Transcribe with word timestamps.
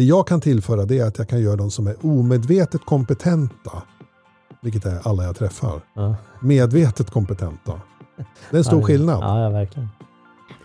Det 0.00 0.04
jag 0.04 0.26
kan 0.26 0.40
tillföra 0.40 0.84
det 0.84 0.98
är 0.98 1.04
att 1.04 1.18
jag 1.18 1.28
kan 1.28 1.40
göra 1.40 1.56
de 1.56 1.70
som 1.70 1.86
är 1.86 1.96
omedvetet 2.06 2.84
kompetenta, 2.84 3.82
vilket 4.62 4.84
är 4.86 5.08
alla 5.08 5.24
jag 5.24 5.36
träffar, 5.36 5.80
Ja. 5.94 6.14
medvetet 6.42 7.10
kompetenta. 7.10 7.80
Det 8.50 8.56
är 8.56 8.58
en 8.58 8.64
stor 8.64 8.80
Ja, 8.80 8.86
skillnad. 8.86 9.22
Ja, 9.22 9.40
ja, 9.42 9.50
verkligen. 9.50 9.88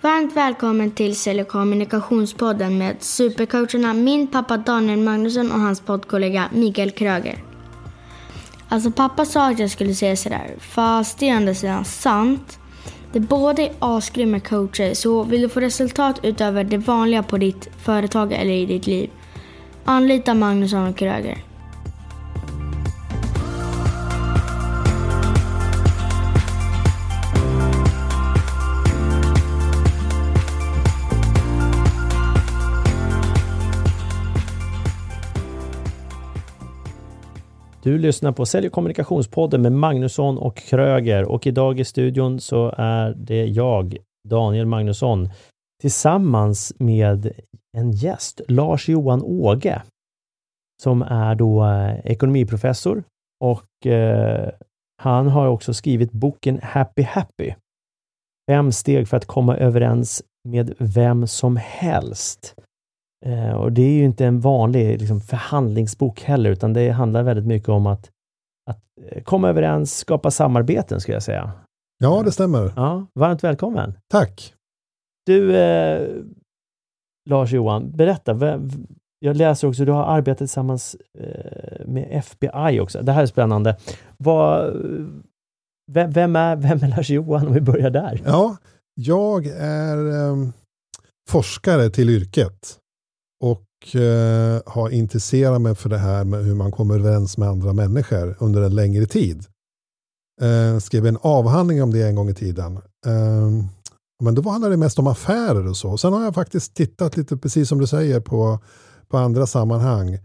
Varmt 0.02 0.36
välkommen 0.36 0.92
till 0.92 1.16
Sälj 1.16 1.42
och 1.42 1.48
kommunikationspodden 1.48 2.78
med 2.78 2.96
supercoacherna 3.00 3.94
min 3.94 4.28
pappa 4.28 4.58
Daniel 4.58 5.00
Magnusson 5.00 5.52
och 5.52 5.60
hans 5.60 5.82
poddkollega 5.82 6.50
Mikael 6.54 6.92
Kröger. 6.92 7.44
Alltså 8.70 8.92
pappa 8.92 9.26
sa 9.26 9.52
att 9.52 9.60
jag 9.60 9.72
skulle 9.72 9.94
säga 9.94 10.16
sådär, 10.16 10.56
fast 10.60 11.20
det 11.20 11.30
är 11.30 11.34
ändå 11.36 11.54
sedan 11.54 11.86
sant. 11.86 12.60
Det 13.12 13.20
båda 13.20 13.62
är 13.62 13.72
asgrymma 13.80 14.40
coacher, 14.40 14.94
så 14.94 15.24
vill 15.24 15.42
du 15.42 15.50
få 15.50 15.60
resultat 15.60 16.20
utöver 16.24 16.64
det 16.64 16.78
vanliga 16.78 17.24
på 17.24 17.38
ditt 17.38 17.70
företag 17.78 18.34
eller 18.34 18.54
i 18.54 18.66
ditt 18.66 18.88
liv, 18.88 19.10
anlita 19.86 20.34
Magnusson 20.34 20.88
och 20.88 20.98
Kröger. 20.98 21.38
Du 37.84 37.98
lyssnar 37.98 38.32
på 38.32 38.46
Sälj 38.46 38.68
och 38.68 38.74
kommunikationspodden 38.74 39.62
med 39.62 39.72
Magnusson 39.72 40.38
och 40.38 40.58
Kröger 40.58 41.32
och 41.32 41.48
idag 41.48 41.80
i 41.80 41.86
studion 41.86 42.40
så 42.40 42.74
är 42.78 43.14
det 43.18 43.46
jag, 43.46 43.98
Daniel 44.30 44.66
Magnusson, 44.66 45.30
tillsammans 45.82 46.74
med 46.80 47.32
en 47.76 47.92
gäst, 47.92 48.42
Lars-Johan 48.48 49.22
Åge, 49.24 49.82
som 50.84 51.02
är 51.02 51.36
då 51.36 51.66
eh, 51.66 52.00
ekonomiprofessor 52.06 53.04
och 53.44 53.88
eh, 53.88 54.50
han 55.02 55.28
har 55.28 55.48
också 55.48 55.74
skrivit 55.74 56.12
boken 56.12 56.60
Happy 56.64 57.02
Happy. 57.04 57.54
Fem 58.50 58.72
steg 58.72 59.08
för 59.08 59.18
att 59.18 59.26
komma 59.26 59.58
överens 59.58 60.24
med 60.48 60.74
vem 60.78 61.28
som 61.28 61.58
helst. 61.58 62.56
Eh, 63.26 63.54
och 63.54 63.72
det 63.72 63.82
är 63.82 63.94
ju 63.94 64.06
inte 64.06 64.26
en 64.26 64.40
vanlig 64.40 65.00
liksom, 65.00 65.22
förhandlingsbok 65.22 66.22
heller, 66.22 66.50
utan 66.50 66.74
det 66.74 66.90
handlar 66.90 67.24
väldigt 67.24 67.46
mycket 67.46 67.70
om 67.70 67.88
att, 67.88 68.10
att 68.70 68.84
eh, 69.02 69.24
komma 69.24 69.50
överens, 69.50 69.98
skapa 69.98 70.32
samarbeten, 70.32 71.02
skulle 71.02 71.16
jag 71.16 71.24
säga. 71.24 71.52
Ja, 71.98 72.22
det 72.26 72.32
stämmer. 72.32 72.74
Ja, 72.76 73.06
varmt 73.14 73.44
välkommen! 73.44 73.94
Tack. 74.12 74.54
Du, 75.26 75.58
eh, 75.58 76.08
Lars-Johan, 77.30 77.92
berätta. 77.92 78.60
Jag 79.20 79.36
läser 79.36 79.68
också, 79.68 79.86
du 79.86 79.92
har 79.92 80.04
arbetat 80.04 80.38
tillsammans 80.38 80.96
eh, 81.20 81.86
med 81.88 82.08
FBI 82.12 82.80
också. 82.80 83.02
Det 83.02 83.12
här 83.12 83.22
är 83.22 83.26
spännande. 83.26 83.78
Vad, 84.18 84.76
vem, 85.92 86.12
vem, 86.12 86.36
är, 86.36 86.56
vem 86.56 86.84
är 86.84 86.88
Lars-Johan 86.88 87.48
om 87.48 87.54
vi 87.54 87.62
börjar 87.62 87.90
där? 87.90 88.22
Ja, 88.26 88.58
jag 88.96 89.46
är 89.60 89.98
eh, 89.98 90.50
forskare 91.30 91.90
till 91.90 92.10
yrket 92.10 92.78
och 93.44 93.96
eh, 93.96 94.62
har 94.66 94.90
intresserat 94.90 95.62
mig 95.62 95.76
för 95.76 95.90
det 95.90 95.98
här 95.98 96.24
med 96.24 96.44
hur 96.44 96.56
man 96.56 96.72
kommer 96.72 96.96
överens 96.96 97.38
med 97.38 97.50
andra 97.50 97.74
människor 97.74 98.36
under 98.40 98.62
en 98.62 98.76
längre 98.76 99.06
tid. 99.06 99.46
Eh, 100.42 100.80
skrev 100.80 101.06
en 101.06 101.18
avhandling 101.22 101.84
om 101.84 101.92
det 101.92 102.08
en 102.08 102.16
gång 102.16 102.30
i 102.30 102.34
tiden. 102.34 102.80
Eh, 103.06 103.66
men 104.24 104.36
då 104.36 104.50
handlade 104.50 104.74
det 104.74 104.78
mest 104.78 105.00
om 105.00 105.08
affärer 105.08 105.68
och 105.68 105.78
så. 105.78 105.98
Sen 105.98 106.14
har 106.14 106.24
jag 106.24 106.36
faktiskt 106.36 106.74
tittat 106.74 107.18
lite, 107.18 107.38
precis 107.38 107.70
som 107.70 107.78
du 107.78 107.88
säger, 107.88 108.20
på, 108.20 108.60
på 109.08 109.18
andra 109.18 109.48
sammanhang. 109.48 110.20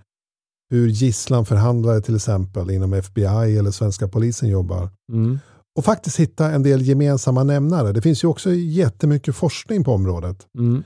Hur 0.70 0.88
gisslanförhandlare 0.88 2.00
till 2.00 2.16
exempel 2.16 2.70
inom 2.70 2.92
FBI 2.92 3.58
eller 3.58 3.70
svenska 3.70 4.08
polisen 4.08 4.48
jobbar. 4.48 4.90
Mm. 5.12 5.38
Och 5.78 5.84
faktiskt 5.84 6.20
hitta 6.20 6.50
en 6.50 6.62
del 6.62 6.82
gemensamma 6.82 7.44
nämnare. 7.44 7.92
Det 7.92 8.02
finns 8.02 8.24
ju 8.24 8.28
också 8.28 8.50
jättemycket 8.52 9.36
forskning 9.36 9.84
på 9.84 9.92
området. 9.92 10.46
Mm. 10.58 10.82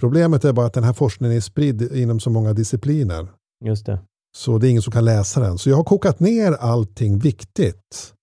Problemet 0.00 0.44
är 0.44 0.52
bara 0.52 0.66
att 0.66 0.74
den 0.74 0.84
här 0.84 0.92
forskningen 0.92 1.36
är 1.36 1.40
spridd 1.40 1.82
inom 1.82 2.20
så 2.20 2.30
många 2.30 2.52
discipliner. 2.52 3.28
Just 3.64 3.86
det. 3.86 3.98
Så 4.36 4.58
det 4.58 4.68
är 4.68 4.70
ingen 4.70 4.82
som 4.82 4.92
kan 4.92 5.04
läsa 5.04 5.40
den. 5.40 5.58
Så 5.58 5.70
jag 5.70 5.76
har 5.76 5.84
kokat 5.84 6.20
ner 6.20 6.52
allting 6.52 7.18
viktigt, 7.18 8.14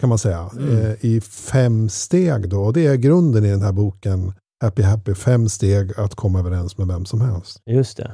kan 0.00 0.08
man 0.08 0.18
säga, 0.18 0.50
Mm. 0.56 0.76
eh, 0.86 1.04
i 1.04 1.20
fem 1.20 1.88
steg. 1.88 2.48
Då. 2.48 2.60
Och 2.60 2.72
det 2.72 2.86
är 2.86 2.94
grunden 2.96 3.44
i 3.44 3.50
den 3.50 3.62
här 3.62 3.72
boken, 3.72 4.32
Happy 4.64 4.82
Happy, 4.82 5.14
fem 5.14 5.48
steg 5.48 5.92
att 5.98 6.14
komma 6.14 6.38
överens 6.38 6.78
med 6.78 6.86
vem 6.86 7.04
som 7.04 7.20
helst. 7.20 7.60
Just 7.70 7.96
det. 7.96 8.10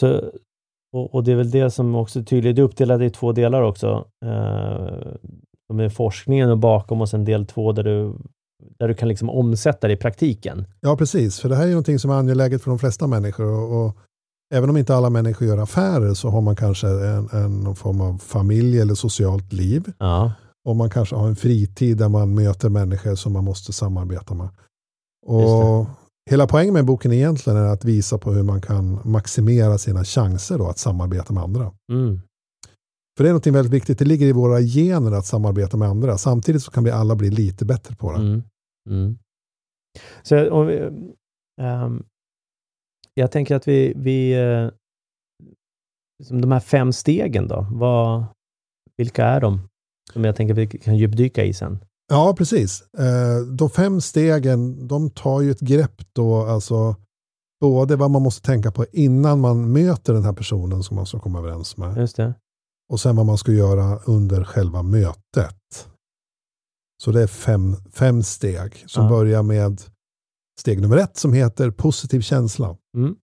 Så, 0.00 0.30
och, 0.92 1.14
och 1.14 1.24
det 1.24 1.32
är 1.32 1.36
väl 1.36 1.50
det 1.50 1.70
som 1.70 1.94
också 1.94 2.18
är 2.18 2.22
tydligt. 2.22 2.56
Det 2.56 2.62
är 2.62 2.64
uppdelat 2.64 3.00
i 3.00 3.10
två 3.10 3.32
delar 3.32 3.62
också. 3.62 4.04
Eh, 4.24 5.80
är 5.80 5.88
forskningen 5.88 6.50
och 6.50 6.58
bakom 6.58 7.00
och 7.00 7.08
sen 7.08 7.24
del 7.24 7.46
två 7.46 7.72
där 7.72 7.82
du, 7.82 8.14
där 8.78 8.88
du 8.88 8.94
kan 8.94 9.08
liksom 9.08 9.30
omsätta 9.30 9.86
det 9.86 9.92
i 9.92 9.96
praktiken. 9.96 10.66
Ja, 10.80 10.96
precis. 10.96 11.40
För 11.40 11.48
det 11.48 11.56
här 11.56 11.64
är 11.64 11.68
någonting 11.68 11.98
som 11.98 12.10
är 12.10 12.14
angeläget 12.14 12.62
för 12.62 12.70
de 12.70 12.78
flesta 12.78 13.06
människor. 13.06 13.44
Och, 13.46 13.86
och 13.86 13.96
även 14.54 14.70
om 14.70 14.76
inte 14.76 14.94
alla 14.94 15.10
människor 15.10 15.48
gör 15.48 15.58
affärer 15.58 16.14
så 16.14 16.28
har 16.28 16.40
man 16.40 16.56
kanske 16.56 16.86
en, 16.88 17.28
en 17.32 17.60
någon 17.60 17.76
form 17.76 18.00
av 18.00 18.18
familj 18.18 18.80
eller 18.80 18.94
socialt 18.94 19.52
liv. 19.52 19.92
Ja, 19.98 20.32
Och 20.64 20.76
man 20.76 20.90
kanske 20.90 21.16
har 21.16 21.28
en 21.28 21.36
fritid 21.36 21.96
där 21.96 22.08
man 22.08 22.34
möter 22.34 22.68
människor 22.68 23.14
som 23.14 23.32
man 23.32 23.44
måste 23.44 23.72
samarbeta 23.72 24.34
med. 24.34 24.48
Och 25.26 25.86
hela 26.30 26.46
poängen 26.46 26.74
med 26.74 26.84
boken 26.84 27.12
egentligen 27.12 27.58
är 27.58 27.66
att 27.66 27.84
visa 27.84 28.18
på 28.18 28.32
hur 28.32 28.42
man 28.42 28.60
kan 28.60 29.00
maximera 29.04 29.78
sina 29.78 30.04
chanser 30.04 30.58
då 30.58 30.68
att 30.68 30.78
samarbeta 30.78 31.32
med 31.32 31.42
andra. 31.42 31.72
mm. 31.92 32.20
För 33.16 33.24
det 33.24 33.30
är 33.30 33.34
något 33.34 33.46
väldigt 33.46 33.72
viktigt, 33.72 33.98
det 33.98 34.04
ligger 34.04 34.26
i 34.26 34.32
våra 34.32 34.60
gener 34.60 35.12
att 35.12 35.26
samarbeta 35.26 35.76
med 35.76 35.88
andra. 35.88 36.18
Samtidigt 36.18 36.62
så 36.62 36.70
kan 36.70 36.84
vi 36.84 36.90
alla 36.90 37.16
bli 37.16 37.30
lite 37.30 37.64
bättre 37.64 37.96
på 37.96 38.12
det. 38.12 38.18
Mm. 38.18 38.42
Mm. 38.90 39.18
Så 40.22 40.50
om 40.50 40.66
vi, 40.66 40.90
ehm, 41.62 42.04
jag 43.14 43.30
tänker 43.30 43.56
att 43.56 43.68
vi, 43.68 43.92
vi 43.96 44.34
liksom 46.18 46.40
de 46.40 46.52
här 46.52 46.60
fem 46.60 46.92
stegen 46.92 47.48
då, 47.48 47.66
vad, 47.70 48.24
vilka 48.96 49.24
är 49.24 49.40
de? 49.40 49.60
Som 50.14 50.24
jag 50.24 50.36
tänker 50.36 50.54
att 50.54 50.58
vi 50.58 50.66
kan 50.66 50.96
djupdyka 50.96 51.44
i 51.44 51.54
sen. 51.54 51.78
Ja, 52.08 52.34
precis. 52.38 52.82
Eh, 52.98 53.46
De 53.56 53.70
fem 53.70 54.00
stegen, 54.00 54.86
de 54.88 55.10
tar 55.10 55.40
ju 55.40 55.50
ett 55.50 55.60
grepp 55.60 56.02
då, 56.12 56.36
alltså 56.46 56.96
både 57.60 57.96
vad 57.96 58.10
man 58.10 58.22
måste 58.22 58.42
tänka 58.46 58.72
på 58.72 58.86
innan 58.92 59.40
man 59.40 59.72
möter 59.72 60.12
den 60.14 60.24
här 60.24 60.32
personen 60.32 60.82
som 60.82 60.96
man 60.96 61.06
ska 61.06 61.20
komma 61.20 61.38
överens 61.38 61.76
med. 61.76 61.96
Just 61.96 62.16
det. 62.16 62.34
och 62.92 63.00
sen 63.00 63.16
vad 63.16 63.26
man 63.26 63.38
ska 63.38 63.52
göra 63.52 63.98
under 63.98 64.44
själva 64.44 64.82
mötet. 64.82 65.88
Så 67.02 67.10
det 67.12 67.22
är 67.22 67.26
fem, 67.26 67.76
fem 67.92 68.22
steg 68.22 68.84
som 68.86 69.04
Ja. 69.04 69.10
börjar 69.10 69.42
med 69.42 69.80
steg 70.60 70.80
nummer 70.80 70.96
ett 70.96 71.16
som 71.16 71.32
heter 71.32 71.70
positiv 71.70 72.20
känsla. 72.20 72.76
Mm. 72.96 73.16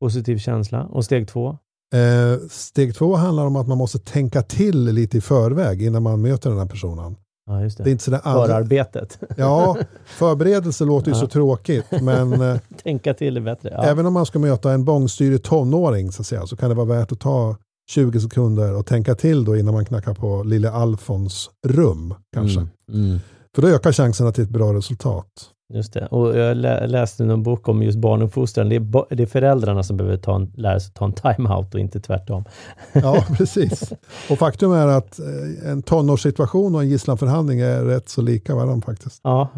Positiv 0.00 0.38
känsla. 0.38 0.84
Och 0.86 1.04
steg 1.04 1.28
två? 1.28 1.58
Eh, 1.94 2.48
steg 2.50 2.94
två 2.94 3.14
handlar 3.14 3.46
om 3.46 3.56
att 3.56 3.68
man 3.68 3.78
måste 3.78 3.98
tänka 3.98 4.42
till 4.42 4.84
lite 4.84 5.18
i 5.18 5.20
förväg 5.20 5.82
innan 5.82 6.02
man 6.02 6.20
möter 6.22 6.50
den 6.50 6.58
här 6.58 6.66
personen. 6.66 7.16
Ja, 7.46 7.52
det. 7.54 7.76
Det 7.76 7.90
är 7.90 7.92
inte 7.92 8.04
sådär 8.04 8.20
all... 8.22 8.46
Förarbetet. 8.46 9.18
Ja, 9.36 9.76
förberedelse 10.06 10.84
låter 10.84 11.08
ju 11.08 11.14
så 11.14 11.26
tråkigt, 11.26 11.86
men 12.02 12.42
eh, 12.42 12.56
Tänka 12.82 13.14
till 13.14 13.36
är 13.36 13.40
bättre. 13.40 13.70
Ja. 13.72 13.82
även 13.84 14.06
om 14.06 14.12
man 14.12 14.26
ska 14.26 14.38
möta 14.38 14.72
en 14.72 14.84
bångstyrig 14.84 15.42
tonåring 15.42 16.12
så, 16.12 16.22
att 16.22 16.26
säga, 16.26 16.46
så 16.46 16.56
kan 16.56 16.68
det 16.68 16.74
vara 16.74 16.86
värt 16.86 17.12
att 17.12 17.20
ta 17.20 17.56
20 17.90 18.20
sekunder 18.20 18.74
och 18.74 18.86
tänka 18.86 19.14
till 19.14 19.44
då 19.44 19.56
innan 19.56 19.74
man 19.74 19.84
knackar 19.84 20.14
på 20.14 20.42
lille 20.42 20.70
Alfons 20.70 21.50
rum. 21.66 22.14
Kanske. 22.34 22.60
Mm. 22.60 22.70
Mm. 22.92 23.20
För 23.54 23.62
då 23.62 23.68
ökar 23.68 23.92
chanserna 23.92 24.32
till 24.32 24.44
ett 24.44 24.50
bra 24.50 24.74
resultat. 24.74 25.26
Just 25.74 25.92
det. 25.92 26.06
Och 26.06 26.38
jag 26.38 26.56
lä- 26.56 26.86
läste 26.86 27.24
någon 27.24 27.42
bok 27.42 27.68
om 27.68 27.82
just 27.82 27.98
barnuppfostran. 27.98 28.68
Det 28.68 28.78
det 29.10 29.22
är 29.22 29.26
föräldrarna 29.26 29.82
som 29.82 29.96
behöver 29.96 30.16
ta 30.16 30.36
en, 30.36 30.52
lära 30.56 30.80
sig 30.80 30.92
ta 30.94 31.04
en 31.04 31.12
time-out 31.12 31.74
och 31.74 31.80
inte 31.80 32.00
tvärtom. 32.00 32.44
Ja, 32.92 33.24
precis. 33.36 33.92
Och 34.30 34.38
faktum 34.38 34.72
är 34.72 34.86
att 34.86 35.18
eh, 35.18 35.70
en 35.70 35.82
tonårssituation 35.82 36.74
och 36.74 36.82
en 36.82 36.88
gisslanförhandling 36.88 37.60
är 37.60 37.84
rätt 37.84 38.08
så 38.08 38.22
lika 38.22 38.54
varandra 38.54 38.86
faktiskt. 38.86 39.20
Ja, 39.24 39.48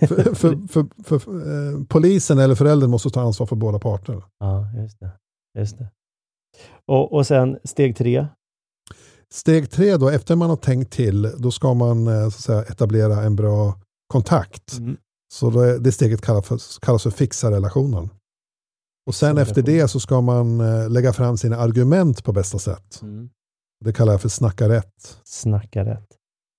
För, 0.00 0.34
för, 0.34 0.68
för, 0.68 1.18
för, 1.18 1.30
eh, 1.30 1.84
polisen 1.88 2.38
eller 2.38 2.54
föräldern 2.54 2.90
måste 2.90 3.10
ta 3.10 3.20
ansvar 3.20 3.46
för 3.46 3.56
båda 3.56 3.78
parter. 3.78 4.22
ja 4.40 4.66
just 4.82 5.00
det. 5.00 5.10
Just 5.58 5.78
det. 5.78 5.88
Och, 6.86 7.12
och 7.12 7.26
sen 7.26 7.58
steg 7.64 7.96
tre. 7.96 8.26
Steg 9.32 9.70
tre 9.70 9.96
då, 9.96 10.08
efter 10.08 10.36
man 10.36 10.50
har 10.50 10.56
tänkt 10.56 10.92
till, 10.92 11.22
då 11.38 11.50
ska 11.50 11.74
man 11.74 12.06
eh, 12.06 12.20
så 12.22 12.26
att 12.26 12.32
säga, 12.34 12.62
etablera 12.62 13.22
en 13.22 13.36
bra 13.36 13.74
kontakt. 14.12 14.78
Mm. 14.78 14.96
Så 15.32 15.60
är, 15.60 15.78
det 15.78 15.92
steget 15.92 16.20
kallas 16.20 16.46
för, 16.46 16.58
kallas 16.80 17.02
för 17.02 17.10
fixa 17.10 17.50
relationen. 17.50 18.08
Och 19.06 19.14
sen 19.14 19.36
Fixa 19.36 19.42
efter 19.42 19.54
relationen. 19.62 19.80
det 19.82 19.88
så 19.88 20.00
ska 20.00 20.20
man 20.20 20.60
eh, 20.60 20.90
lägga 20.90 21.12
fram 21.12 21.36
sina 21.36 21.56
argument 21.56 22.24
på 22.24 22.32
bästa 22.32 22.58
sätt. 22.58 22.98
Mm. 23.02 23.30
Det 23.84 23.92
kallar 23.92 24.12
jag 24.12 24.20
för 24.20 24.28
snacka 24.28 24.68
rätt. 24.68 25.18
Snacka 25.24 25.84
rätt. 25.84 26.06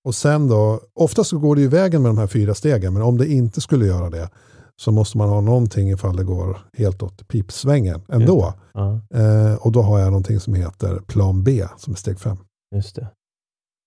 Och 0.04 0.14
sen 0.14 0.48
då, 0.48 0.80
oftast 0.94 1.30
så 1.30 1.38
går 1.38 1.56
det 1.56 1.62
ju 1.62 1.68
vägen 1.68 2.02
med 2.02 2.08
de 2.10 2.18
här 2.18 2.26
fyra 2.26 2.54
stegen, 2.54 2.92
men 2.92 3.02
om 3.02 3.18
det 3.18 3.26
inte 3.32 3.60
skulle 3.60 3.86
göra 3.86 4.10
det 4.10 4.30
så 4.76 4.92
måste 4.92 5.18
man 5.18 5.28
ha 5.28 5.40
någonting 5.40 5.90
ifall 5.90 6.16
det 6.16 6.24
går 6.24 6.58
helt 6.76 7.02
åt 7.02 7.28
pipsvängen 7.28 8.00
ändå. 8.08 8.54
Ja, 8.74 9.00
Eh, 9.14 9.54
och 9.54 9.72
då 9.72 9.82
har 9.82 9.98
jag 9.98 10.06
någonting 10.06 10.40
som 10.40 10.54
heter 10.54 10.98
plan 11.00 11.44
B 11.44 11.64
som 11.78 11.92
är 11.92 11.96
steg 11.96 12.20
fem. 12.20 12.36
just 12.74 12.96
det. 12.96 13.10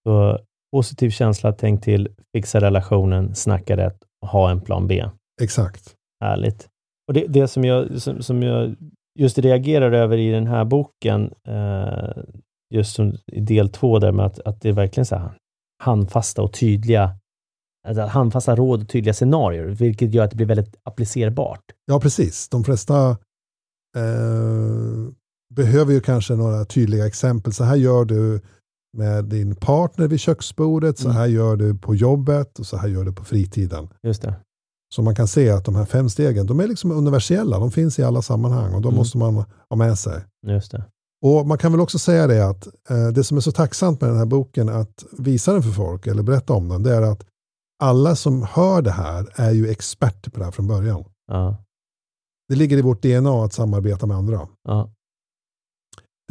Så 0.07 0.39
positiv 0.75 1.09
känsla, 1.09 1.51
tänk 1.53 1.83
till, 1.83 2.09
fixa 2.35 2.61
relationen, 2.61 3.35
snacka 3.35 3.77
rätt, 3.77 3.97
ha 4.23 4.51
en 4.51 4.61
plan 4.61 4.87
B. 4.87 5.05
Exakt. 5.41 5.95
Härligt. 6.23 6.67
Och 7.07 7.13
det, 7.13 7.27
det 7.27 7.47
som, 7.47 7.63
jag, 7.63 8.01
som, 8.01 8.21
som 8.21 8.43
jag 8.43 8.75
just 9.19 9.37
reagerar 9.37 9.91
över 9.91 10.17
i 10.17 10.31
den 10.31 10.47
här 10.47 10.65
boken, 10.65 11.33
eh, 11.47 12.23
just 12.73 12.95
som 12.95 13.13
i 13.31 13.39
del 13.39 13.69
två, 13.69 13.99
där 13.99 14.11
med 14.11 14.25
att, 14.25 14.39
att 14.39 14.61
det 14.61 14.69
är 14.69 14.73
verkligen 14.73 15.05
så 15.05 15.15
här 15.15 15.31
handfasta 15.83 16.41
och 16.41 16.53
tydliga 16.53 17.17
alltså 17.87 18.03
handfasta 18.03 18.55
råd 18.55 18.81
och 18.81 18.89
tydliga 18.89 19.13
scenarier, 19.13 19.65
vilket 19.65 20.13
gör 20.13 20.23
att 20.23 20.29
det 20.29 20.35
blir 20.35 20.47
väldigt 20.47 20.75
applicerbart. 20.83 21.63
Ja, 21.85 21.99
precis. 21.99 22.49
De 22.49 22.63
flesta 22.63 23.09
eh, 23.97 25.11
behöver 25.55 25.93
ju 25.93 26.01
kanske 26.01 26.35
några 26.35 26.65
tydliga 26.65 27.07
exempel. 27.07 27.53
Så 27.53 27.63
här 27.63 27.75
gör 27.75 28.05
du 28.05 28.41
med 28.97 29.25
din 29.25 29.55
partner 29.55 30.07
vid 30.07 30.19
köksbordet, 30.19 30.97
så 30.97 31.05
Mm. 31.05 31.17
här 31.17 31.25
gör 31.27 31.55
du 31.55 31.75
på 31.77 31.95
jobbet 31.95 32.59
och 32.59 32.65
så 32.65 32.77
här 32.77 32.87
gör 32.87 33.03
du 33.05 33.13
på 33.13 33.23
fritiden. 33.23 33.89
Just 34.03 34.21
det. 34.21 34.35
Så 34.95 35.01
man 35.01 35.15
kan 35.15 35.27
se 35.27 35.49
att 35.49 35.65
de 35.65 35.75
här 35.75 35.85
fem 35.85 36.09
stegen, 36.09 36.47
de 36.47 36.59
är 36.59 36.67
liksom 36.67 36.91
universella, 36.91 37.59
de 37.59 37.71
finns 37.71 37.99
i 37.99 38.03
alla 38.03 38.21
sammanhang 38.21 38.73
och 38.73 38.81
de 38.81 38.87
Mm. 38.87 38.97
måste 38.97 39.17
man 39.17 39.35
ha 39.69 39.75
med 39.77 39.99
sig. 39.99 40.21
Just 40.47 40.71
det. 40.71 40.83
Och 41.25 41.47
man 41.47 41.57
kan 41.57 41.71
väl 41.71 41.81
också 41.81 41.99
säga 41.99 42.27
det 42.27 42.47
att 42.49 42.67
eh, 42.89 43.07
det 43.07 43.23
som 43.23 43.37
är 43.37 43.41
så 43.41 43.51
tacksamt 43.51 44.01
med 44.01 44.09
den 44.09 44.17
här 44.17 44.25
boken 44.25 44.69
att 44.69 45.03
visa 45.17 45.53
den 45.53 45.63
för 45.63 45.71
folk 45.71 46.07
eller 46.07 46.23
berätta 46.23 46.53
om 46.53 46.69
den, 46.69 46.83
det 46.83 46.95
är 46.95 47.01
att 47.01 47.25
alla 47.83 48.15
som 48.15 48.43
hör 48.51 48.81
det 48.81 48.91
här 48.91 49.27
är 49.35 49.51
ju 49.51 49.67
experter 49.69 50.31
på 50.31 50.39
det 50.39 50.45
här 50.45 50.51
från 50.51 50.67
början. 50.67 51.03
Ja. 51.27 51.57
Det 52.49 52.55
ligger 52.55 52.77
i 52.77 52.81
vårt 52.81 53.01
DNA 53.01 53.45
att 53.45 53.53
samarbeta 53.53 54.05
med 54.05 54.17
andra. 54.17 54.47
Ja. 54.63 54.89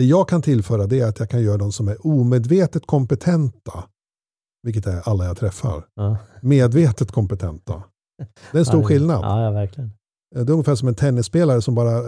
Det 0.02 0.06
jag 0.06 0.28
kan 0.28 0.42
tillföra 0.42 0.86
det 0.86 1.00
är 1.00 1.06
att 1.06 1.18
jag 1.18 1.30
kan 1.30 1.42
göra 1.42 1.56
de 1.56 1.72
som 1.72 1.88
är 1.88 2.06
omedvetet 2.06 2.86
kompetenta, 2.86 3.84
vilket 4.62 4.86
är 4.86 5.08
alla 5.08 5.24
jag 5.24 5.36
träffar, 5.36 5.84
Ja. 5.94 6.16
medvetet 6.40 7.12
kompetenta. 7.12 7.82
Det 8.52 8.58
är 8.58 8.58
en 8.58 8.64
stor 8.72 8.80
ja, 8.80 8.86
skillnad. 8.88 9.24
Ja, 9.24 9.42
ja, 9.44 9.50
verkligen. 9.50 9.90
Det 10.34 10.40
är 10.40 10.50
ungefär 10.50 10.74
som 10.74 10.88
en 10.88 10.94
tennisspelare 10.94 11.62
som 11.62 11.74
bara 11.74 11.96
eh, 11.98 12.04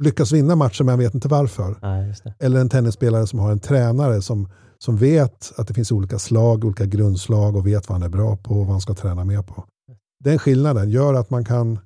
lyckas 0.00 0.32
vinna 0.32 0.56
matchen 0.56 0.86
men 0.86 0.98
vet 0.98 1.14
inte 1.14 1.28
varför. 1.28 1.76
Ja. 1.82 2.32
Eller 2.38 2.60
en 2.60 2.68
tennisspelare 2.68 3.26
som 3.26 3.38
har 3.38 3.52
en 3.52 3.60
tränare 3.60 4.22
som, 4.22 4.48
som 4.78 4.96
vet 4.96 5.52
att 5.56 5.68
det 5.68 5.74
finns 5.74 5.92
olika 5.92 6.18
slag, 6.18 6.64
olika 6.64 6.84
grundslag 6.86 7.56
och 7.56 7.66
vet 7.66 7.88
vad 7.88 7.98
han 7.98 8.06
är 8.06 8.16
bra 8.16 8.36
på 8.36 8.50
och 8.54 8.58
vad 8.66 8.68
han 8.74 8.80
ska 8.80 8.94
träna 8.94 9.24
mer 9.24 9.42
på. 9.42 9.64
Den 10.24 10.38
skillnaden 10.38 10.90
gör 10.90 11.14
att 11.14 11.30
man 11.30 11.44
kan, 11.44 11.78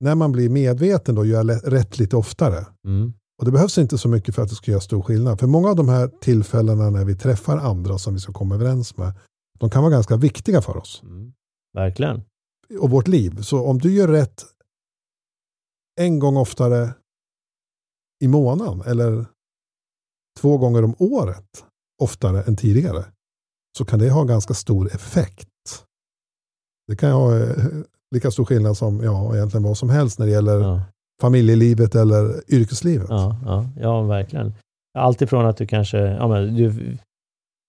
när 0.00 0.14
man 0.14 0.32
blir 0.32 0.48
medveten, 0.48 1.14
då, 1.14 1.24
göra 1.24 1.42
rätt 1.54 1.98
lite 1.98 2.16
oftare. 2.16 2.66
Mm. 2.86 3.12
Och 3.38 3.44
det 3.44 3.50
behövs 3.50 3.78
inte 3.78 3.98
så 3.98 4.08
mycket 4.08 4.34
för 4.34 4.42
att 4.42 4.48
det 4.48 4.54
ska 4.54 4.70
göra 4.70 4.80
stor 4.80 5.02
skillnad. 5.02 5.40
För 5.40 5.46
många 5.46 5.68
av 5.68 5.76
de 5.76 5.88
här 5.88 6.08
tillfällena 6.08 6.90
när 6.90 7.04
vi 7.04 7.16
träffar 7.16 7.56
andra 7.58 7.98
som 7.98 8.14
vi 8.14 8.20
ska 8.20 8.32
komma 8.32 8.54
överens 8.54 8.96
med, 8.96 9.12
de 9.58 9.70
kan 9.70 9.82
vara 9.82 9.92
ganska 9.92 10.16
viktiga 10.16 10.62
för 10.62 10.76
oss 10.76 11.02
Mm. 11.02 11.32
Verkligen. 11.74 12.22
och 12.80 12.90
vårt 12.90 13.08
liv. 13.08 13.42
Så 13.42 13.66
om 13.66 13.78
du 13.78 13.92
gör 13.94 14.08
rätt 14.08 14.44
en 16.00 16.18
gång 16.18 16.36
oftare 16.36 16.94
i 18.24 18.28
månaden 18.28 18.82
eller 18.86 19.26
två 20.40 20.58
gånger 20.58 20.82
om 20.84 20.94
året 20.98 21.64
oftare 22.02 22.42
än 22.42 22.56
tidigare 22.56 23.04
så 23.78 23.84
kan 23.84 23.98
det 23.98 24.10
ha 24.10 24.24
ganska 24.24 24.54
stor 24.54 24.86
effekt. 24.94 25.48
Det 26.86 26.96
kan 26.96 27.12
ha 27.12 27.38
eh, 27.38 27.56
lika 28.14 28.30
stor 28.30 28.44
skillnad 28.44 28.76
som 28.76 29.00
ja, 29.00 29.34
egentligen 29.36 29.62
vad 29.64 29.78
som 29.78 29.90
helst 29.90 30.18
när 30.18 30.26
det 30.26 30.32
gäller 30.32 30.60
Ja. 30.60 30.82
Familjelivet 31.22 31.94
eller 31.94 32.52
yrkeslivet. 32.54 33.06
Ja, 33.10 33.36
ja, 33.44 33.66
ja, 33.80 34.02
verkligen. 34.02 34.54
Allt 34.98 35.22
ifrån 35.22 35.46
att 35.46 35.56
du 35.56 35.66
kanske, 35.66 35.98
ja 35.98 36.28
men 36.28 36.54
du, 36.56 36.96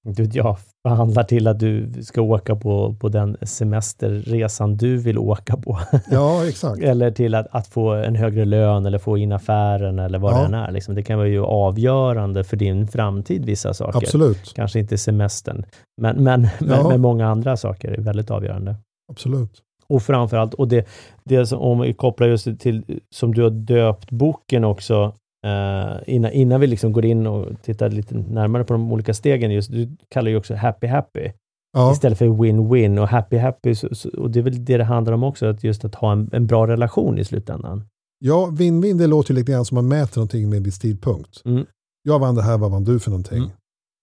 du 0.03 0.23
jag, 0.23 0.57
förhandlar 0.87 1.23
till 1.23 1.47
att 1.47 1.59
du 1.59 1.91
ska 2.03 2.21
åka 2.21 2.55
på, 2.55 2.95
på 2.99 3.09
den 3.09 3.37
semesterresan 3.41 4.77
du 4.77 4.97
vill 4.97 5.17
åka 5.17 5.57
på. 5.57 5.79
Ja, 6.11 6.45
exakt. 6.47 6.81
eller 6.83 7.11
till 7.11 7.35
att, 7.35 7.47
att 7.51 7.67
få 7.67 7.93
en 7.93 8.15
högre 8.15 8.45
lön 8.45 8.85
eller 8.85 8.97
få 8.99 9.17
in 9.17 9.31
affären 9.31 9.99
eller 9.99 10.19
vad 10.19 10.33
Ja. 10.33 10.37
det 10.39 10.45
än 10.45 10.53
är. 10.53 10.71
Liksom, 10.71 10.95
det 10.95 11.03
kan 11.03 11.17
vara 11.17 11.27
ju 11.27 11.43
avgörande 11.43 12.43
för 12.43 12.57
din 12.57 12.87
framtid, 12.87 13.45
vissa 13.45 13.73
saker. 13.73 13.97
Absolut. 13.97 14.53
Kanske 14.55 14.79
inte 14.79 14.97
semestern, 14.97 15.65
men, 16.01 16.23
men, 16.23 16.41
men, 16.59 16.69
Ja. 16.69 16.89
men 16.89 17.01
många 17.01 17.27
andra 17.27 17.57
saker 17.57 17.91
är 17.91 18.01
väldigt 18.01 18.31
avgörande. 18.31 18.75
Absolut. 19.11 19.51
Och 19.89 20.03
framförallt, 20.03 20.53
och 20.53 20.67
det, 20.67 20.87
det 21.23 21.45
som, 21.45 21.59
om 21.59 21.93
kopplar 21.93 22.27
just 22.27 22.59
till, 22.59 22.99
som 23.15 23.33
du 23.33 23.43
har 23.43 23.49
döpt 23.49 24.11
boken 24.11 24.63
också, 24.63 25.13
eh, 25.45 26.13
innan, 26.15 26.31
innan 26.31 26.61
vi 26.61 26.67
liksom 26.67 26.93
går 26.93 27.05
in 27.05 27.27
och 27.27 27.61
tittar 27.61 27.89
lite 27.89 28.15
närmare 28.15 28.63
på 28.63 28.73
de 28.73 28.91
olika 28.91 29.13
stegen, 29.13 29.51
just, 29.51 29.71
du 29.71 29.89
kallar 30.09 30.31
ju 30.31 30.37
också 30.37 30.55
happy 30.55 30.87
happy, 30.87 31.31
Ja, 31.73 31.91
istället 31.91 32.17
för 32.17 32.25
win-win. 32.25 32.99
Och 32.99 33.07
happy 33.07 33.37
happy, 33.37 33.75
så, 33.75 33.95
så, 33.95 34.09
och 34.09 34.31
det 34.31 34.39
är 34.39 34.43
väl 34.43 34.65
det 34.65 34.77
det 34.77 34.83
handlar 34.83 35.13
om 35.13 35.23
också, 35.23 35.45
att 35.45 35.63
just 35.63 35.85
att 35.85 35.95
ha 35.95 36.11
en, 36.11 36.29
en 36.33 36.47
bra 36.47 36.67
relation 36.67 37.19
i 37.19 37.25
slutändan. 37.25 37.83
ja 38.19 38.49
win-win 38.51 38.97
det 38.97 39.07
låter 39.07 39.33
ju 39.33 39.39
lite 39.39 39.51
grann 39.51 39.65
som 39.65 39.75
man 39.75 39.87
mäter 39.87 40.17
någonting 40.17 40.49
med 40.49 40.57
en 40.57 40.63
viss 40.63 40.79
tidpunkt. 40.79 41.41
Mm. 41.45 41.65
Jag 42.03 42.19
vann 42.19 42.35
det 42.35 42.41
här, 42.41 42.57
vad 42.57 42.71
vann 42.71 42.83
du 42.83 42.99
för 42.99 43.09
någonting? 43.09 43.37
Mm. 43.37 43.49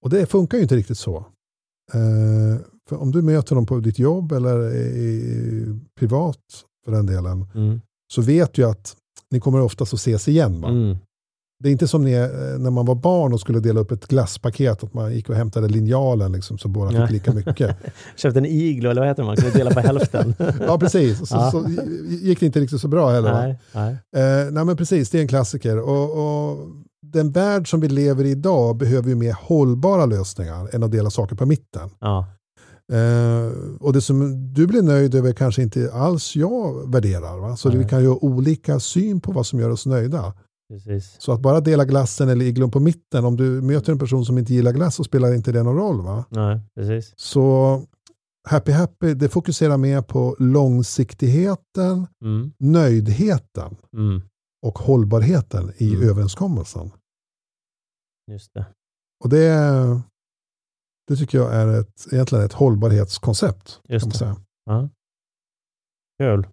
Och 0.03 0.11
det 0.11 0.27
funkar 0.27 0.59
ju 0.59 0.63
inte 0.63 0.77
riktigt 0.77 0.99
så. 0.99 1.17
Eh, 1.95 2.61
för 2.89 2.97
om 3.03 3.13
du 3.13 3.23
möter 3.23 3.55
dem 3.55 3.67
på 3.67 3.79
ditt 3.79 3.99
jobb 3.99 4.33
eller 4.33 4.75
i, 4.75 5.79
privat 5.99 6.39
för 6.85 6.93
den 6.93 7.07
delen, 7.07 7.47
Mm. 7.55 7.81
så 8.15 8.23
vet 8.23 8.55
du 8.55 8.65
att 8.65 8.97
ni 9.31 9.41
kommer 9.41 9.61
oftast 9.61 9.95
att 9.95 9.99
ses 10.01 10.29
igen. 10.29 10.61
Va? 10.61 10.69
Mm. 10.69 10.97
Det 11.63 11.69
är 11.69 11.73
inte 11.73 11.89
som 11.89 12.07
eh, 12.07 12.29
när 12.59 12.71
man 12.71 12.87
var 12.87 12.95
barn 12.95 13.33
och 13.33 13.41
skulle 13.41 13.61
dela 13.61 13.81
upp 13.81 13.91
ett 13.93 14.07
glasspaket, 14.07 14.85
att 14.85 14.95
man 14.95 15.15
gick 15.15 15.29
och 15.29 15.35
hämtade 15.35 15.69
linjalen 15.69 16.33
liksom, 16.33 16.59
så 16.59 16.69
båda 16.69 17.07
fick 17.07 17.11
lika 17.11 17.33
mycket. 17.33 17.77
Köpte 18.17 18.39
en 18.39 18.47
iglo, 18.47 18.91
eller 18.91 19.01
vad 19.01 19.09
heter 19.09 19.23
det? 19.23 19.27
Man 19.27 19.37
kunde 19.37 19.59
dela 19.59 19.71
på 19.71 19.81
hälften. 19.81 20.35
ja, 20.61 20.79
precis. 20.79 21.19
Så, 21.19 21.25
så 21.51 21.65
gick 22.09 22.41
det 22.41 22.47
inte 22.47 22.61
riktigt 22.61 22.81
så 22.81 22.89
bra 22.89 23.11
heller. 23.11 23.33
Nej, 23.33 23.59
nej. 23.75 23.93
Eh, 23.93 24.51
nej 24.53 24.65
men 24.65 24.77
precis, 24.77 25.11
det 25.11 25.19
är 25.19 25.23
en 25.23 25.29
klassiker. 25.29 25.79
Och, 25.79 26.11
och 26.51 26.59
den 27.03 27.33
värld 27.33 27.71
som 27.71 27.81
vi 27.81 27.89
lever 27.89 28.25
i 28.25 28.31
idag 28.31 28.77
behöver 28.77 29.09
ju 29.09 29.15
mer 29.15 29.33
hållbara 29.41 30.07
lösningar 30.07 30.75
än 30.75 30.83
att 30.83 30.93
dela 30.93 31.11
saker 31.11 31.37
på 31.37 31.47
mitten. 31.47 31.91
Ja, 32.01 32.27
Eh, 32.93 33.77
och 33.81 33.93
det 33.93 34.01
som 34.01 34.19
du 34.55 34.67
blir 34.67 34.83
nöjd 34.83 35.15
över 35.15 35.33
kanske 35.33 35.63
inte 35.63 35.93
alls 35.93 36.37
jag 36.37 36.93
värderar. 36.93 37.39
Va? 37.39 37.57
Så 37.57 37.69
Nej. 37.69 37.79
vi 37.79 37.85
kan 37.85 38.01
ju 38.03 38.09
ha 38.09 38.17
olika 38.17 38.81
syn 38.81 39.21
på 39.21 39.33
vad 39.33 39.47
som 39.47 39.61
gör 39.61 39.71
oss 39.71 39.87
nöjda. 39.87 40.35
precis. 40.73 41.17
Så 41.19 41.33
att 41.33 41.41
bara 41.41 41.61
dela 41.61 41.85
glassen 41.85 42.29
eller 42.29 42.45
iglon 42.45 42.71
på 42.71 42.81
mitten, 42.81 43.25
om 43.25 43.37
du 43.37 43.45
möter 43.63 43.93
en 43.93 43.99
person 43.99 44.25
som 44.25 44.39
inte 44.39 44.55
gillar 44.55 44.73
glass 44.73 44.95
så 44.95 45.05
spelar 45.05 45.35
inte 45.35 45.53
det 45.53 45.63
någon 45.63 45.77
roll. 45.77 46.03
Va? 46.03 46.25
Nej, 46.31 46.61
precis. 46.77 47.13
Så 47.17 47.83
Happy 48.49 48.73
Happy, 48.73 49.15
det 49.15 49.29
fokuserar 49.29 49.77
mer 49.77 50.03
på 50.03 50.37
långsiktigheten, 50.39 52.07
Mm. 52.25 52.53
nöjdheten 52.59 53.77
Mm. 53.97 54.23
och 54.63 54.69
och 54.69 54.79
hållbarheten 54.79 55.73
i 55.77 55.95
Mm. 55.95 56.09
överenskommelsen. 56.09 56.91
Just 58.31 58.55
det. 58.55 58.67
Och 59.25 59.31
det, 59.31 59.51
det 61.09 61.17
tycker 61.17 61.39
jag 61.39 61.55
är 61.55 61.81
ett, 61.81 62.13
egentligen 62.13 62.45
ett 62.45 62.53
hållbarhetskoncept. 62.53 63.81
Just 63.89 64.05
kan 64.05 64.09
man 64.09 64.19
säga. 64.19 64.37
Ja. 64.65 64.89
Kul. 66.19 66.47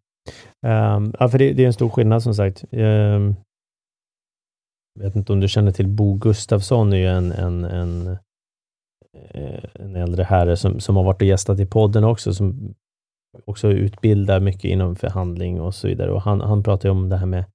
Ehm, 0.68 1.14
ja, 1.20 1.30
för 1.30 1.38
det, 1.38 1.54
det 1.54 1.64
är 1.64 1.68
en 1.68 1.74
stor 1.74 1.90
skillnad 1.90 2.24
som 2.24 2.36
sagt. 2.36 2.64
Um, 2.72 3.36
jag 5.00 5.04
vet 5.04 5.16
inte 5.16 5.34
om 5.34 5.40
du 5.40 5.48
känner 5.48 5.72
till 5.72 5.88
Bo 5.88 6.14
Gustafsson, 6.14 6.94
är 6.94 6.98
ju 6.98 7.08
en, 7.08 7.32
en, 7.32 7.64
en, 7.64 8.08
eh, 9.14 9.64
en 9.74 9.96
äldre 9.96 10.24
herre 10.24 10.58
som, 10.58 10.80
som 10.80 10.96
har 10.96 11.04
varit 11.04 11.22
och 11.22 11.28
gästat 11.28 11.60
i 11.60 11.66
podden 11.66 12.04
också, 12.04 12.34
som 12.34 12.74
också 13.46 13.68
utbildar 13.68 14.40
mycket 14.40 14.64
inom 14.64 14.96
förhandling 14.96 15.62
och 15.62 15.76
så 15.76 15.88
vidare. 15.88 16.12
Och 16.12 16.22
han, 16.22 16.42
han 16.42 16.64
pratar 16.64 16.90
ju 16.90 16.92
om 16.92 17.10
det 17.10 17.18
här 17.18 17.26
med 17.26 17.46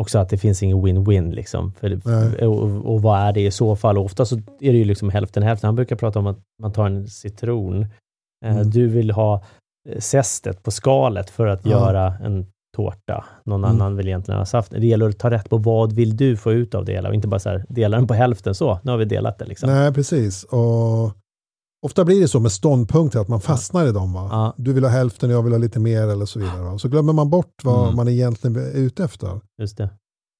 också 0.00 0.18
att 0.18 0.28
det 0.28 0.38
finns 0.38 0.62
ingen 0.62 0.78
win-win. 0.86 1.32
Liksom. 1.32 1.72
För, 1.72 2.44
och, 2.44 2.92
och 2.92 3.02
vad 3.02 3.20
är 3.20 3.32
det 3.32 3.40
i 3.46 3.50
så 3.50 3.76
fall? 3.76 3.98
Och 3.98 4.04
ofta 4.04 4.24
så 4.24 4.36
är 4.36 4.72
det 4.72 4.78
ju 4.78 4.84
liksom 4.84 5.10
hälften 5.10 5.42
hälften. 5.42 5.68
Han 5.68 5.76
brukar 5.76 5.96
prata 5.96 6.18
om 6.18 6.26
att 6.26 6.38
man 6.62 6.72
tar 6.72 6.86
en 6.86 7.08
citron. 7.08 7.82
Eh, 7.82 7.88
Mm. 8.56 8.70
Du 8.70 8.86
vill 8.88 9.10
ha 9.10 9.42
eh, 9.88 9.98
zestet 10.00 10.62
på 10.62 10.70
skalet 10.70 11.30
för 11.30 11.46
att 11.46 11.66
Ja. 11.66 11.70
göra 11.70 12.14
en 12.24 12.46
tårta. 12.76 13.24
Någon 13.44 13.64
Mm. 13.64 13.70
annan 13.76 13.96
vill 13.96 14.08
egentligen 14.08 14.38
ha 14.38 14.46
saft. 14.46 14.70
Det 14.72 14.86
gäller 14.86 15.08
att 15.08 15.18
ta 15.18 15.30
rätt 15.30 15.50
på 15.50 15.56
vad 15.56 15.92
vill 15.92 16.16
du 16.16 16.36
få 16.36 16.52
ut 16.52 16.74
av 16.74 16.84
det 16.84 16.92
hela 16.92 17.08
och 17.08 17.14
inte 17.14 17.28
bara 17.28 17.38
så 17.40 17.48
här, 17.48 17.64
dela 17.68 17.96
den 17.96 18.06
på 18.06 18.14
hälften 18.14 18.54
så, 18.54 18.78
nu 18.82 18.90
har 18.90 18.98
vi 18.98 19.04
delat 19.04 19.38
det. 19.38 19.44
Liksom. 19.44 19.70
Nej, 19.70 19.92
precis. 19.94 20.44
Och 20.44 21.12
ofta 21.82 22.04
blir 22.04 22.20
det 22.20 22.28
så 22.28 22.40
med 22.40 22.52
ståndpunkter 22.52 23.20
att 23.20 23.28
man 23.28 23.40
fastnar 23.40 23.86
i 23.86 23.92
dem. 23.92 24.12
Va? 24.12 24.28
Ja. 24.30 24.54
Du 24.58 24.72
vill 24.72 24.84
ha 24.84 24.90
hälften, 24.90 25.30
jag 25.30 25.42
vill 25.42 25.52
ha 25.52 25.58
lite 25.58 25.80
mer 25.80 26.08
eller 26.08 26.26
så 26.26 26.38
vidare. 26.38 26.62
Va? 26.62 26.78
Så 26.78 26.88
glömmer 26.88 27.12
man 27.12 27.30
bort 27.30 27.64
vad 27.64 27.82
Mm. 27.84 27.96
man 27.96 28.08
egentligen 28.08 28.56
är 28.56 28.72
ute 28.72 29.04
efter. 29.04 29.40
Just 29.58 29.76
det. 29.76 29.90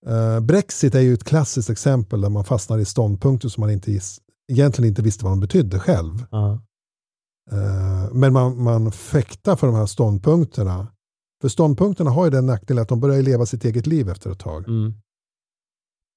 Eh, 0.07 0.41
Brexit 0.41 0.95
är 0.95 1.01
ju 1.01 1.15
ett 1.15 1.25
klassiskt 1.25 1.71
exempel 1.71 2.21
där 2.21 2.29
man 2.29 2.45
fastnar 2.45 2.79
i 2.79 2.85
ståndpunkter 2.85 3.49
som 3.49 3.61
man 3.61 3.71
inte, 3.71 4.01
egentligen 4.53 4.89
inte 4.89 5.03
visste 5.03 5.25
vad 5.25 5.33
de 5.33 5.41
betydde 5.41 5.79
själv. 5.79 6.25
Ja. 6.31 6.53
Eh, 7.53 8.13
men 8.13 8.33
man, 8.33 8.63
man 8.63 8.93
fäktar 8.93 9.57
för 9.57 9.67
de 9.67 9.77
här 9.77 9.87
ståndpunkterna 9.87 10.87
För 11.43 11.49
ståndpunkterna 11.49 12.11
har 12.11 12.25
ju 12.25 12.31
den 12.31 12.47
nackdelen 12.47 12.83
att 12.83 12.89
de 12.89 13.01
börjar 13.01 13.23
leva 13.23 13.47
sitt 13.47 13.65
eget 13.65 13.87
liv 13.87 14.09
efter 14.09 14.31
ett 14.31 14.39
tag. 14.39 14.69
Mm. 14.69 14.95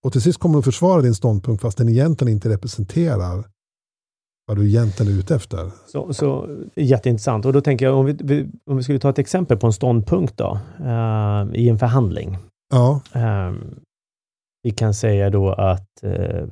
Och 0.03 0.12
till 0.12 0.22
sist 0.22 0.39
kommer 0.39 0.55
du 0.58 0.62
försvara 0.62 1.01
din 1.01 1.15
ståndpunkt 1.15 1.62
fast 1.62 1.77
den 1.77 1.89
egentligen 1.89 2.34
inte 2.34 2.50
representerar 2.50 3.48
vad 4.48 4.58
du 4.58 4.68
egentligen 4.68 5.14
är 5.14 5.20
ute 5.20 5.36
efter. 5.36 5.72
Så, 5.88 6.14
så 6.14 6.50
jätteintressant. 6.75 7.46
Och 7.46 7.54
då 7.54 7.62
tänker 7.62 7.86
jag 7.86 7.98
om 7.98 8.06
vi, 8.06 8.48
om 8.66 8.78
vi 8.78 8.84
skulle 8.84 9.00
ta 9.00 9.10
ett 9.10 9.20
exempel 9.20 9.58
på 9.58 9.68
en 9.68 9.74
ståndpunkt 9.74 10.38
då, 10.38 10.60
eh, 10.80 11.46
i 11.54 11.70
en 11.70 11.80
förhandling. 11.80 12.38
Ja, 12.74 13.02
Eh, 13.14 13.54
vi 14.64 14.72
kan 14.72 14.94
säga 14.94 15.30
då 15.30 15.52
att 15.52 16.04
eh, 16.04 16.48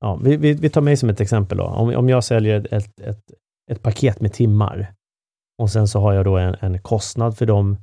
ja, 0.00 0.20
vi, 0.22 0.36
vi, 0.36 0.52
vi 0.52 0.70
tar 0.70 0.80
mig 0.80 0.96
som 0.96 1.08
ett 1.08 1.20
exempel 1.20 1.58
då. 1.58 1.64
Om, 1.64 1.94
om 1.94 2.08
jag 2.08 2.24
säljer 2.24 2.74
ett, 2.74 3.00
ett, 3.00 3.22
ett, 3.70 3.82
paket 3.82 4.20
med 4.20 4.32
timmar 4.32 4.92
och 5.62 5.70
sen 5.70 5.88
så 5.88 6.00
har 6.00 6.12
jag 6.12 6.24
då 6.24 6.36
en, 6.36 6.56
en 6.60 6.78
kostnad 6.78 7.36
för 7.36 7.46
de 7.46 7.76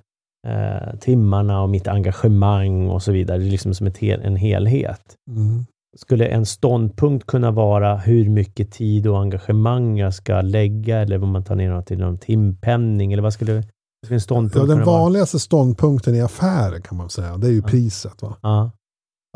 eh, 0.48 0.96
timmarna 1.00 1.62
och 1.62 1.70
mitt 1.70 1.88
engagemang 1.88 2.90
och 2.90 3.04
så 3.04 3.12
vidare. 3.12 3.38
Det 3.38 3.46
är 3.46 3.52
liksom 3.52 3.74
som 3.74 3.88
ett 3.88 3.98
hel, 3.98 4.22
en 4.22 4.36
helhet. 4.36 5.16
mm. 5.30 5.66
Skulle 5.98 6.26
en 6.28 6.46
ståndpunkt 6.46 7.28
kunna 7.28 7.52
vara 7.52 7.98
hur 7.98 8.30
mycket 8.30 8.72
tid 8.72 9.08
och 9.08 9.20
engagemang 9.22 9.98
jag 9.98 10.14
ska 10.14 10.42
lägga 10.42 10.98
eller 11.00 11.24
om 11.24 11.30
man 11.30 11.44
tar 11.44 11.56
ner 11.56 11.70
något 11.70 11.86
till 11.86 11.98
någon 11.98 12.18
timpenning 12.18 13.14
eller 13.14 13.24
vad 13.24 13.34
skulle, 13.34 13.64
en 14.10 14.22
ståndpunkt 14.22 14.56
ja, 14.56 14.62
den 14.62 14.70
kunna 14.70 14.86
vara? 14.86 15.02
vanligaste 15.02 15.40
ståndpunkten 15.40 16.16
i 16.16 16.22
affärer 16.22 16.80
kan 16.80 16.98
man 16.98 17.10
säga, 17.10 17.38
det 17.38 17.48
är 17.48 17.52
ju 17.52 17.58
Ja. 17.62 17.68
priset. 17.68 18.22
Va? 18.22 18.38
Ja, 18.42 18.72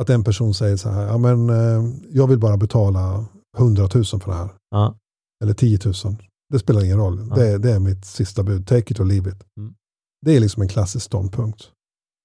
Att 0.01 0.09
en 0.09 0.23
person 0.23 0.53
säger 0.53 0.77
så 0.77 0.89
här, 0.89 1.07
ja, 1.07 1.17
men, 1.17 1.49
eh, 1.49 1.93
jag 2.09 2.27
vill 2.27 2.39
bara 2.39 2.57
betala 2.57 3.25
100 3.57 3.81
000 3.95 4.03
för 4.05 4.31
det 4.31 4.37
här. 4.37 4.49
ja, 4.71 4.95
Eller 5.43 5.53
10 5.53 5.79
000. 5.85 5.93
Det 6.53 6.59
spelar 6.59 6.83
ingen 6.83 6.97
roll. 6.97 7.27
Ja. 7.29 7.35
Det, 7.35 7.47
är, 7.47 7.57
det 7.59 7.71
är 7.71 7.79
mitt 7.79 8.05
sista 8.05 8.43
bud. 8.43 8.67
Take 8.67 8.91
it 8.93 8.99
or 8.99 9.05
leave 9.05 9.29
it. 9.29 9.43
Mm. 9.59 9.73
Det 10.25 10.35
är 10.35 10.39
liksom 10.39 10.61
en 10.61 10.67
klassisk 10.69 11.05
ståndpunkt. 11.05 11.61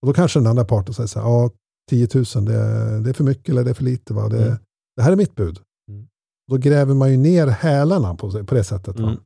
Och 0.02 0.06
då 0.08 0.12
kanske 0.12 0.38
den 0.40 0.46
andra 0.46 0.64
parten 0.64 0.94
säger 0.94 1.06
så 1.06 1.20
här, 1.20 1.26
ja 1.26 1.50
10 1.90 2.08
000 2.14 2.24
det 2.44 2.54
är, 2.54 3.00
det 3.00 3.10
är 3.10 3.14
för 3.14 3.24
mycket 3.24 3.48
eller 3.48 3.64
det 3.64 3.70
är 3.70 3.74
för 3.74 3.84
lite. 3.84 4.14
Va? 4.14 4.28
Det, 4.28 4.46
Mm. 4.46 4.58
det 4.96 5.02
här 5.02 5.12
är 5.12 5.16
mitt 5.16 5.34
bud. 5.34 5.58
Mm. 5.90 6.06
Då 6.50 6.56
gräver 6.56 6.94
man 6.94 7.10
ju 7.10 7.16
ner 7.16 7.46
hälarna 7.46 8.14
på, 8.14 8.44
på 8.44 8.54
det 8.54 8.64
sättet. 8.64 8.98
Mm. 8.98 9.16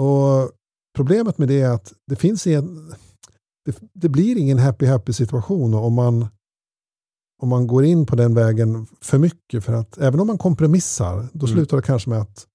Och 0.00 0.50
problemet 0.96 1.38
med 1.38 1.48
det 1.48 1.60
är 1.60 1.70
att 1.70 1.92
det 2.06 2.16
finns 2.16 2.46
en, 2.46 2.94
det, 3.64 3.78
det 3.92 4.08
blir 4.08 4.36
ingen 4.38 4.58
happy-happy 4.58 5.12
situation 5.12 5.74
om 5.74 5.92
man, 5.94 6.26
om 7.42 7.48
man 7.48 7.66
går 7.66 7.84
in 7.84 8.06
på 8.06 8.16
den 8.16 8.34
vägen 8.34 8.86
för 9.00 9.18
mycket. 9.18 9.64
För 9.64 9.72
att 9.72 9.98
även 9.98 10.20
om 10.20 10.26
man 10.26 10.38
kompromissar, 10.38 11.28
då 11.32 11.46
Mm. 11.46 11.56
slutar 11.56 11.76
det 11.76 11.82
kanske 11.82 12.10
med 12.10 12.18
att 12.20 12.46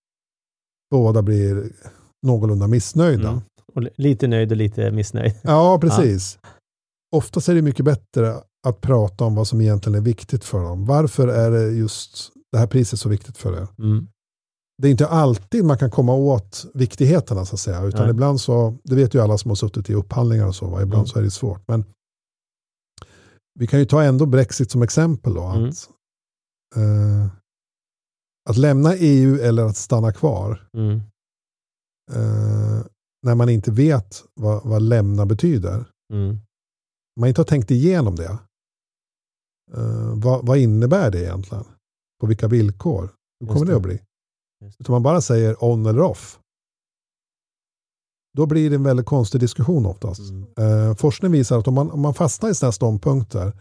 båda 0.91 1.21
blir 1.21 1.71
någorlunda 2.25 2.67
missnöjda. 2.67 3.29
Mm. 3.29 3.41
och 3.73 3.81
li- 3.81 3.89
lite 3.95 4.27
nöjd 4.27 4.51
och 4.51 4.57
lite 4.57 4.91
missnöjd. 4.91 5.33
Ja, 5.43 5.79
precis. 5.81 6.39
Oftast 7.13 7.49
är 7.49 7.55
det 7.55 7.61
mycket 7.61 7.85
bättre 7.85 8.43
att 8.67 8.81
prata 8.81 9.25
om 9.25 9.35
vad 9.35 9.47
som 9.47 9.61
egentligen 9.61 9.99
är 9.99 10.03
viktigt 10.03 10.43
för 10.43 10.63
dem. 10.63 10.85
Varför 10.85 11.27
är 11.27 11.51
det 11.51 11.71
just 11.71 12.31
det 12.51 12.57
här 12.57 12.67
priset 12.67 12.99
så 12.99 13.09
viktigt 13.09 13.37
för 13.37 13.53
er? 13.53 13.67
Mm. 13.79 14.07
det 14.81 14.87
är 14.87 14.91
inte 14.91 15.07
alltid 15.07 15.65
man 15.65 15.77
kan 15.77 15.91
komma 15.91 16.13
åt 16.13 16.65
viktigheterna 16.73 17.45
så 17.45 17.55
att 17.55 17.59
säga. 17.59 17.83
Utan 17.83 18.01
Nej. 18.01 18.09
ibland 18.09 18.41
så, 18.41 18.77
det 18.83 18.95
vet 18.95 19.13
ju 19.13 19.21
alla 19.21 19.37
som 19.37 19.51
har 19.51 19.55
suttit 19.55 19.89
i 19.89 19.93
upphandlingar 19.93 20.47
och 20.47 20.55
så, 20.55 20.67
va? 20.67 20.81
ibland 20.81 20.99
Mm. 20.99 21.07
så 21.07 21.19
är 21.19 21.23
det 21.23 21.31
svårt. 21.31 21.67
Men 21.67 21.85
vi 23.59 23.67
kan 23.67 23.79
ju 23.79 23.85
ta 23.85 24.03
ändå 24.03 24.25
Brexit 24.25 24.71
som 24.71 24.81
exempel 24.81 25.33
då. 25.33 25.43
Mm. 25.43 25.69
Att, 25.69 25.89
eh, 26.75 27.27
att 28.49 28.57
lämna 28.57 28.95
EU 28.95 29.35
eller 29.41 29.63
att 29.63 29.77
stanna 29.77 30.13
kvar. 30.13 30.69
Mm. 30.77 31.01
Eh, 32.11 32.85
när 33.25 33.35
man 33.35 33.49
inte 33.49 33.71
vet 33.71 34.23
vad, 34.33 34.63
vad 34.65 34.81
lämna 34.81 35.25
betyder. 35.25 35.85
Mm. 36.13 36.39
Man 37.19 37.29
inte 37.29 37.41
har 37.41 37.45
tänkt 37.45 37.71
igenom 37.71 38.15
det. 38.15 38.39
Eh, 39.73 40.13
vad, 40.15 40.47
vad 40.47 40.57
innebär 40.57 41.11
det 41.11 41.21
egentligen? 41.21 41.65
På 42.21 42.27
vilka 42.27 42.47
villkor? 42.47 43.09
Hur 43.39 43.47
kommer 43.47 43.65
det 43.65 43.71
det. 43.71 43.75
att 43.75 43.83
bli? 43.83 43.99
Just 44.65 44.81
Utan 44.81 44.93
man 44.93 45.03
bara 45.03 45.21
säger 45.21 45.63
on 45.63 45.85
eller 45.85 46.01
off. 46.01 46.39
Då 48.37 48.45
blir 48.45 48.69
det 48.69 48.75
en 48.75 48.83
väldigt 48.83 49.05
konstig 49.05 49.41
diskussion 49.41 49.85
oftast. 49.85 50.21
Mm. 50.29 50.45
Eh, 50.57 50.95
forskning 50.95 51.31
visar 51.31 51.59
att 51.59 51.67
om 51.67 51.73
man, 51.73 51.91
om 51.91 52.01
man 52.01 52.13
fastnar 52.13 52.49
i 52.49 52.55
sådana 52.55 52.71
ståndpunkter 52.71 53.53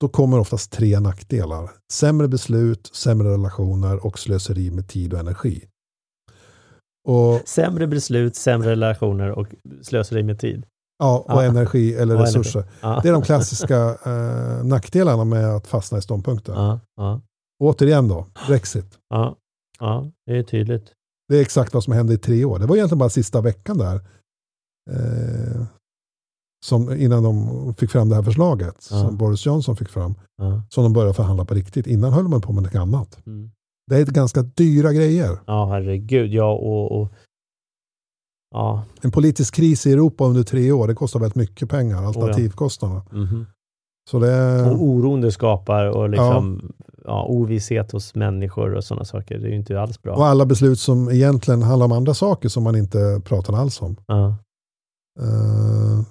då 0.00 0.08
kommer 0.08 0.38
oftast 0.38 0.72
tre 0.72 1.00
nackdelar. 1.00 1.70
Sämre 1.92 2.28
beslut, 2.28 2.90
sämre 2.94 3.32
relationer 3.32 4.06
och 4.06 4.18
slöseri 4.18 4.70
med 4.70 4.88
tid 4.88 5.12
och 5.14 5.20
energi. 5.20 5.64
Och, 7.08 7.48
Sämre 7.48 7.86
beslut, 7.86 8.36
sämre 8.36 8.70
relationer 8.70 9.30
och 9.30 9.48
slöseri 9.82 10.22
med 10.22 10.38
tid. 10.38 10.66
Ja, 10.98 11.18
och 11.18 11.42
Ja. 11.42 11.42
energi 11.44 11.94
eller 11.94 12.14
Och 12.14 12.20
resurser. 12.20 12.64
Ja. 12.80 13.00
Det 13.02 13.08
är 13.08 13.12
de 13.12 13.22
klassiska 13.22 13.76
eh, 14.04 14.64
nackdelarna 14.64 15.24
med 15.24 15.46
att 15.56 15.66
fastna 15.66 15.98
i 15.98 16.02
ståndpunkter. 16.02 16.52
Ja, 16.52 16.80
ja, 16.96 17.20
Återigen 17.62 18.08
då, 18.08 18.26
Brexit. 18.46 18.98
ja, 19.08 19.36
ja, 19.80 20.10
det 20.26 20.38
är 20.38 20.42
tydligt. 20.42 20.92
Det 21.28 21.36
är 21.36 21.40
exakt 21.42 21.74
vad 21.74 21.84
som 21.84 21.92
hände 21.92 22.14
i 22.14 22.18
tre 22.18 22.44
år. 22.44 22.58
Det 22.58 22.66
var 22.66 22.76
egentligen 22.76 22.98
bara 22.98 23.10
sista 23.10 23.40
veckan 23.40 23.78
där. 23.78 23.94
Eh, 24.90 25.62
som, 26.64 26.92
innan 26.92 27.22
de 27.22 27.74
fick 27.74 27.90
fram 27.90 28.08
det 28.08 28.14
här 28.14 28.22
förslaget 28.22 28.88
Ja. 28.90 29.00
som 29.00 29.16
Boris 29.16 29.46
Johnson 29.46 29.76
fick 29.76 29.88
fram. 29.88 30.14
Ja, 30.36 30.62
Som 30.68 30.84
de 30.84 30.92
började 30.92 31.14
förhandla 31.14 31.44
på 31.44 31.54
riktigt. 31.54 31.86
Innan 31.86 32.12
höll 32.12 32.28
man 32.28 32.40
på 32.40 32.52
med 32.52 32.62
något 32.62 32.74
annat. 32.74 33.26
mm. 33.26 33.50
Det 33.86 33.96
är 33.96 34.04
ganska 34.06 34.42
dyra 34.42 34.92
grejer. 34.92 35.38
ja 35.46 35.66
herregud. 35.66 36.32
Ja, 36.32 36.52
och, 36.52 37.00
och 37.00 37.12
ja, 38.52 38.84
En 39.00 39.10
politisk 39.10 39.54
kris 39.54 39.86
i 39.86 39.92
Europa 39.92 40.24
under 40.24 40.42
tre 40.42 40.72
år, 40.72 40.88
det 40.88 40.94
kostar 40.94 41.20
väldigt 41.20 41.36
mycket 41.36 41.70
pengar. 41.70 42.02
Alternativkostnaderna. 42.02 43.04
mhm. 43.12 43.46
Så 44.10 44.18
det 44.18 44.62
och 44.70 44.82
oron 44.82 45.20
det 45.20 45.32
skapar 45.32 45.86
och 45.86 46.10
liksom 46.10 46.72
ja. 47.04 47.26
ovisshet 47.28 47.92
hos 47.92 48.14
människor 48.14 48.74
och 48.74 48.84
sådana 48.84 49.04
saker. 49.04 49.38
Det 49.38 49.46
är 49.46 49.50
ju 49.50 49.56
inte 49.56 49.80
alls 49.80 50.02
bra. 50.02 50.14
och 50.16 50.26
alla 50.26 50.46
beslut 50.46 50.80
som 50.80 51.10
egentligen 51.10 51.62
handlar 51.62 51.86
om 51.86 51.92
andra 51.92 52.14
saker 52.14 52.48
som 52.48 52.62
man 52.62 52.76
inte 52.76 53.20
pratar 53.24 53.54
alls 53.54 53.82
om. 53.82 53.96
Ja, 54.06 54.36
Eh, 55.20 56.02